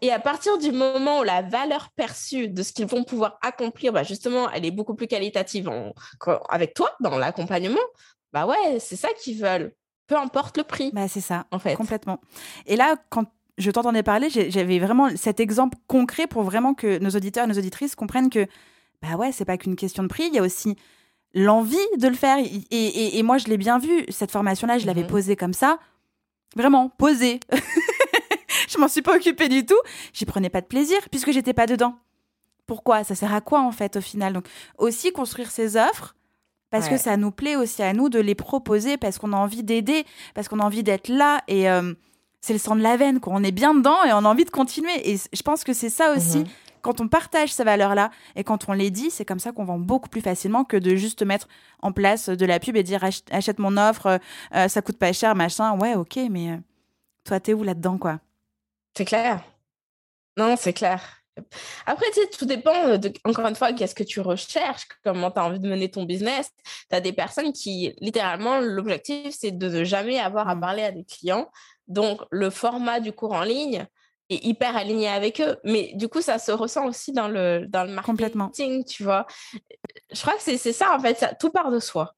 Et 0.00 0.10
à 0.10 0.18
partir 0.18 0.58
du 0.58 0.72
moment 0.72 1.20
où 1.20 1.22
la 1.24 1.42
valeur 1.42 1.90
perçue 1.94 2.48
de 2.48 2.62
ce 2.62 2.72
qu'ils 2.72 2.86
vont 2.86 3.04
pouvoir 3.04 3.38
accomplir, 3.42 3.92
bah 3.92 4.02
justement, 4.02 4.50
elle 4.50 4.64
est 4.64 4.70
beaucoup 4.70 4.94
plus 4.94 5.06
qualitative 5.06 5.70
avec 6.48 6.74
toi 6.74 6.90
dans 7.00 7.18
l'accompagnement, 7.18 7.80
bah 8.32 8.46
ouais, 8.46 8.78
c'est 8.80 8.96
ça 8.96 9.08
qu'ils 9.20 9.38
veulent. 9.38 9.74
Peu 10.06 10.16
importe 10.16 10.56
le 10.56 10.64
prix. 10.64 10.90
Bah 10.92 11.06
c'est 11.06 11.20
ça, 11.20 11.46
en 11.50 11.58
fait. 11.58 11.74
Complètement. 11.74 12.18
Et 12.66 12.76
là, 12.76 12.96
quand 13.10 13.26
je 13.58 13.70
t'entendais 13.70 14.02
parler, 14.02 14.30
j'avais 14.30 14.78
vraiment 14.78 15.14
cet 15.16 15.40
exemple 15.40 15.76
concret 15.86 16.26
pour 16.26 16.42
vraiment 16.44 16.74
que 16.74 16.98
nos 16.98 17.10
auditeurs 17.10 17.44
et 17.44 17.48
nos 17.48 17.58
auditrices 17.58 17.94
comprennent 17.94 18.30
que 18.30 18.46
bah 19.02 19.16
ouais, 19.16 19.32
c'est 19.32 19.44
pas 19.44 19.56
qu'une 19.56 19.76
question 19.76 20.02
de 20.02 20.08
prix, 20.08 20.24
il 20.26 20.34
y 20.34 20.38
a 20.38 20.42
aussi 20.42 20.76
l'envie 21.34 21.76
de 21.98 22.08
le 22.08 22.14
faire. 22.14 22.38
Et, 22.70 23.22
moi, 23.22 23.38
je 23.38 23.46
l'ai 23.46 23.56
bien 23.56 23.78
vu, 23.78 24.04
cette 24.08 24.30
formation-là, 24.30 24.78
je 24.78 24.86
l'avais 24.86 25.02
mhm. 25.02 25.08
posée 25.08 25.36
comme 25.36 25.52
ça. 25.52 25.78
Vraiment, 26.56 26.88
posée. 26.88 27.40
je 28.68 28.78
m'en 28.78 28.88
suis 28.88 29.02
pas 29.02 29.16
occupée 29.16 29.48
du 29.48 29.64
tout. 29.64 29.78
J'y 30.12 30.24
prenais 30.24 30.50
pas 30.50 30.60
de 30.60 30.66
plaisir 30.66 30.98
puisque 31.10 31.30
j'étais 31.30 31.52
pas 31.52 31.66
dedans. 31.66 31.96
Pourquoi? 32.66 33.04
Ça 33.04 33.14
sert 33.14 33.32
à 33.32 33.40
quoi 33.40 33.60
en 33.60 33.72
fait 33.72 33.96
au 33.96 34.00
final? 34.00 34.32
Donc 34.32 34.46
aussi 34.78 35.12
construire 35.12 35.50
ces 35.50 35.76
offres 35.76 36.16
parce 36.70 36.88
que 36.88 36.98
ça 36.98 37.16
nous 37.16 37.30
plaît 37.30 37.56
aussi 37.56 37.82
à 37.82 37.94
nous 37.94 38.10
de 38.10 38.18
les 38.18 38.34
proposer 38.34 38.98
parce 38.98 39.18
qu'on 39.18 39.32
a 39.32 39.36
envie 39.36 39.62
d'aider, 39.62 40.04
parce 40.34 40.48
qu'on 40.48 40.60
a 40.60 40.64
envie 40.64 40.82
d'être 40.82 41.08
là 41.08 41.40
et 41.48 41.70
euh, 41.70 41.94
c'est 42.42 42.52
le 42.52 42.58
sang 42.58 42.76
de 42.76 42.82
la 42.82 42.96
veine, 42.96 43.20
quoi. 43.20 43.32
On 43.34 43.42
est 43.42 43.52
bien 43.52 43.74
dedans 43.74 44.04
et 44.04 44.12
on 44.12 44.18
a 44.18 44.28
envie 44.28 44.44
de 44.44 44.50
continuer. 44.50 45.10
Et 45.10 45.16
je 45.16 45.42
pense 45.42 45.64
que 45.64 45.72
c'est 45.72 45.90
ça 45.90 46.12
aussi. 46.12 46.40
Mhm 46.40 46.46
quand 46.82 47.00
on 47.00 47.08
partage 47.08 47.52
ces 47.52 47.64
valeurs-là 47.64 48.10
et 48.36 48.44
quand 48.44 48.68
on 48.68 48.72
les 48.72 48.90
dit, 48.90 49.10
c'est 49.10 49.24
comme 49.24 49.38
ça 49.38 49.52
qu'on 49.52 49.64
vend 49.64 49.78
beaucoup 49.78 50.08
plus 50.08 50.20
facilement 50.20 50.64
que 50.64 50.76
de 50.76 50.96
juste 50.96 51.22
mettre 51.22 51.48
en 51.82 51.92
place 51.92 52.28
de 52.28 52.46
la 52.46 52.60
pub 52.60 52.76
et 52.76 52.82
dire 52.82 53.04
achète 53.30 53.58
mon 53.58 53.76
offre, 53.76 54.06
euh, 54.06 54.18
euh, 54.54 54.68
ça 54.68 54.82
coûte 54.82 54.98
pas 54.98 55.12
cher, 55.12 55.34
machin. 55.34 55.78
Ouais, 55.78 55.94
ok, 55.94 56.18
mais 56.30 56.52
euh, 56.52 56.56
toi, 57.24 57.40
t'es 57.40 57.54
où 57.54 57.62
là-dedans, 57.62 57.98
quoi? 57.98 58.20
C'est 58.96 59.04
clair. 59.04 59.42
Non, 60.36 60.56
c'est 60.56 60.72
clair. 60.72 61.18
Après, 61.86 62.06
tu 62.12 62.20
sais, 62.20 62.28
tout 62.28 62.46
dépend, 62.46 62.98
de, 62.98 63.12
encore 63.24 63.46
une 63.46 63.54
fois, 63.54 63.72
qu'est-ce 63.72 63.94
que 63.94 64.02
tu 64.02 64.20
recherches, 64.20 64.88
comment 65.04 65.30
tu 65.30 65.38
as 65.38 65.44
envie 65.44 65.60
de 65.60 65.68
mener 65.68 65.88
ton 65.90 66.04
business. 66.04 66.50
Tu 66.90 66.96
as 66.96 67.00
des 67.00 67.12
personnes 67.12 67.52
qui, 67.52 67.94
littéralement, 68.00 68.58
l'objectif, 68.58 69.34
c'est 69.38 69.52
de 69.52 69.68
ne 69.68 69.84
jamais 69.84 70.18
avoir 70.18 70.48
à 70.48 70.56
parler 70.56 70.82
à 70.82 70.90
des 70.90 71.04
clients. 71.04 71.48
Donc, 71.86 72.20
le 72.30 72.50
format 72.50 73.00
du 73.00 73.12
cours 73.12 73.32
en 73.32 73.42
ligne, 73.42 73.86
est 74.30 74.44
hyper 74.44 74.76
aligné 74.76 75.08
avec 75.08 75.40
eux. 75.40 75.56
Mais 75.64 75.92
du 75.94 76.08
coup, 76.08 76.20
ça 76.20 76.38
se 76.38 76.52
ressent 76.52 76.86
aussi 76.86 77.12
dans 77.12 77.28
le, 77.28 77.66
dans 77.66 77.84
le 77.84 77.92
marketing, 77.92 78.84
tu 78.84 79.02
vois. 79.02 79.26
Je 80.12 80.20
crois 80.20 80.34
que 80.34 80.42
c'est 80.42 80.58
ça, 80.72 80.94
en 80.94 81.00
fait, 81.00 81.18
ça, 81.18 81.34
tout 81.34 81.50
part 81.50 81.70
de 81.70 81.78
soi, 81.78 82.14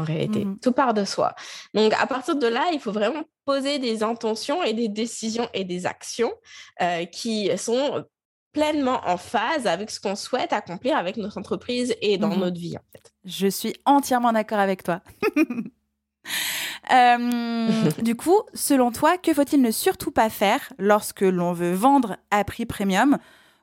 en 0.00 0.04
réalité. 0.04 0.44
Mmh 0.44 0.58
tout 0.60 0.72
part 0.72 0.94
de 0.94 1.04
soi. 1.04 1.34
Donc, 1.74 1.92
à 1.94 2.06
partir 2.06 2.36
de 2.36 2.46
là, 2.46 2.70
il 2.72 2.80
faut 2.80 2.92
vraiment 2.92 3.24
poser 3.44 3.78
des 3.78 4.02
intentions 4.02 4.62
et 4.62 4.72
des 4.72 4.88
décisions 4.88 5.48
et 5.54 5.64
des 5.64 5.86
actions 5.86 6.32
euh, 6.80 7.04
qui 7.06 7.50
sont 7.58 8.04
pleinement 8.52 9.00
en 9.06 9.16
phase 9.16 9.66
avec 9.66 9.90
ce 9.90 9.98
qu'on 9.98 10.14
souhaite 10.14 10.52
accomplir 10.52 10.96
avec 10.96 11.16
notre 11.16 11.38
entreprise 11.38 11.94
et 12.02 12.18
dans 12.18 12.28
mmh 12.28 12.40
notre 12.40 12.60
vie, 12.60 12.76
en 12.76 12.84
fait. 12.92 13.12
Je 13.24 13.48
suis 13.48 13.74
entièrement 13.84 14.32
d'accord 14.32 14.58
avec 14.58 14.82
toi. 14.82 15.00
Euh, 16.90 17.90
du 18.02 18.16
coup, 18.16 18.40
selon 18.54 18.90
toi, 18.90 19.18
que 19.18 19.32
faut-il 19.32 19.60
ne 19.60 19.70
surtout 19.70 20.10
pas 20.10 20.30
faire 20.30 20.72
lorsque 20.78 21.20
l'on 21.20 21.52
veut 21.52 21.72
vendre 21.72 22.16
à 22.30 22.44
prix 22.44 22.66
premium 22.66 23.18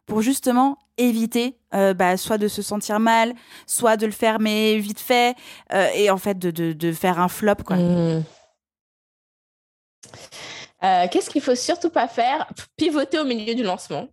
pour 0.06 0.22
justement 0.22 0.78
éviter 0.98 1.58
euh, 1.74 1.94
bah, 1.94 2.18
soit 2.18 2.38
de 2.38 2.48
se 2.48 2.62
sentir 2.62 3.00
mal, 3.00 3.34
soit 3.68 3.98
de 3.98 4.06
le 4.06 4.12
fermer 4.12 4.78
vite 4.80 5.00
fait 5.00 5.36
euh, 5.74 5.88
et 5.96 6.10
en 6.10 6.18
fait 6.18 6.38
de, 6.40 6.92
faire 6.92 7.20
un 7.20 7.28
flop 7.28 7.56
quoi? 7.66 7.78
Mmh. 7.78 8.24
Qu'est-ce 10.82 11.30
qu'il 11.30 11.42
faut 11.42 11.56
surtout 11.56 11.90
pas 11.90 12.08
faire? 12.08 12.50
Pivoter 12.78 13.20
au 13.20 13.26
milieu 13.26 13.54
du 13.54 13.64
lancement. 13.64 14.08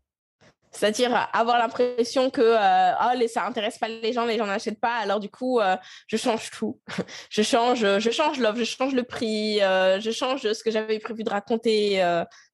C'est-à-dire 0.76 1.28
avoir 1.32 1.58
l'impression 1.58 2.28
que 2.28 2.42
euh, 2.42 2.92
oh, 3.00 3.28
ça 3.28 3.46
intéresse 3.46 3.78
pas 3.78 3.88
les 3.88 4.12
gens, 4.12 4.26
les 4.26 4.36
gens 4.36 4.46
n'achètent 4.46 4.80
pas, 4.80 4.96
alors 4.96 5.20
du 5.20 5.30
coup, 5.30 5.58
euh, 5.58 5.74
je 6.06 6.18
change 6.18 6.50
tout. 6.50 6.78
je 7.30 7.40
change, 7.40 7.98
je 7.98 8.10
change 8.10 8.38
l'offre, 8.38 8.58
je 8.58 8.64
change 8.64 8.94
le 8.94 9.02
prix, 9.02 9.62
euh, 9.62 9.98
je 10.00 10.10
change 10.10 10.52
ce 10.52 10.62
que 10.62 10.70
j'avais 10.70 10.98
prévu 10.98 11.24
de 11.24 11.30
raconter. 11.30 12.02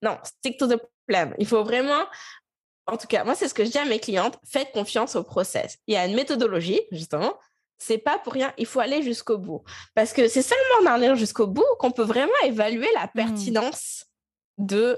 non, 0.03 0.19
stick 0.23 0.57
to 0.57 0.69
the 0.69 0.81
plan. 1.09 1.33
Il 1.39 1.47
faut 1.49 1.65
vraiment, 1.65 2.05
en 2.87 2.97
tout 2.97 3.09
cas, 3.09 3.25
moi, 3.25 3.35
c'est 3.35 3.49
ce 3.49 3.55
que 3.55 3.65
je 3.65 3.71
dis 3.71 3.79
à 3.79 3.85
mes 3.87 3.99
clientes, 3.99 4.39
faites 4.45 4.71
confiance 4.71 5.17
au 5.17 5.25
process. 5.25 5.79
Il 5.89 5.95
y 5.95 5.97
a 5.97 6.07
une 6.07 6.15
méthodologie, 6.15 6.81
justement. 6.93 7.35
C'est 7.79 7.99
pas 7.99 8.19
pour 8.19 8.35
rien, 8.35 8.53
il 8.57 8.67
faut 8.67 8.79
aller 8.79 9.03
jusqu'au 9.03 9.39
bout. 9.39 9.65
Parce 9.97 10.13
que 10.13 10.29
c'est 10.29 10.43
seulement 10.43 10.89
en 10.89 11.03
allant 11.03 11.17
jusqu'au 11.17 11.49
bout 11.49 11.67
qu'on 11.81 11.91
peut 11.91 12.05
vraiment 12.05 12.31
évaluer 12.45 12.87
la 12.95 13.07
mmh. 13.07 13.11
pertinence 13.13 14.05
de 14.59 14.97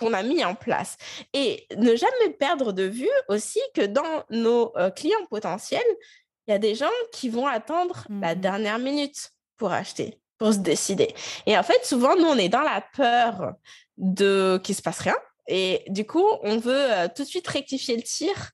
qu'on 0.00 0.14
a 0.14 0.22
mis 0.22 0.44
en 0.44 0.54
place. 0.54 0.96
Et 1.34 1.66
ne 1.76 1.94
jamais 1.94 2.30
perdre 2.38 2.72
de 2.72 2.84
vue 2.84 3.10
aussi 3.28 3.60
que 3.74 3.84
dans 3.84 4.24
nos 4.30 4.76
euh, 4.76 4.90
clients 4.90 5.26
potentiels, 5.28 5.82
il 6.46 6.52
y 6.52 6.54
a 6.54 6.58
des 6.58 6.74
gens 6.74 6.90
qui 7.12 7.28
vont 7.28 7.46
attendre 7.46 8.06
la 8.08 8.34
mmh 8.34 8.40
dernière 8.40 8.78
minute 8.78 9.30
pour 9.58 9.70
acheter, 9.72 10.18
pour 10.38 10.54
se 10.54 10.58
décider. 10.58 11.14
Et 11.46 11.56
en 11.56 11.62
fait, 11.62 11.84
souvent, 11.84 12.16
nous, 12.16 12.24
on 12.24 12.36
est 12.36 12.48
dans 12.48 12.62
la 12.62 12.82
peur 12.96 13.52
de 13.98 14.58
qu'il 14.64 14.74
se 14.74 14.82
passe 14.82 15.00
rien. 15.00 15.16
Et 15.46 15.84
du 15.88 16.06
coup, 16.06 16.26
on 16.42 16.56
veut 16.56 16.90
euh, 16.92 17.08
tout 17.14 17.22
de 17.22 17.28
suite 17.28 17.46
rectifier 17.46 17.96
le 17.96 18.02
tir 18.02 18.50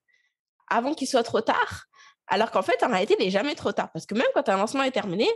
avant 0.69 0.95
qu'il 0.95 1.07
soit 1.07 1.23
trop 1.23 1.41
tard. 1.41 1.85
Alors 2.27 2.51
qu'en 2.51 2.63
fait, 2.63 2.83
en 2.83 2.89
réalité, 2.89 3.15
il 3.19 3.25
n'est 3.25 3.31
jamais 3.31 3.55
trop 3.55 3.73
tard. 3.73 3.91
Parce 3.93 4.05
que 4.05 4.15
même 4.15 4.27
quand 4.35 4.49
un 4.49 4.57
lancement 4.57 4.83
est 4.83 4.91
terminé, 4.91 5.29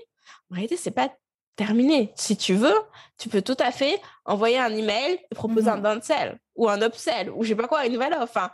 en 0.50 0.56
réalité, 0.56 0.76
c'est 0.76 0.90
pas 0.90 1.08
terminé. 1.56 2.12
Si 2.16 2.36
tu 2.36 2.54
veux, 2.54 2.74
tu 3.18 3.28
peux 3.28 3.42
tout 3.42 3.56
à 3.58 3.70
fait 3.70 4.00
envoyer 4.24 4.58
un 4.58 4.74
email 4.74 5.18
et 5.30 5.34
proposer 5.34 5.68
un 5.68 5.76
mhm. 5.76 5.82
downsell 5.82 6.38
ou 6.56 6.68
un 6.68 6.80
upsell 6.82 7.30
ou 7.30 7.42
je 7.42 7.50
sais 7.50 7.54
pas 7.54 7.68
quoi, 7.68 7.86
une 7.86 7.92
nouvelle 7.92 8.14
offre. 8.14 8.22
Enfin, 8.24 8.50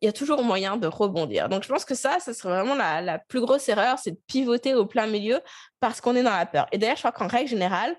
il 0.00 0.06
y 0.06 0.08
a 0.08 0.12
toujours 0.12 0.42
moyen 0.42 0.76
de 0.76 0.86
rebondir. 0.86 1.48
Donc, 1.48 1.62
je 1.62 1.68
pense 1.68 1.84
que 1.84 1.94
ça, 1.94 2.18
ce 2.18 2.32
serait 2.32 2.50
vraiment 2.50 2.74
la, 2.74 3.02
la 3.02 3.18
plus 3.18 3.40
grosse 3.40 3.68
erreur, 3.68 3.98
c'est 3.98 4.12
de 4.12 4.20
pivoter 4.26 4.74
au 4.74 4.86
plein 4.86 5.06
milieu 5.06 5.40
parce 5.80 6.00
qu'on 6.00 6.16
est 6.16 6.22
dans 6.22 6.36
la 6.36 6.46
peur. 6.46 6.66
Et 6.72 6.78
d'ailleurs, 6.78 6.96
je 6.96 7.02
crois 7.02 7.12
qu'en 7.12 7.28
règle 7.28 7.48
générale, 7.48 7.96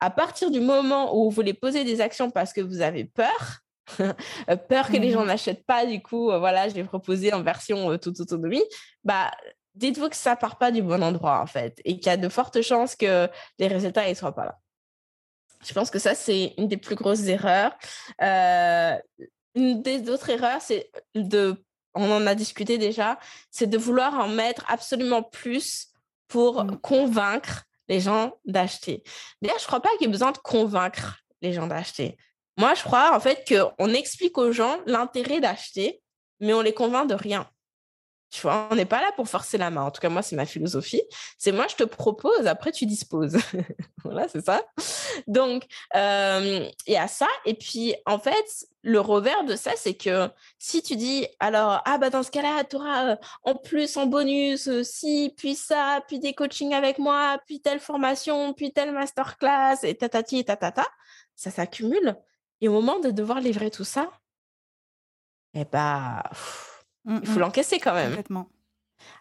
à 0.00 0.10
partir 0.10 0.50
du 0.50 0.60
moment 0.60 1.16
où 1.16 1.24
vous 1.24 1.30
voulez 1.30 1.54
poser 1.54 1.84
des 1.84 2.00
actions 2.00 2.30
parce 2.30 2.52
que 2.52 2.60
vous 2.60 2.80
avez 2.80 3.04
peur, 3.04 3.60
peur 4.68 4.88
que 4.88 4.96
les 4.96 5.10
gens 5.10 5.22
mhm. 5.22 5.28
n'achètent 5.28 5.66
pas, 5.66 5.86
du 5.86 6.02
coup, 6.02 6.30
euh, 6.30 6.38
voilà, 6.38 6.68
je 6.68 6.74
l'ai 6.74 6.84
proposé 6.84 7.32
en 7.32 7.42
version 7.42 7.90
euh, 7.90 7.98
toute 7.98 8.20
autonomie, 8.20 8.64
bah, 9.04 9.30
dites-vous 9.78 10.08
que 10.08 10.16
ça 10.16 10.36
part 10.36 10.58
pas 10.58 10.70
du 10.70 10.82
bon 10.82 11.02
endroit, 11.02 11.40
en 11.40 11.46
fait, 11.46 11.80
et 11.84 11.98
qu'il 11.98 12.06
y 12.06 12.10
a 12.10 12.16
de 12.16 12.28
fortes 12.28 12.60
chances 12.62 12.96
que 12.96 13.28
les 13.58 13.68
résultats 13.68 14.08
ne 14.08 14.14
soient 14.14 14.34
pas 14.34 14.44
là. 14.44 14.58
Je 15.66 15.72
pense 15.72 15.90
que 15.90 15.98
ça, 15.98 16.14
c'est 16.14 16.54
une 16.58 16.68
des 16.68 16.76
plus 16.76 16.94
grosses 16.94 17.26
erreurs. 17.26 17.72
Euh, 18.22 18.96
une 19.54 19.82
des 19.82 20.08
autres 20.08 20.30
erreurs, 20.30 20.60
c'est 20.60 20.90
de, 21.14 21.56
on 21.94 22.10
en 22.10 22.26
a 22.26 22.34
discuté 22.34 22.78
déjà, 22.78 23.18
c'est 23.50 23.66
de 23.66 23.78
vouloir 23.78 24.14
en 24.14 24.28
mettre 24.28 24.64
absolument 24.68 25.22
plus 25.22 25.88
pour 26.28 26.64
mmh. 26.64 26.78
convaincre 26.78 27.64
les 27.88 28.00
gens 28.00 28.38
d'acheter. 28.44 29.02
D'ailleurs, 29.40 29.58
je 29.58 29.64
ne 29.64 29.68
crois 29.68 29.80
pas 29.80 29.88
qu'il 29.92 30.02
y 30.02 30.04
ait 30.04 30.12
besoin 30.12 30.32
de 30.32 30.38
convaincre 30.38 31.18
les 31.40 31.52
gens 31.52 31.66
d'acheter. 31.66 32.16
Moi, 32.56 32.74
je 32.74 32.82
crois 32.82 33.16
en 33.16 33.20
fait 33.20 33.48
qu'on 33.48 33.88
explique 33.94 34.36
aux 34.36 34.52
gens 34.52 34.78
l'intérêt 34.86 35.40
d'acheter, 35.40 36.02
mais 36.40 36.52
on 36.52 36.60
les 36.60 36.74
convainc 36.74 37.08
de 37.08 37.14
rien. 37.14 37.48
Tu 38.30 38.42
vois, 38.42 38.68
on 38.70 38.74
n'est 38.74 38.84
pas 38.84 39.00
là 39.00 39.10
pour 39.16 39.26
forcer 39.26 39.56
la 39.56 39.70
main. 39.70 39.82
En 39.82 39.90
tout 39.90 40.00
cas, 40.00 40.10
moi, 40.10 40.20
c'est 40.20 40.36
ma 40.36 40.44
philosophie. 40.44 41.02
C'est 41.38 41.52
moi, 41.52 41.66
je 41.68 41.76
te 41.76 41.84
propose, 41.84 42.46
après, 42.46 42.72
tu 42.72 42.84
disposes. 42.84 43.38
voilà, 44.04 44.28
c'est 44.28 44.44
ça. 44.44 44.62
Donc, 45.26 45.64
il 45.94 46.70
y 46.86 46.96
a 46.96 47.08
ça. 47.08 47.28
Et 47.46 47.54
puis, 47.54 47.94
en 48.04 48.18
fait, 48.18 48.66
le 48.82 49.00
revers 49.00 49.44
de 49.44 49.56
ça, 49.56 49.72
c'est 49.76 49.94
que 49.94 50.28
si 50.58 50.82
tu 50.82 50.96
dis, 50.96 51.26
alors, 51.40 51.80
ah, 51.86 51.96
bah, 51.96 52.10
dans 52.10 52.22
ce 52.22 52.30
cas-là, 52.30 52.64
tu 52.64 52.76
auras 52.76 53.16
en 53.44 53.54
plus, 53.54 53.96
en 53.96 54.06
bonus, 54.06 54.82
ci, 54.82 55.32
puis 55.36 55.54
ça, 55.54 56.02
puis 56.06 56.18
des 56.18 56.34
coachings 56.34 56.74
avec 56.74 56.98
moi, 56.98 57.38
puis 57.46 57.60
telle 57.60 57.80
formation, 57.80 58.52
puis 58.52 58.72
telle 58.72 58.92
masterclass, 58.92 59.78
et 59.84 59.94
tatati, 59.94 60.40
et 60.40 60.44
tatata, 60.44 60.86
ça 61.34 61.50
s'accumule. 61.50 62.16
Et 62.60 62.68
au 62.68 62.72
moment 62.72 62.98
de 62.98 63.10
devoir 63.10 63.40
livrer 63.40 63.70
tout 63.70 63.84
ça, 63.84 64.10
eh 65.54 65.64
bah, 65.64 66.22
Mmh, 67.04 67.18
il 67.22 67.28
faut 67.28 67.36
mmh. 67.36 67.40
l'encaisser 67.40 67.78
quand 67.78 67.94
même. 67.94 68.22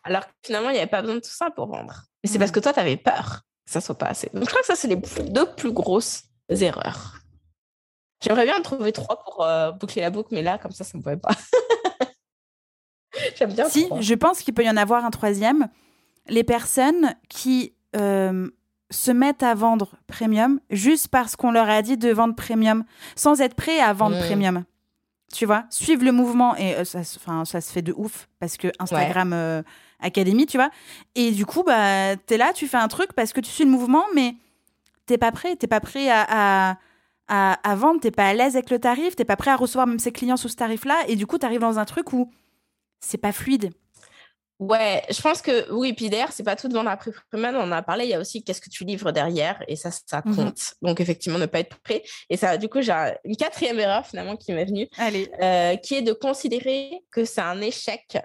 Alors 0.03 0.25
que 0.25 0.31
finalement, 0.43 0.69
il 0.69 0.73
n'y 0.73 0.79
avait 0.79 0.87
pas 0.87 1.01
besoin 1.01 1.15
de 1.15 1.21
tout 1.21 1.29
ça 1.29 1.51
pour 1.51 1.67
vendre. 1.67 2.03
Mais 2.23 2.29
c'est 2.29 2.39
parce 2.39 2.51
mmh. 2.51 2.55
que 2.55 2.59
toi, 2.59 2.73
tu 2.73 2.79
avais 2.79 2.97
peur 2.97 3.41
que 3.65 3.71
ça 3.71 3.81
soit 3.81 3.97
pas 3.97 4.07
assez. 4.07 4.29
Donc, 4.33 4.43
je 4.43 4.49
crois 4.49 4.61
que 4.61 4.67
ça, 4.67 4.75
c'est 4.75 4.87
les 4.87 4.95
deux 4.95 5.53
plus 5.55 5.71
grosses 5.71 6.23
erreurs. 6.49 7.19
J'aimerais 8.21 8.45
bien 8.45 8.57
en 8.57 8.61
trouver 8.61 8.91
trois 8.91 9.23
pour 9.23 9.43
euh, 9.43 9.71
boucler 9.71 10.01
la 10.01 10.09
boucle, 10.09 10.29
mais 10.31 10.41
là, 10.41 10.57
comme 10.57 10.71
ça, 10.71 10.83
ça 10.83 10.97
ne 10.97 11.03
pouvait 11.03 11.17
pas. 11.17 11.33
J'aime 13.35 13.53
bien. 13.53 13.69
Si, 13.69 13.87
je 13.99 14.13
pense 14.13 14.39
qu'il 14.39 14.53
peut 14.53 14.63
y 14.63 14.69
en 14.69 14.77
avoir 14.77 15.05
un 15.05 15.11
troisième. 15.11 15.67
Les 16.27 16.43
personnes 16.43 17.15
qui 17.29 17.75
euh, 17.95 18.49
se 18.89 19.11
mettent 19.11 19.43
à 19.43 19.53
vendre 19.53 19.95
premium 20.07 20.59
juste 20.69 21.09
parce 21.09 21.35
qu'on 21.35 21.51
leur 21.51 21.69
a 21.69 21.81
dit 21.81 21.97
de 21.97 22.11
vendre 22.11 22.35
premium, 22.35 22.85
sans 23.15 23.41
être 23.41 23.55
prêt 23.55 23.79
à 23.79 23.93
vendre 23.93 24.17
premium 24.25 24.63
tu 25.33 25.45
vois, 25.45 25.65
suivre 25.69 26.03
le 26.05 26.11
mouvement 26.11 26.55
et 26.55 26.75
euh, 26.75 26.85
ça, 26.85 27.03
ça 27.03 27.61
se 27.61 27.71
fait 27.71 27.81
de 27.81 27.93
ouf 27.95 28.27
parce 28.39 28.57
que 28.57 28.69
Instagram 28.79 29.33
euh, 29.33 29.61
Academy, 29.99 30.45
tu 30.45 30.57
vois. 30.57 30.69
Et 31.15 31.31
du 31.31 31.45
coup, 31.45 31.63
bah, 31.63 32.13
es 32.13 32.37
là, 32.37 32.53
tu 32.53 32.67
fais 32.67 32.77
un 32.77 32.87
truc 32.87 33.13
parce 33.13 33.33
que 33.33 33.41
tu 33.41 33.49
suis 33.49 33.65
le 33.65 33.69
mouvement, 33.69 34.05
mais 34.15 34.35
t'es 35.05 35.17
pas 35.17 35.31
prêt, 35.31 35.55
t'es 35.55 35.67
pas 35.67 35.79
prêt 35.79 36.09
à, 36.09 36.25
à, 36.29 36.77
à, 37.27 37.53
à 37.69 37.75
vendre, 37.75 37.99
t'es 37.99 38.11
pas 38.11 38.27
à 38.27 38.33
l'aise 38.33 38.55
avec 38.55 38.69
le 38.69 38.79
tarif, 38.79 39.15
t'es 39.15 39.25
pas 39.25 39.35
prêt 39.35 39.51
à 39.51 39.55
recevoir 39.55 39.87
même 39.87 39.99
ses 39.99 40.11
clients 40.11 40.37
sous 40.37 40.49
ce 40.49 40.55
tarif-là, 40.55 40.95
et 41.07 41.15
du 41.15 41.27
coup, 41.27 41.37
tu 41.37 41.45
arrives 41.45 41.61
dans 41.61 41.79
un 41.79 41.85
truc 41.85 42.13
où 42.13 42.29
c'est 42.99 43.17
pas 43.17 43.31
fluide. 43.31 43.71
Ouais, 44.59 45.03
je 45.11 45.21
pense 45.21 45.43
que 45.43 45.71
oui, 45.71 45.93
puis 45.93 46.09
d'ailleurs, 46.09 46.31
c'est 46.31 46.43
pas 46.43 46.55
tout 46.55 46.67
devant 46.67 46.81
la 46.81 46.97
pré-premium, 46.97 47.55
on 47.55 47.61
en 47.61 47.71
a 47.71 47.83
parlé, 47.83 48.05
il 48.05 48.09
y 48.09 48.15
a 48.15 48.19
aussi 48.19 48.43
qu'est-ce 48.43 48.59
que 48.59 48.71
tu 48.71 48.85
livres 48.85 49.11
derrière, 49.11 49.63
et 49.67 49.75
ça, 49.75 49.91
ça 49.91 50.23
mmh 50.25 50.35
compte. 50.35 50.73
Donc, 50.81 50.99
effectivement, 50.99 51.37
ne 51.37 51.45
pas 51.45 51.59
être 51.59 51.77
prêt. 51.77 52.01
Et 52.31 52.37
ça, 52.37 52.57
du 52.57 52.67
coup, 52.67 52.81
j'ai 52.81 53.13
une 53.23 53.35
quatrième 53.35 53.79
erreur 53.79 54.07
finalement 54.07 54.35
qui 54.35 54.53
m'est 54.53 54.65
venue, 54.65 54.87
euh, 55.41 55.75
qui 55.75 55.93
est 55.93 56.01
de 56.01 56.11
considérer 56.11 56.89
que 57.11 57.23
c'est 57.23 57.41
un 57.41 57.61
échec 57.61 58.17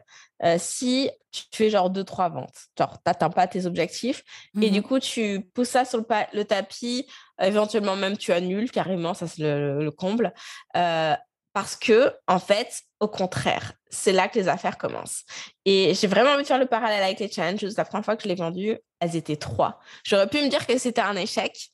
euh, 0.42 0.56
si 0.58 1.10
tu 1.32 1.42
fais 1.52 1.68
genre 1.68 1.90
deux, 1.90 2.04
trois 2.04 2.30
ventes. 2.30 2.68
Genre, 2.78 2.98
t'atteins 3.02 3.30
pas 3.30 3.46
tes 3.46 3.66
objectifs, 3.66 4.24
et 4.60 4.70
du 4.70 4.80
mmh 4.80 4.82
coup, 4.82 5.00
tu 5.00 5.50
pousses 5.52 5.68
ça 5.68 5.84
sur 5.84 6.02
le, 6.32 6.44
tapis, 6.44 7.06
éventuellement 7.42 7.96
même 7.96 8.16
tu 8.16 8.32
annules 8.32 8.70
carrément, 8.70 9.12
ça 9.12 9.26
c'est 9.26 9.42
le, 9.42 9.90
comble. 9.90 10.32
Euh, 10.76 11.14
parce 11.52 11.76
que, 11.76 12.12
en 12.26 12.38
fait, 12.38 12.82
au 13.00 13.08
contraire, 13.08 13.72
c'est 13.90 14.12
là 14.12 14.28
que 14.28 14.38
les 14.38 14.48
affaires 14.48 14.78
commencent. 14.78 15.24
Et 15.64 15.92
j'ai 15.94 16.06
vraiment 16.06 16.30
envie 16.30 16.42
de 16.42 16.46
faire 16.46 16.58
le 16.58 16.66
parallèle 16.66 17.02
avec 17.02 17.20
les 17.20 17.30
challenges. 17.30 17.62
La 17.76 17.84
première 17.84 18.04
fois 18.04 18.16
que 18.16 18.22
je 18.22 18.28
l'ai 18.28 18.34
vendu, 18.34 18.78
elles 19.00 19.16
étaient 19.16 19.36
trois. 19.36 19.78
J'aurais 20.04 20.28
pu 20.28 20.38
me 20.38 20.48
dire 20.48 20.66
que 20.66 20.78
c'était 20.78 21.02
un 21.02 21.16
échec, 21.16 21.72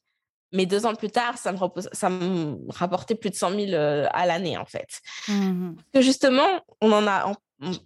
mais 0.53 0.67
deux 0.67 0.87
ans 0.87 0.95
plus 0.95 1.11
tard, 1.11 1.39
ça 1.39 1.53
me, 1.53 1.59
ça 1.93 2.09
me 2.09 2.57
rapportait 2.71 3.15
plus 3.15 3.31
de 3.31 3.37
100 3.37 3.51
000 3.51 3.73
euh, 3.73 4.07
à 4.11 4.27
l'année, 4.27 4.57
en 4.57 4.65
fait. 4.65 5.01
Mmh 5.29 5.73
que 5.93 6.01
justement, 6.01 6.49
on 6.81 6.93
en 6.93 7.07
a 7.07 7.33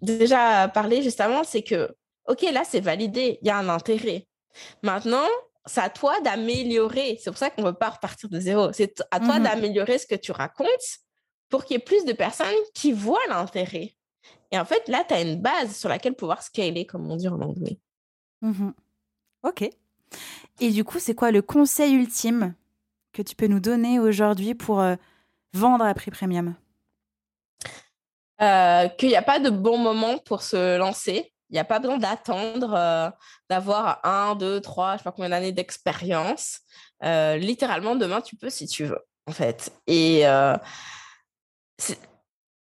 déjà 0.00 0.68
parlé 0.68 1.02
justement, 1.02 1.44
c'est 1.44 1.62
que, 1.62 1.94
OK, 2.28 2.42
là, 2.52 2.62
c'est 2.64 2.80
validé, 2.80 3.38
il 3.42 3.48
y 3.48 3.50
a 3.50 3.56
un 3.56 3.68
intérêt. 3.68 4.26
Maintenant, 4.82 5.26
c'est 5.66 5.80
à 5.80 5.90
toi 5.90 6.20
d'améliorer. 6.20 7.18
C'est 7.22 7.30
pour 7.30 7.38
ça 7.38 7.50
qu'on 7.50 7.62
ne 7.62 7.68
veut 7.68 7.74
pas 7.74 7.90
repartir 7.90 8.28
de 8.28 8.40
zéro. 8.40 8.72
C'est 8.72 9.02
à 9.10 9.20
toi 9.20 9.38
mmh 9.38 9.42
d'améliorer 9.42 9.98
ce 9.98 10.06
que 10.06 10.14
tu 10.14 10.32
racontes 10.32 10.68
pour 11.52 11.66
qu'il 11.66 11.74
y 11.74 11.76
ait 11.76 11.84
plus 11.84 12.06
de 12.06 12.14
personnes 12.14 12.46
qui 12.72 12.92
voient 12.92 13.20
l'intérêt. 13.28 13.94
Et 14.50 14.58
en 14.58 14.64
fait, 14.64 14.88
là, 14.88 15.04
tu 15.06 15.12
as 15.12 15.20
une 15.20 15.40
base 15.40 15.76
sur 15.76 15.90
laquelle 15.90 16.14
pouvoir 16.14 16.42
scaler, 16.42 16.86
comme 16.86 17.08
on 17.10 17.16
dit 17.16 17.28
en 17.28 17.40
anglais. 17.40 17.78
Mmh 18.40 18.70
ok. 19.42 19.68
Et 20.60 20.70
du 20.70 20.82
coup, 20.82 20.98
c'est 20.98 21.14
quoi 21.14 21.30
le 21.30 21.42
conseil 21.42 21.92
ultime 21.92 22.54
que 23.12 23.20
tu 23.20 23.36
peux 23.36 23.48
nous 23.48 23.60
donner 23.60 23.98
aujourd'hui 23.98 24.54
pour 24.54 24.80
euh, 24.80 24.94
vendre 25.52 25.84
à 25.84 25.92
prix 25.92 26.10
premium? 26.10 26.54
Euh, 28.40 28.88
Qu'il 28.88 29.08
n'y 29.08 29.16
a 29.16 29.22
pas 29.22 29.38
de 29.38 29.50
bon 29.50 29.76
moment 29.76 30.16
pour 30.18 30.40
se 30.42 30.78
lancer. 30.78 31.34
Il 31.50 31.54
n'y 31.54 31.58
a 31.58 31.64
pas 31.64 31.80
besoin 31.80 31.98
d'attendre 31.98 32.72
euh, 32.74 33.10
d'avoir 33.50 34.00
un, 34.06 34.36
deux, 34.36 34.60
trois, 34.62 34.92
je 34.92 34.94
ne 34.94 34.98
sais 34.98 35.04
pas 35.04 35.12
combien 35.12 35.28
d'années 35.28 35.52
d'expérience. 35.52 36.60
littéralement, 37.02 37.94
demain, 37.94 38.22
tu 38.22 38.36
peux 38.36 38.48
si 38.48 38.66
tu 38.66 38.84
veux, 38.84 39.04
en 39.26 39.32
fait. 39.32 39.70
Et 39.86 40.24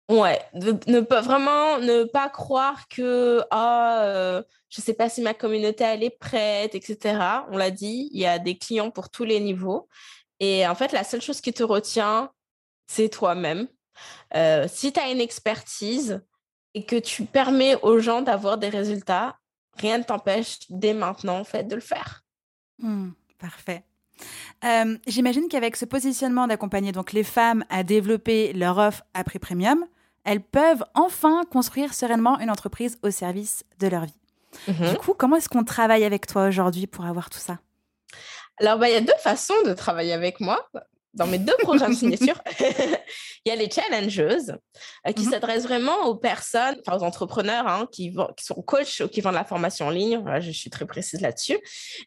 Ouais, 0.09 0.40
ne 0.54 1.00
pas 1.00 1.20
vraiment 1.20 1.78
ne 1.80 2.04
pas 2.04 2.30
croire 2.30 2.88
que 2.88 3.42
ah 3.50 4.04
euh, 4.04 4.42
je 4.70 4.80
sais 4.80 4.94
pas 4.94 5.11
si 5.11 5.20
ma 5.20 5.34
communauté 5.34 5.84
elle 5.84 6.02
est 6.02 6.18
prête, 6.18 6.74
etc. 6.74 7.18
On 7.50 7.59
l'a 7.59 7.70
dit, 7.70 8.09
il 8.12 8.20
y 8.20 8.26
a 8.26 8.38
des 8.38 8.56
clients 8.56 8.90
pour 8.90 9.11
tous 9.11 9.24
les 9.24 9.38
niveaux. 9.38 9.86
Et 10.40 10.66
en 10.66 10.74
fait, 10.74 10.92
la 10.92 11.04
seule 11.04 11.20
chose 11.20 11.42
qui 11.42 11.52
te 11.52 11.62
retient, 11.62 12.30
c'est 12.86 13.11
toi-même. 13.11 13.68
Euh, 14.34 14.66
si 14.68 14.92
tu 14.92 15.00
as 15.00 15.11
une 15.11 15.20
expertise 15.20 16.24
et 16.74 16.84
que 16.84 16.96
tu 16.96 17.24
permets 17.24 17.76
aux 17.82 17.98
gens 17.98 18.22
d'avoir 18.22 18.56
des 18.56 18.68
résultats, 18.68 19.36
rien 19.76 19.98
ne 19.98 20.04
t'empêche 20.04 20.59
dès 20.70 20.94
maintenant 20.94 21.38
en 21.38 21.44
fait 21.44 21.64
de 21.64 21.74
le 21.74 21.80
faire. 21.80 22.22
Mmh, 22.78 23.11
parfait. 23.38 23.84
Euh, 24.64 24.96
j'imagine 25.06 25.48
qu'avec 25.48 25.76
ce 25.76 25.84
positionnement 25.84 26.46
d'accompagner 26.46 26.92
donc 26.92 27.12
les 27.12 27.24
femmes 27.24 27.64
à 27.70 27.82
développer 27.82 28.52
leur 28.52 28.78
offre 28.78 29.02
à 29.14 29.24
prix 29.24 29.38
premium, 29.38 29.84
elles 30.24 30.42
peuvent 30.42 30.84
enfin 30.94 31.44
construire 31.50 31.94
sereinement 31.94 32.38
une 32.38 32.50
entreprise 32.50 32.98
au 33.02 33.10
service 33.10 33.64
de 33.78 33.86
leur 33.86 34.04
vie. 34.04 34.18
Mhm. 34.66 34.90
Du 34.90 34.96
coup, 34.96 35.14
comment 35.14 35.36
est-ce 35.36 35.48
qu'on 35.48 35.64
travaille 35.64 36.04
avec 36.04 36.26
toi 36.26 36.48
aujourd'hui 36.48 36.86
pour 36.86 37.04
avoir 37.04 37.30
tout 37.30 37.38
ça? 37.38 37.58
Alors, 38.58 38.78
bah, 38.78 38.88
il 38.88 38.92
y 38.92 38.96
a 38.96 39.00
deux 39.00 39.12
façons 39.20 39.54
de 39.64 39.72
travailler 39.72 40.12
avec 40.12 40.40
moi. 40.40 40.68
Dans 41.14 41.26
mes 41.26 41.38
deux 41.38 41.56
programmes 41.60 41.94
signature, 41.94 42.40
il 42.60 43.48
y 43.48 43.50
a 43.50 43.56
les 43.56 43.70
challengeuses 43.70 44.54
euh, 45.06 45.12
qui 45.12 45.24
mhm. 45.24 45.30
s'adressent 45.32 45.64
vraiment 45.64 46.04
aux 46.04 46.14
personnes, 46.14 46.76
enfin 46.86 46.98
aux 46.98 47.02
entrepreneurs 47.02 47.66
hein, 47.66 47.88
qui, 47.90 48.14
qui, 48.36 48.44
sont 48.44 48.60
coachs 48.62 49.00
ou 49.00 49.08
qui 49.08 49.20
vendent 49.20 49.34
la 49.34 49.44
formation 49.44 49.86
en 49.86 49.90
ligne. 49.90 50.22
je 50.40 50.50
suis 50.50 50.70
très 50.70 50.86
précise 50.86 51.20
là-dessus. 51.20 51.58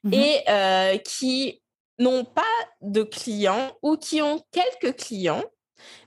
Mhm. 0.04 0.14
Et 0.14 0.44
euh, 0.48 0.98
qui 0.98 1.61
n'ont 2.02 2.26
pas 2.26 2.42
de 2.82 3.04
clients 3.04 3.72
ou 3.82 3.96
qui 3.98 4.22
ont 4.22 4.44
quelques 4.52 4.98
clients, 4.98 5.44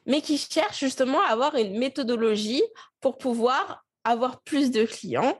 mais 0.06 0.20
qui 0.20 0.38
cherchent 0.38 0.80
justement 0.80 1.20
à 1.22 1.28
avoir 1.28 1.54
une 1.54 1.78
méthodologie 1.78 2.62
pour 3.00 3.16
pouvoir 3.16 3.84
avoir 4.04 4.42
plus 4.42 4.70
de 4.70 4.84
clients, 4.84 5.38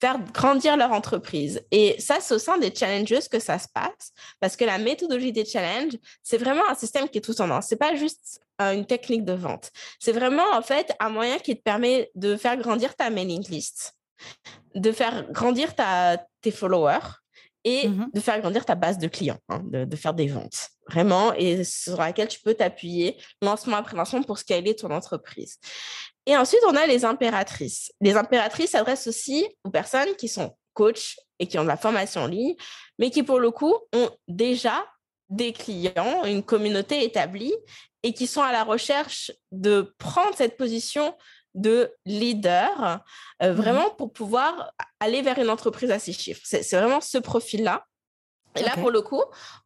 faire 0.00 0.20
grandir 0.32 0.76
leur 0.76 0.92
entreprise. 0.92 1.60
Et 1.70 2.00
ça, 2.00 2.20
c'est 2.20 2.34
au 2.34 2.38
sein 2.38 2.58
des 2.58 2.72
challenges 2.72 3.28
que 3.28 3.40
ça 3.40 3.58
se 3.58 3.66
passe, 3.74 4.12
parce 4.40 4.56
que 4.56 4.64
la 4.64 4.78
méthodologie 4.78 5.32
des 5.32 5.44
challenges, 5.44 5.98
c'est 6.22 6.38
vraiment 6.38 6.68
un 6.68 6.74
système 6.74 7.08
qui 7.08 7.18
est 7.18 7.22
tout 7.22 7.34
tendance. 7.34 7.66
C'est 7.68 7.76
pas 7.76 7.96
juste 7.96 8.40
une 8.60 8.86
technique 8.86 9.24
de 9.24 9.32
vente. 9.32 9.70
C'est 9.98 10.12
vraiment, 10.12 10.46
en 10.52 10.62
fait, 10.62 10.92
un 11.00 11.08
moyen 11.08 11.38
qui 11.38 11.56
te 11.56 11.62
permet 11.62 12.10
de 12.14 12.36
faire 12.36 12.56
grandir 12.56 12.94
ta 12.94 13.10
mailing 13.10 13.48
list, 13.48 13.94
de 14.74 14.92
faire 14.92 15.30
grandir 15.32 15.74
ta, 15.74 16.24
tes 16.40 16.50
followers, 16.50 17.17
et 17.64 17.88
Mhm. 17.88 18.10
de 18.14 18.20
faire 18.20 18.40
grandir 18.40 18.64
ta 18.64 18.74
base 18.74 18.98
de 18.98 19.08
clients, 19.08 19.38
hein, 19.48 19.60
de, 19.64 19.84
de 19.84 19.96
faire 19.96 20.14
des 20.14 20.28
ventes, 20.28 20.68
vraiment, 20.88 21.32
et 21.34 21.64
sur 21.64 21.96
laquelle 21.98 22.28
tu 22.28 22.40
peux 22.40 22.54
t'appuyer 22.54 23.16
lancement 23.42 23.76
après 23.78 23.96
lancement 23.96 24.22
pour 24.22 24.38
scaler 24.38 24.74
ton 24.76 24.90
entreprise. 24.90 25.58
Et 26.26 26.36
ensuite, 26.36 26.60
on 26.68 26.76
a 26.76 26.86
les 26.86 27.04
impératrices. 27.04 27.90
Les 28.00 28.16
impératrices 28.16 28.70
s'adressent 28.70 29.06
aussi 29.06 29.46
aux 29.64 29.70
personnes 29.70 30.14
qui 30.16 30.28
sont 30.28 30.54
coachs 30.74 31.16
et 31.38 31.46
qui 31.46 31.58
ont 31.58 31.62
de 31.62 31.68
la 31.68 31.76
formation 31.76 32.22
en 32.22 32.26
ligne, 32.26 32.54
mais 32.98 33.10
qui, 33.10 33.22
pour 33.22 33.40
le 33.40 33.50
coup, 33.50 33.74
ont 33.94 34.10
déjà 34.28 34.84
des 35.30 35.52
clients, 35.52 36.24
une 36.24 36.42
communauté 36.42 37.04
établie 37.04 37.54
et 38.02 38.12
qui 38.14 38.26
sont 38.26 38.42
à 38.42 38.52
la 38.52 38.64
recherche 38.64 39.32
de 39.52 39.94
prendre 39.98 40.34
cette 40.36 40.56
position 40.56 41.14
de 41.54 41.92
leader, 42.04 43.00
euh, 43.42 43.50
Mhm. 43.52 43.56
vraiment 43.56 43.90
pour 43.90 44.12
pouvoir 44.12 44.72
aller 45.00 45.22
vers 45.22 45.38
une 45.38 45.50
entreprise 45.50 45.90
à 45.90 45.98
six 45.98 46.12
chiffres. 46.12 46.42
C'est 46.44 46.76
vraiment 46.76 47.00
ce 47.00 47.18
profil-là. 47.18 47.84
Et 48.56 48.62
là, 48.62 48.72
pour 48.74 48.90
le 48.90 49.02
coup, 49.02 49.22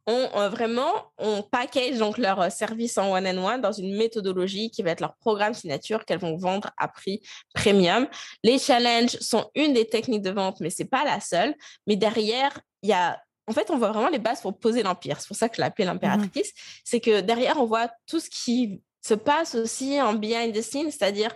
on 0.07 0.29
euh, 0.35 0.49
vraiment, 0.51 1.13
on 1.17 1.43
package 1.43 1.99
donc 1.99 2.19
leur 2.19 2.41
euh, 2.41 2.51
service 2.51 2.99
en 2.99 3.13
one-on-one 3.13 3.61
dans 3.61 3.73
une 3.73 3.97
méthodologie 3.97 4.71
qui 4.71 4.83
va 4.83 4.91
être 4.91 5.01
leur 5.01 5.15
programme 5.17 5.55
signature 5.55 6.05
qu'elles 6.05 6.19
vont 6.19 6.37
vendre 6.37 6.71
à 6.77 6.89
prix 6.89 7.23
premium. 7.55 8.07
Les 8.43 8.59
challenges 8.59 9.17
sont 9.21 9.51
une 9.55 9.73
des 9.73 9.89
techniques 9.89 10.23
de 10.23 10.31
vente, 10.31 10.61
mais 10.61 10.69
c'est 10.69 10.85
pas 10.85 11.05
la 11.05 11.21
seule. 11.21 11.55
Mais 11.87 11.97
derrière, 11.97 12.59
il 12.83 12.91
y 12.91 12.93
a 12.93 13.23
en 13.49 13.53
fait, 13.53 13.71
on 13.71 13.79
voit 13.79 13.91
vraiment 13.91 14.09
les 14.09 14.21
bases 14.21 14.41
pour 14.41 14.57
poser 14.57 14.83
l'empire. 14.83 15.21
C'est 15.21 15.27
pour 15.27 15.37
ça 15.37 15.49
que 15.49 15.57
je 15.57 15.61
l'appelle 15.61 15.87
l'impératrice. 15.87 16.53
C'est 16.85 17.01
que 17.01 17.21
derrière, 17.21 17.59
on 17.59 17.67
voit 17.67 17.91
tout 18.07 18.21
ce 18.21 18.31
qui 18.31 18.83
se 19.05 19.15
passe 19.15 19.57
aussi 19.57 20.01
en 20.01 20.15
behind 20.15 20.55
the 20.55 20.63
scenes, 20.63 20.91
c'est-à-dire 20.93 21.35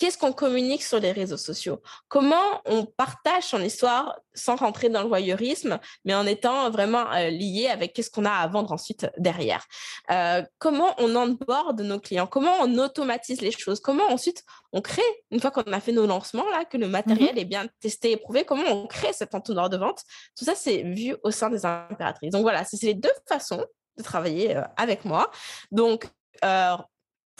qu'est-ce 0.00 0.18
qu'on 0.18 0.32
communique 0.32 0.82
sur 0.82 0.98
les 0.98 1.12
réseaux 1.12 1.36
sociaux, 1.36 1.80
comment 2.08 2.62
on 2.64 2.86
partage 2.86 3.44
son 3.44 3.60
histoire 3.60 4.18
sans 4.34 4.56
rentrer 4.56 4.88
dans 4.88 5.02
le 5.02 5.08
voyeurisme, 5.08 5.78
mais 6.04 6.14
en 6.14 6.26
étant 6.26 6.70
vraiment 6.70 7.04
euh, 7.12 7.28
lié 7.28 7.68
avec 7.68 7.92
qu'est-ce 7.92 8.10
qu'on 8.10 8.24
a 8.24 8.30
à 8.30 8.48
vendre 8.48 8.72
ensuite 8.72 9.06
derrière? 9.18 9.64
Euh, 10.10 10.42
comment 10.58 10.94
on 10.98 11.14
onboard 11.14 11.80
nos 11.82 12.00
clients, 12.00 12.26
comment 12.26 12.54
on 12.60 12.78
automatise 12.78 13.42
les 13.42 13.52
choses, 13.52 13.80
comment 13.80 14.06
ensuite 14.10 14.42
on 14.72 14.80
crée, 14.80 15.02
une 15.30 15.38
fois 15.40 15.50
qu'on 15.50 15.70
a 15.70 15.80
fait 15.80 15.92
nos 15.92 16.06
lancements, 16.06 16.48
là, 16.50 16.64
que 16.64 16.78
le 16.78 16.88
matériel 16.88 17.38
est 17.38 17.44
bien 17.44 17.66
testé 17.80 18.12
et 18.12 18.16
prouvé, 18.16 18.44
comment 18.44 18.64
on 18.68 18.86
crée 18.86 19.12
cet 19.12 19.34
entonnoir 19.34 19.68
de 19.68 19.76
vente? 19.76 20.02
Tout 20.36 20.46
ça, 20.46 20.54
c'est 20.54 20.82
vu 20.82 21.14
au 21.24 21.30
sein 21.30 21.50
des 21.50 21.66
impératrices. 21.66 22.32
Donc 22.32 22.42
voilà, 22.42 22.64
c'est 22.64 22.82
les 22.82 22.94
deux 22.94 23.12
façons 23.28 23.64
de 23.98 24.02
travailler 24.02 24.56
euh, 24.56 24.62
avec 24.76 25.04
moi. 25.04 25.30
Donc, 25.70 26.06
euh, 26.44 26.76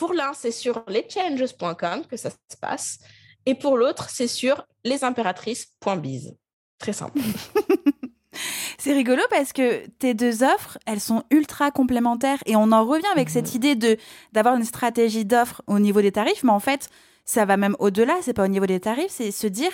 pour 0.01 0.13
l'un, 0.13 0.33
c'est 0.33 0.49
sur 0.49 0.83
leschanges.com 0.87 2.07
que 2.09 2.17
ça 2.17 2.31
se 2.31 2.57
passe. 2.59 2.97
Et 3.45 3.53
pour 3.53 3.77
l'autre, 3.77 4.09
c'est 4.09 4.27
sur 4.27 4.65
lesimpératrices.biz. 4.83 6.33
Très 6.79 6.93
simple. 6.93 7.19
C'est 8.79 8.93
rigolo 8.93 9.21
parce 9.29 9.53
que 9.53 9.85
tes 9.99 10.15
deux 10.15 10.41
offres, 10.41 10.79
elles 10.87 11.01
sont 11.01 11.21
ultra 11.29 11.69
complémentaires 11.69 12.39
et 12.47 12.55
on 12.55 12.71
en 12.71 12.83
revient 12.83 13.05
avec 13.13 13.29
cette 13.29 13.53
idée 13.53 13.75
de 13.75 13.97
d'avoir 14.31 14.55
une 14.55 14.63
stratégie 14.63 15.23
d'offre 15.23 15.61
au 15.67 15.77
niveau 15.77 16.01
des 16.01 16.11
tarifs, 16.11 16.43
mais 16.43 16.51
en 16.51 16.59
fait, 16.59 16.89
ça 17.23 17.45
va 17.45 17.57
même 17.57 17.75
au-delà, 17.77 18.15
c'est 18.23 18.33
pas 18.33 18.45
au 18.45 18.47
niveau 18.47 18.65
des 18.65 18.79
tarifs, 18.79 19.11
c'est 19.11 19.29
se 19.29 19.45
dire 19.45 19.69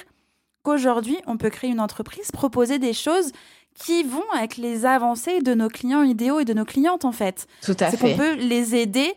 qu'aujourd'hui, 0.64 1.18
on 1.26 1.38
peut 1.38 1.50
créer 1.50 1.70
une 1.70 1.80
entreprise, 1.80 2.32
proposer 2.34 2.80
des 2.80 2.92
choses 2.92 3.32
qui 3.76 4.04
vont 4.04 4.30
avec 4.34 4.58
les 4.58 4.86
avancées 4.86 5.40
de 5.40 5.54
nos 5.54 5.70
clients 5.70 6.04
idéaux 6.04 6.42
et 6.42 6.46
de 6.46 6.54
nos 6.54 6.66
clientes 6.66 7.06
en 7.06 7.14
fait. 7.14 7.48
Tout 7.62 7.78
à 7.80 7.92
C'est 7.92 7.98
qu'on 7.98 8.08
fait. 8.08 8.18
peut 8.18 8.34
les 8.34 8.76
aider 8.76 9.14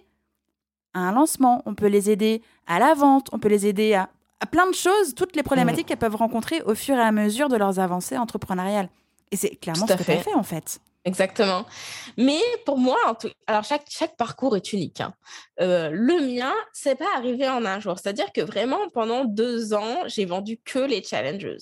à 0.94 1.00
un 1.00 1.12
lancement, 1.12 1.62
on 1.66 1.74
peut 1.74 1.86
les 1.88 2.10
aider 2.10 2.42
à 2.66 2.78
la 2.78 2.94
vente, 2.94 3.28
on 3.32 3.38
peut 3.38 3.48
les 3.48 3.66
aider 3.66 3.94
à, 3.94 4.08
à 4.40 4.46
plein 4.46 4.66
de 4.68 4.74
choses, 4.74 5.14
toutes 5.14 5.36
les 5.36 5.42
problématiques 5.42 5.86
qu'elles 5.86 5.98
peuvent 5.98 6.16
rencontrer 6.16 6.62
au 6.62 6.74
fur 6.74 6.96
et 6.96 7.00
à 7.02 7.12
mesure 7.12 7.48
de 7.48 7.56
leurs 7.56 7.78
avancées 7.78 8.16
entrepreneuriales. 8.16 8.88
Et 9.32 9.36
c'est 9.36 9.50
clairement 9.56 9.86
ce 9.86 9.92
que 9.92 10.02
tu 10.02 10.10
as 10.10 10.16
fait. 10.16 10.22
fait 10.30 10.34
en 10.34 10.42
fait. 10.42 10.80
Exactement. 11.04 11.64
Mais 12.18 12.40
pour 12.66 12.76
moi, 12.76 12.98
en 13.06 13.14
tout- 13.14 13.30
alors 13.46 13.64
chaque, 13.64 13.86
chaque 13.88 14.16
parcours 14.16 14.54
est 14.56 14.72
unique. 14.74 15.00
hein. 15.00 15.14
Euh, 15.60 15.88
le 15.92 16.20
mien, 16.34 16.52
c'est 16.74 16.94
pas 16.96 17.06
arrivé 17.16 17.48
en 17.48 17.64
un 17.64 17.80
jour. 17.80 17.98
C'est-à-dire 17.98 18.32
que 18.34 18.42
vraiment, 18.42 18.88
pendant 18.92 19.24
deux 19.24 19.72
ans, 19.72 20.02
j'ai 20.06 20.26
vendu 20.26 20.58
que 20.62 20.78
les 20.80 21.02
challengers. 21.02 21.56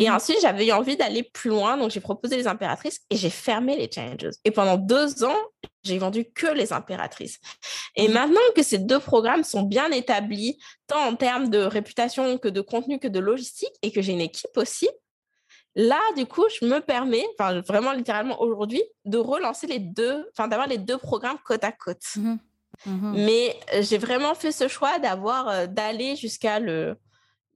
Et 0.00 0.08
Mhm. 0.08 0.14
ensuite, 0.16 0.38
j'avais 0.40 0.70
envie 0.72 0.96
d'aller 0.96 1.22
plus 1.22 1.50
loin, 1.50 1.76
donc 1.76 1.90
j'ai 1.90 2.00
proposé 2.00 2.36
les 2.36 2.46
impératrices 2.46 3.00
et 3.10 3.16
j'ai 3.16 3.28
fermé 3.30 3.76
les 3.76 3.90
challengers. 3.90 4.30
Et 4.44 4.50
pendant 4.50 4.76
deux 4.78 5.24
ans, 5.24 5.36
j'ai 5.84 5.98
vendu 5.98 6.24
que 6.24 6.46
les 6.46 6.72
impératrices. 6.72 7.38
Et 7.94 8.08
Mhm. 8.08 8.14
maintenant 8.14 8.40
que 8.56 8.62
ces 8.62 8.78
deux 8.78 9.00
programmes 9.00 9.44
sont 9.44 9.62
bien 9.62 9.90
établis, 9.90 10.58
tant 10.86 11.00
en 11.06 11.14
termes 11.14 11.48
de 11.50 11.58
réputation 11.58 12.38
que 12.38 12.48
de 12.48 12.60
contenu 12.60 12.98
que 12.98 13.08
de 13.08 13.20
logistique, 13.20 13.74
et 13.82 13.92
que 13.92 14.00
j'ai 14.02 14.12
une 14.12 14.20
équipe 14.20 14.56
aussi, 14.56 14.88
là, 15.76 16.00
du 16.16 16.26
coup, 16.26 16.44
je 16.60 16.66
me 16.66 16.80
permets, 16.80 17.26
enfin 17.38 17.60
vraiment 17.60 17.92
littéralement 17.92 18.40
aujourd'hui, 18.40 18.82
de 19.04 19.18
relancer 19.18 19.66
les 19.66 19.78
deux, 19.78 20.28
enfin 20.32 20.48
d'avoir 20.48 20.68
les 20.68 20.78
deux 20.78 20.98
programmes 20.98 21.38
côte 21.44 21.64
à 21.64 21.72
côte. 21.72 22.02
Mhm. 22.16 22.38
Mhm. 22.86 23.12
Mais 23.26 23.56
euh, 23.74 23.82
j'ai 23.82 23.98
vraiment 23.98 24.34
fait 24.34 24.52
ce 24.52 24.68
choix 24.68 24.98
d'avoir, 24.98 25.48
euh, 25.48 25.66
d'aller 25.66 26.16
jusqu'à 26.16 26.58
le, 26.60 26.96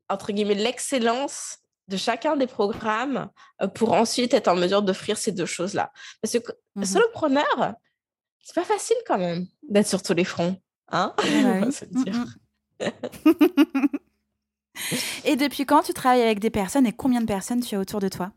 entre 0.09 0.33
guillemets, 0.33 0.55
l'excellence 0.55 1.59
de 1.89 1.97
chacun 1.97 2.37
des 2.37 2.47
programmes 2.47 3.31
euh, 3.63 3.67
pour 3.67 3.93
ensuite 3.95 4.35
être 4.35 4.49
en 4.49 4.55
mesure 4.57 4.83
d'offrir 4.83 5.17
ces 5.19 5.33
deux 5.33 5.47
choses-là. 5.47 5.91
Parce 6.21 6.39
que 6.39 6.53
Mhm. 6.77 6.85
solopreneur, 6.85 7.75
c'est 8.49 8.55
pas 8.55 8.65
facile 8.65 8.97
quand 9.07 9.19
même 9.19 9.47
d'être 9.69 9.87
sur 9.87 10.03
tous 10.03 10.15
les 10.15 10.25
fronts. 10.25 10.57
Hein? 10.91 11.15
On 11.67 11.71
se 11.71 11.85
dire. 11.85 12.15
Mhm. 12.81 13.89
et 15.27 15.37
depuis 15.37 15.67
quand 15.67 15.83
tu 15.83 15.93
travailles 15.93 16.23
avec 16.23 16.39
des 16.39 16.49
personnes 16.49 16.87
et 16.87 16.93
combien 16.93 17.21
de 17.21 17.27
personnes 17.27 17.61
tu 17.61 17.75
as 17.75 17.79
autour 17.79 18.01
de 18.01 18.09
toi? 18.09 18.33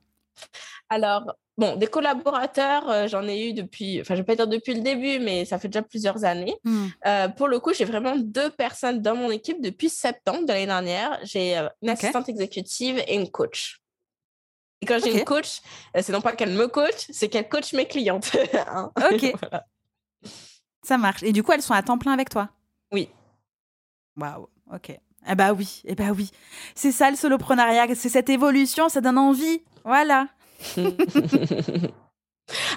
Alors, 0.89 1.33
bon, 1.57 1.77
des 1.77 1.87
collaborateurs, 1.87 2.89
euh, 2.89 3.07
j'en 3.07 3.25
ai 3.25 3.47
eu 3.47 3.53
depuis, 3.53 4.01
enfin, 4.01 4.15
je 4.15 4.19
vais 4.19 4.25
pas 4.25 4.35
dire 4.35 4.47
depuis 4.47 4.73
le 4.73 4.81
début, 4.81 5.19
mais 5.19 5.45
ça 5.45 5.57
fait 5.59 5.69
déjà 5.69 5.81
plusieurs 5.81 6.25
années. 6.25 6.57
Mhm. 6.65 6.91
Euh, 7.05 7.29
pour 7.29 7.47
le 7.47 7.61
coup, 7.61 7.73
j'ai 7.73 7.85
vraiment 7.85 8.17
deux 8.17 8.49
personnes 8.49 9.01
dans 9.01 9.15
mon 9.15 9.31
équipe 9.31 9.61
depuis 9.61 9.89
septembre 9.89 10.41
de 10.41 10.51
l'année 10.51 10.65
dernière. 10.65 11.19
J'ai 11.23 11.57
euh, 11.57 11.69
une 11.81 11.89
assistante 11.89 12.27
exécutive 12.27 13.01
et 13.07 13.15
une 13.15 13.31
coach. 13.31 13.79
Et 14.81 14.85
quand 14.85 14.99
j'ai 15.01 15.17
une 15.17 15.23
coach, 15.23 15.61
c'est 15.95 16.11
non 16.11 16.19
pas 16.19 16.33
qu'elle 16.33 16.51
me 16.51 16.67
coach, 16.67 17.07
c'est 17.11 17.29
qu'elle 17.29 17.47
coach 17.47 17.71
mes 17.71 17.87
clientes. 17.87 18.29
Hein? 18.67 18.91
Ok. 19.09 19.33
Voilà. 19.39 19.65
Ça 20.83 20.97
marche. 20.97 21.23
Et 21.23 21.31
du 21.31 21.43
coup, 21.43 21.51
elles 21.51 21.61
sont 21.61 21.73
à 21.73 21.81
temps 21.83 21.97
plein 21.97 22.11
avec 22.13 22.29
toi? 22.29 22.49
Oui. 22.91 23.09
Waouh, 24.17 24.47
ok. 24.73 24.97
Eh 25.29 25.35
bah 25.35 25.53
oui, 25.53 25.81
eh 25.85 25.93
bah 25.95 26.11
oui. 26.15 26.31
C'est 26.73 26.91
ça 26.91 27.09
le 27.11 27.15
soloprenariat, 27.15 27.85
c'est 27.93 28.09
cette 28.09 28.29
évolution, 28.29 28.89
ça 28.89 29.01
donne 29.01 29.17
envie. 29.19 29.61
Voilà. 29.85 30.27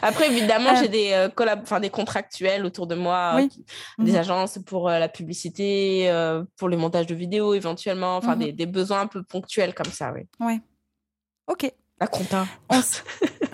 Après, 0.03 0.29
évidemment, 0.31 0.71
Euh. 0.71 0.77
j'ai 0.81 0.89
des, 0.89 1.11
euh, 1.13 1.29
collab- 1.29 1.81
des 1.81 1.91
contractuels 1.91 2.65
autour 2.65 2.87
de 2.87 2.95
moi, 2.95 3.33
Oui. 3.37 3.45
euh, 3.45 3.49
qui- 3.49 3.65
des 3.99 4.13
Mhm. 4.13 4.19
agences 4.19 4.59
pour 4.67 4.89
euh, 4.89 4.99
la 4.99 5.09
publicité, 5.09 6.09
euh, 6.11 6.45
pour 6.57 6.69
le 6.69 6.77
montage 6.77 7.07
de 7.07 7.15
vidéos 7.15 7.55
éventuellement, 7.55 8.17
enfin 8.17 8.37
Mhm. 8.37 8.43
des, 8.45 8.53
des 8.53 8.67
besoins 8.67 9.01
un 9.01 9.07
peu 9.09 9.23
ponctuels 9.25 9.75
comme 9.75 9.91
ça, 9.91 10.13
oui. 10.13 10.61
Ok. 11.49 11.73
La 12.01 12.07
compta, 12.07 12.47
On 12.69 12.79
s- 12.79 13.03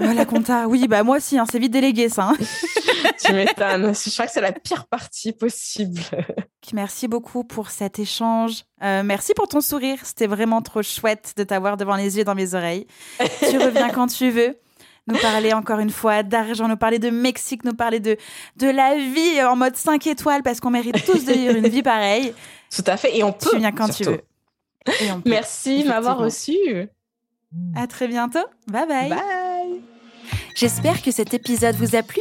Euh, 0.00 0.12
la 0.14 0.24
compta, 0.26 0.66
oui, 0.68 0.88
bah 0.88 1.02
moi 1.04 1.16
aussi, 1.18 1.38
hein, 1.38 1.44
c'est 1.50 1.58
vite 1.58 1.72
délégué 1.72 2.08
ça. 2.08 2.30
hein. 2.30 2.36
tu 3.24 3.32
m'étonnes. 3.32 3.94
Je 3.94 4.12
crois 4.12 4.26
que 4.26 4.32
c'est 4.32 4.40
la 4.40 4.52
pire 4.52 4.86
partie 4.86 5.32
possible. 5.32 6.00
Merci 6.72 7.08
beaucoup 7.08 7.44
pour 7.44 7.70
cet 7.70 7.98
échange. 7.98 8.64
Euh, 8.82 9.02
merci 9.02 9.34
pour 9.34 9.48
ton 9.48 9.60
sourire. 9.60 9.98
C'était 10.02 10.26
vraiment 10.26 10.62
trop 10.62 10.82
chouette 10.82 11.34
de 11.36 11.44
t'avoir 11.44 11.76
devant 11.76 11.96
les 11.96 12.16
yeux 12.16 12.22
et 12.22 12.24
dans 12.24 12.34
mes 12.34 12.54
oreilles. 12.54 12.86
tu 13.18 13.58
reviens 13.58 13.90
quand 13.90 14.06
tu 14.06 14.30
veux. 14.30 14.58
Nous 15.06 15.18
parler 15.18 15.52
encore 15.52 15.78
une 15.78 15.90
fois 15.90 16.22
d'argent, 16.22 16.68
nous 16.68 16.76
parler 16.76 16.98
de 16.98 17.10
Mexique, 17.10 17.64
nous 17.64 17.74
parler 17.74 18.00
de, 18.00 18.16
de 18.56 18.68
la 18.68 18.96
vie 18.96 19.42
en 19.42 19.56
mode 19.56 19.74
5 19.74 20.06
étoiles 20.06 20.42
parce 20.42 20.60
qu'on 20.60 20.70
mérite 20.70 21.04
tous 21.04 21.24
de 21.24 21.32
vivre 21.32 21.56
une 21.56 21.68
vie 21.68 21.82
pareille. 21.82 22.34
Tout 22.70 22.84
à 22.86 22.96
fait. 22.96 23.16
Et 23.16 23.24
on 23.24 23.32
peut. 23.32 23.50
tu 23.50 23.58
viens 23.58 23.72
quand 23.72 23.88
tu 23.88 24.04
veux. 24.04 24.20
Et 25.00 25.10
on 25.10 25.20
peut. 25.20 25.30
Merci 25.30 25.82
de 25.82 25.88
m'avoir 25.88 26.18
reçu. 26.18 26.88
À 27.74 27.86
très 27.86 28.06
bientôt. 28.06 28.44
Bye 28.68 28.86
bye. 28.86 29.08
Bye. 29.08 29.80
J'espère 30.54 31.02
que 31.02 31.10
cet 31.10 31.34
épisode 31.34 31.74
vous 31.76 31.96
a 31.96 32.02
plu. 32.02 32.20